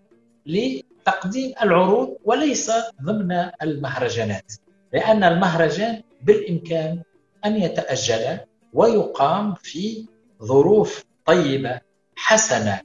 لتقديم 0.47 1.53
العروض 1.63 2.17
وليس 2.25 2.73
ضمن 3.03 3.51
المهرجانات 3.63 4.53
لأن 4.93 5.25
المهرجان 5.25 6.03
بالإمكان 6.23 7.03
أن 7.45 7.57
يتأجل 7.57 8.39
ويقام 8.75 9.55
في 9.55 10.07
ظروف 10.43 11.05
طيبة 11.27 11.81
حسنة 12.17 12.81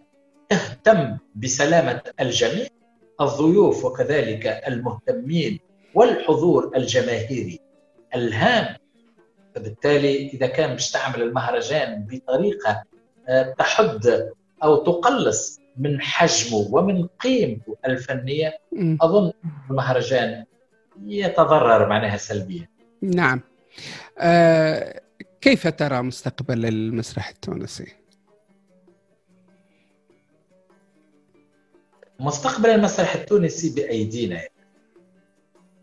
تهتم 0.49 1.17
بسلامة 1.35 2.01
الجميع 2.19 2.67
الضيوف 3.21 3.85
وكذلك 3.85 4.47
المهتمين 4.67 5.59
والحضور 5.93 6.71
الجماهيري 6.75 7.59
الهام. 8.15 8.75
فبالتالي 9.55 10.27
إذا 10.29 10.47
كان 10.47 10.71
باش 10.71 10.91
تعمل 10.91 11.21
المهرجان 11.21 12.05
بطريقة 12.09 12.83
آه، 13.27 13.53
تحد 13.57 14.29
أو 14.63 14.75
تقلص 14.75 15.59
من 15.77 16.01
حجمه 16.01 16.67
ومن 16.71 17.07
قيمته 17.07 17.75
الفنية 17.85 18.59
أظن 19.01 19.31
المهرجان 19.69 20.45
يتضرر 21.05 21.89
معناها 21.89 22.17
سلبيا. 22.17 22.69
نعم. 23.01 23.41
آه 24.17 25.01
كيف 25.41 25.67
ترى 25.67 26.01
مستقبل 26.01 26.65
المسرح 26.65 27.29
التونسي؟ 27.29 27.93
مستقبل 32.19 32.69
المسرح 32.69 33.15
التونسي 33.15 33.75
بأيدينا. 33.75 34.41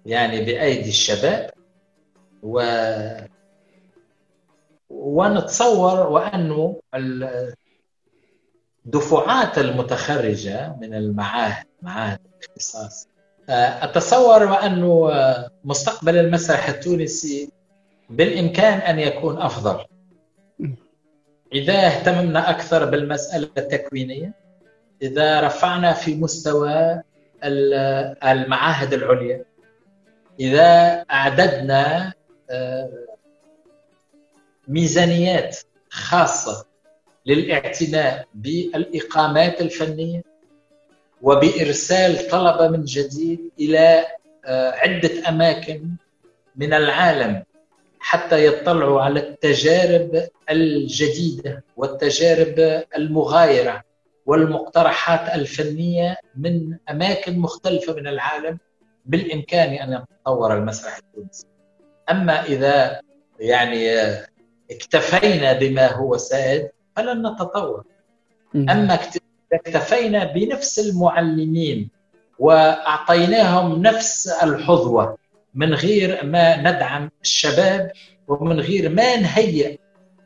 يعني 0.06 0.44
بأيدي 0.44 0.88
الشباب 0.88 1.50
و 2.42 2.62
ونتصور 4.90 6.06
وانه 6.06 6.80
دفعات 8.84 9.58
المتخرجة 9.58 10.76
من 10.80 10.94
المعاهد 10.94 11.66
معاهد 11.82 12.18
الاختصاص. 12.38 13.08
آه، 13.48 13.84
أتصور 13.84 14.42
وأنه 14.42 15.10
آه، 15.12 15.50
مستقبل 15.64 16.16
المسرح 16.16 16.68
التونسي 16.68 17.50
بالإمكان 18.10 18.78
أن 18.78 18.98
يكون 18.98 19.42
أفضل. 19.42 19.84
إذا 21.52 21.86
اهتممنا 21.86 22.50
أكثر 22.50 22.84
بالمسألة 22.84 23.48
التكوينية 23.58 24.34
إذا 25.02 25.40
رفعنا 25.40 25.92
في 25.92 26.14
مستوى 26.14 27.02
المعاهد 28.24 28.92
العليا 28.92 29.44
إذا 30.40 31.04
أعددنا 31.10 32.12
آه، 32.50 32.90
ميزانيات 34.68 35.58
خاصة 35.90 36.66
للاعتناء 37.26 38.26
بالإقامات 38.34 39.60
الفنية 39.60 40.22
وبإرسال 41.22 42.28
طلبه 42.28 42.68
من 42.68 42.84
جديد 42.84 43.50
إلى 43.60 44.06
آه، 44.44 44.70
عدة 44.70 45.28
أماكن 45.28 45.88
من 46.56 46.72
العالم 46.74 47.42
حتى 48.00 48.46
يطلعوا 48.46 49.00
على 49.00 49.20
التجارب 49.20 50.28
الجديدة 50.50 51.64
والتجارب 51.76 52.84
المغايرة 52.96 53.82
والمقترحات 54.26 55.34
الفنية 55.34 56.16
من 56.36 56.76
أماكن 56.90 57.38
مختلفة 57.38 57.94
من 57.94 58.06
العالم 58.06 58.58
بالإمكان 59.06 59.72
أن 59.72 59.92
يتطور 59.92 60.56
المسرح 60.56 60.96
التونسي. 60.96 61.46
أما 62.10 62.44
إذا 62.44 63.00
يعني 63.40 63.90
اكتفينا 64.70 65.52
بما 65.52 65.92
هو 65.92 66.16
سائد 66.16 66.68
فلن 66.96 67.26
نتطور. 67.26 67.84
اما 68.54 68.98
اكتفينا 69.52 70.24
بنفس 70.24 70.78
المعلمين 70.78 71.90
وأعطيناهم 72.38 73.82
نفس 73.82 74.28
الحظوة 74.28 75.16
من 75.54 75.74
غير 75.74 76.24
ما 76.26 76.56
ندعم 76.56 77.10
الشباب 77.22 77.92
ومن 78.28 78.60
غير 78.60 78.88
ما 78.88 79.16
نهيئ 79.16 79.78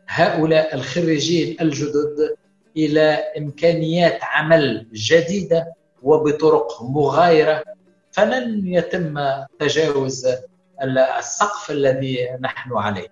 هؤلاء 0.09 0.75
الخريجين 0.75 1.57
الجدد 1.61 2.37
إلى 2.77 3.01
إمكانيات 3.39 4.19
عمل 4.25 4.87
جديدة 4.93 5.73
وبطرق 6.03 6.83
مغايرة 6.83 7.65
فلن 8.13 8.67
يتم 8.67 9.21
تجاوز 9.59 10.27
السقف 11.19 11.71
الذي 11.71 12.29
نحن 12.41 12.77
عليه 12.77 13.09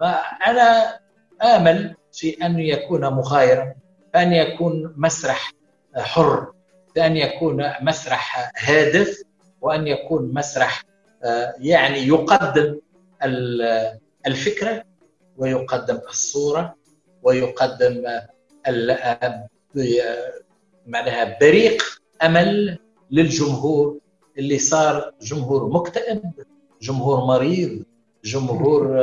فأنا 0.00 0.98
آمل 1.42 1.94
في 2.12 2.46
أن 2.46 2.58
يكون 2.60 3.00
مغايرا 3.00 3.74
أن 4.16 4.32
يكون 4.32 4.94
مسرح 4.96 5.52
حر 5.96 6.52
بان 6.96 7.16
يكون 7.16 7.70
مسرح 7.80 8.52
هادف 8.56 9.22
وأن 9.60 9.86
يكون 9.86 10.34
مسرح 10.34 10.82
آه، 11.24 11.54
يعني 11.58 11.98
يقدم 11.98 12.78
الفكرة 14.26 14.84
ويقدم 15.36 16.00
الصورة 16.10 16.74
ويقدم 17.22 18.04
معناها 20.86 21.38
بريق 21.40 21.82
أمل 22.22 22.78
للجمهور 23.10 23.98
اللي 24.38 24.58
صار 24.58 25.14
جمهور 25.22 25.68
مكتئب 25.68 26.22
جمهور 26.82 27.24
مريض 27.24 27.84
جمهور 28.24 28.98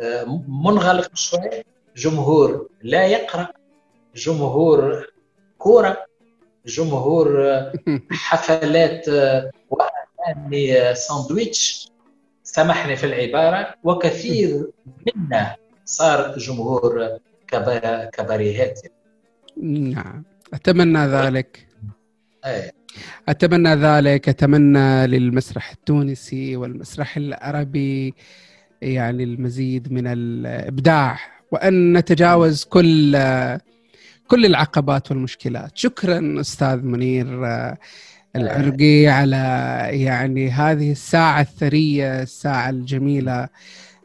آه، 0.00 0.42
منغلق 0.48 1.16
شوي 1.16 1.64
جمهور 1.96 2.68
لا 2.82 3.06
يقرأ 3.06 3.48
جمهور 4.16 5.06
كورة 5.58 6.06
جمهور 6.66 7.50
آه، 7.50 7.72
حفلات 8.10 9.08
آه، 9.08 9.50
وأغاني 9.70 10.94
ساندويتش. 10.94 11.88
سامحني 12.42 12.96
في 12.96 13.06
العبارة. 13.06 13.74
وكثير 13.84 14.70
منا 15.16 15.56
صار 15.84 16.38
جمهور 16.38 17.18
كباريهات. 18.12 18.80
نعم. 19.62 20.24
أتمنى 20.54 20.98
ذلك. 20.98 21.68
أي. 22.44 22.70
أتمنى 23.28 23.74
ذلك. 23.74 24.28
أتمنى 24.28 25.06
للمسرح 25.06 25.70
التونسي 25.70 26.56
والمسرح 26.56 27.16
العربي 27.16 28.14
يعني 28.82 29.24
المزيد 29.24 29.92
من 29.92 30.06
الإبداع. 30.06 31.18
وأن 31.52 31.96
نتجاوز 31.96 32.64
كل 32.64 33.16
كل 34.28 34.46
العقبات 34.46 35.10
والمشكلات. 35.10 35.70
شكرا 35.74 36.40
أستاذ 36.40 36.76
منير 36.76 37.26
العرقي 38.36 39.06
على 39.06 39.36
يعني 39.90 40.50
هذه 40.50 40.92
الساعة 40.92 41.40
الثرية 41.40 42.22
الساعة 42.22 42.70
الجميلة 42.70 43.48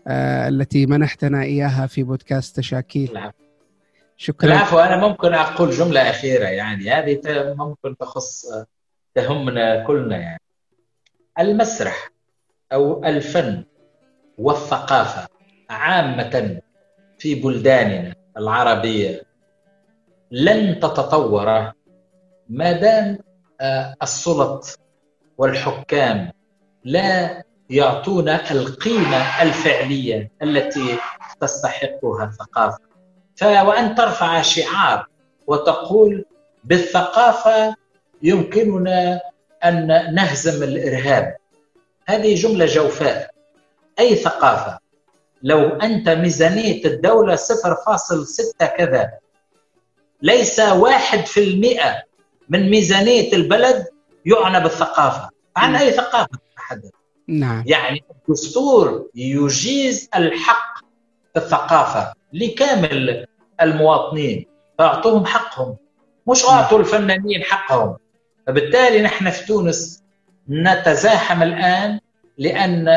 آه، 0.07 0.47
التي 0.47 0.85
منحتنا 0.85 1.43
إياها 1.43 1.87
في 1.87 2.03
بودكاست 2.03 2.55
تشاكيل. 2.55 3.11
العفو. 3.11 3.43
شكرا. 4.17 4.49
العفو 4.49 4.79
أنا 4.79 5.07
ممكن 5.07 5.33
أقول 5.33 5.69
جملة 5.69 6.09
أخيرة 6.09 6.45
يعني. 6.45 6.91
هذه 6.91 7.21
ممكن 7.57 7.97
تخص 7.97 8.45
تهمنا 9.15 9.83
كلنا 9.83 10.17
يعني. 10.17 10.41
المسرح 11.39 12.09
أو 12.73 13.05
الفن 13.05 13.63
والثقافة 14.37 15.27
عامة 15.69 16.61
في 17.19 17.35
بلداننا 17.35 18.15
العربية 18.37 19.21
لن 20.31 20.79
تتطور 20.79 21.71
ما 22.49 22.71
دام 22.71 23.17
آه، 23.61 23.95
السلط 24.03 24.79
والحكام 25.37 26.31
لا 26.83 27.43
يعطونا 27.69 28.51
القيمة 28.51 29.41
الفعلية 29.41 30.31
التي 30.43 30.97
تستحقها 31.41 32.25
الثقافة. 32.25 32.77
وان 33.41 33.95
ترفع 33.95 34.41
شعار 34.41 35.07
وتقول 35.47 36.25
بالثقافة 36.63 37.75
يمكننا 38.21 39.21
أن 39.63 39.87
نهزم 40.15 40.63
الإرهاب. 40.63 41.35
هذه 42.05 42.35
جملة 42.35 42.65
جوفاء. 42.65 43.31
أي 43.99 44.15
ثقافة؟ 44.15 44.79
لو 45.43 45.59
أنت 45.69 46.09
ميزانية 46.09 46.85
الدولة 46.85 47.35
0.6 47.35 48.65
كذا 48.65 49.11
ليس 50.21 50.59
واحد 50.59 51.25
في 51.25 51.43
المئة 51.43 52.03
من 52.49 52.69
ميزانية 52.69 53.33
البلد 53.33 53.85
يعنى 54.25 54.59
بالثقافة. 54.59 55.29
عن 55.55 55.75
أي 55.75 55.91
ثقافة 55.91 56.37
تتحدث؟ 56.55 56.91
نعم. 57.27 57.63
يعني 57.67 58.03
الدستور 58.11 59.09
يجيز 59.15 60.09
الحق 60.15 60.77
في 61.33 61.39
الثقافة 61.39 62.13
لكامل 62.33 63.25
المواطنين 63.61 64.45
فأعطوهم 64.77 65.25
حقهم 65.25 65.75
مش 66.27 66.45
نعم. 66.45 66.53
أعطوا 66.53 66.79
الفنانين 66.79 67.43
حقهم. 67.43 67.97
فبالتالي 68.47 69.01
نحن 69.01 69.29
في 69.29 69.45
تونس 69.45 70.03
نتزاحم 70.49 71.43
الآن 71.43 71.99
لأن 72.37 72.87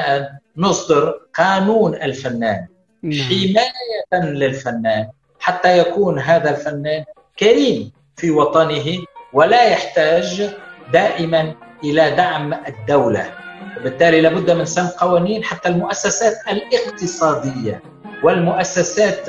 نصدر 0.61 1.21
قانون 1.35 1.95
الفنان. 1.95 2.67
نعم. 3.03 3.23
حماية 3.23 4.25
للفنان 4.25 5.09
حتى 5.41 5.79
يكون 5.79 6.19
هذا 6.19 6.51
الفنان 6.51 7.05
كريم 7.39 7.93
في 8.17 8.31
وطنه 8.31 8.85
ولا 9.33 9.63
يحتاج 9.65 10.51
دائما 10.93 11.55
إلى 11.85 12.11
دعم 12.11 12.53
الدولة. 12.53 13.33
وبالتالي 13.81 14.21
لابد 14.21 14.51
من 14.51 14.65
سن 14.65 14.87
قوانين 14.87 15.45
حتى 15.45 15.69
المؤسسات 15.69 16.37
الاقتصادية 16.49 17.83
والمؤسسات 18.23 19.29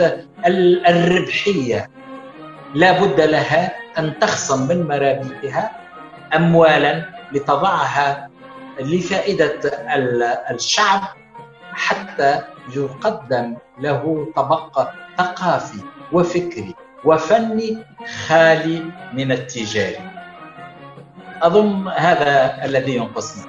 الربحية. 0.88 1.90
لا 2.76 3.04
بد 3.04 3.22
لها 3.22 3.74
أن 3.98 4.20
تخصم 4.20 4.68
من 4.68 4.88
مرابيحها 4.88 5.72
اموالا 6.36 7.06
لتضعها 7.32 8.30
لفائدة 8.80 9.60
الشعب 10.52 11.02
حتى 11.82 12.42
يقدم 12.76 13.56
له 13.80 14.28
طبق 14.36 14.88
ثقافي 15.18 15.82
وفكري 16.12 16.76
وفني 17.06 17.78
خالي 18.28 18.84
من 19.14 19.32
التجاري. 19.32 20.12
أظن 21.42 21.88
هذا 21.88 22.66
الذي 22.66 22.96
ينقصنا. 22.96 23.46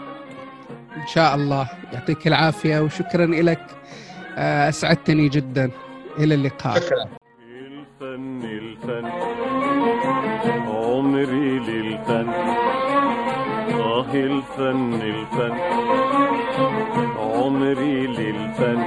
إن 0.97 1.07
شاء 1.07 1.35
الله. 1.35 1.69
يعطيك 1.93 2.27
العافية 2.27 2.81
وشكرا 2.81 3.27
لك 3.27 3.67
آه، 4.39 4.69
أسعدتني 4.69 5.29
جدا. 5.29 5.71
إلى 6.19 6.35
اللقاء. 6.35 6.81
شكرا. 6.81 7.05
الفن 7.43 8.43
الفن. 8.45 9.07
عمري 10.69 11.59
للفن. 11.59 12.29
آه 13.73 14.15
الفن 14.15 14.95
الفن. 14.95 15.55
عمري 17.19 18.05
للفن 18.63 18.83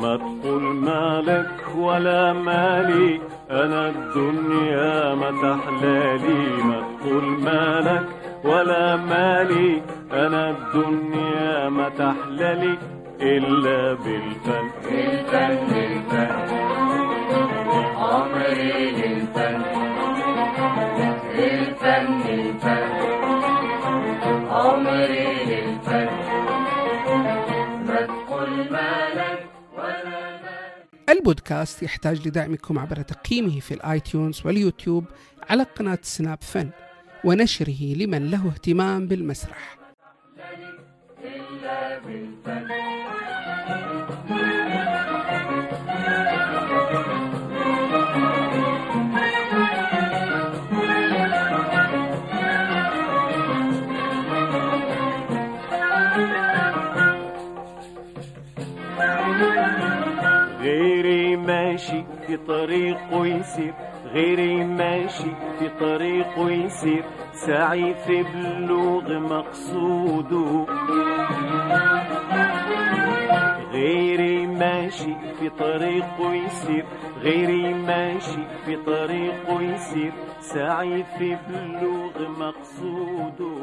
ما 0.00 0.16
تقول 0.16 0.62
مالك 0.62 1.50
ولا 1.76 2.32
مالي 2.32 3.20
أنا 3.50 3.88
الدنيا 3.88 5.14
ما 5.14 5.30
تحلالي 5.30 6.62
ما 6.64 6.82
تقول 7.00 7.24
مالك 7.24 8.06
ولا 8.44 8.96
مالي 8.96 9.82
أنا 10.12 10.50
الدنيا 10.50 11.68
ما 11.68 11.88
تحلالي 11.88 12.78
إلا 13.20 13.94
بالفن. 13.94 14.70
الفن 14.90 15.76
الفن 15.76 16.30
عمري 17.96 18.90
للفن 18.90 19.62
الفن 21.38 22.20
الفن 22.28 23.03
البودكاست 31.24 31.82
يحتاج 31.82 32.28
لدعمكم 32.28 32.78
عبر 32.78 33.02
تقييمه 33.02 33.60
في 33.60 33.74
الايتيونز 33.74 34.42
واليوتيوب 34.46 35.04
على 35.50 35.62
قناة 35.62 35.98
سناب 36.02 36.38
فن 36.42 36.70
ونشره 37.24 37.94
لمن 37.96 38.30
له 38.30 38.48
اهتمام 38.48 39.08
بالمسرح. 39.08 39.78
في 62.34 62.40
طريقه 62.46 63.26
يسير 63.26 63.74
غيري 64.12 64.64
ماشي 64.64 65.30
في 65.58 65.68
طريقه 65.80 66.50
يسير. 66.50 67.04
سعي 67.32 67.94
في 67.94 68.22
بلوغ 68.22 69.18
مقصوده. 69.18 70.66
غيري 73.72 74.46
ماشي 74.46 75.14
في 75.38 75.48
طريقه 75.48 76.34
يسير 76.34 76.84
غيري 77.20 77.74
ماشي 77.74 78.44
في 78.66 78.76
طريقه 78.76 79.62
يسير. 79.62 80.12
سعي 80.40 81.04
في 81.18 81.36
بلوغ 81.48 82.28
مقصوده. 82.38 83.54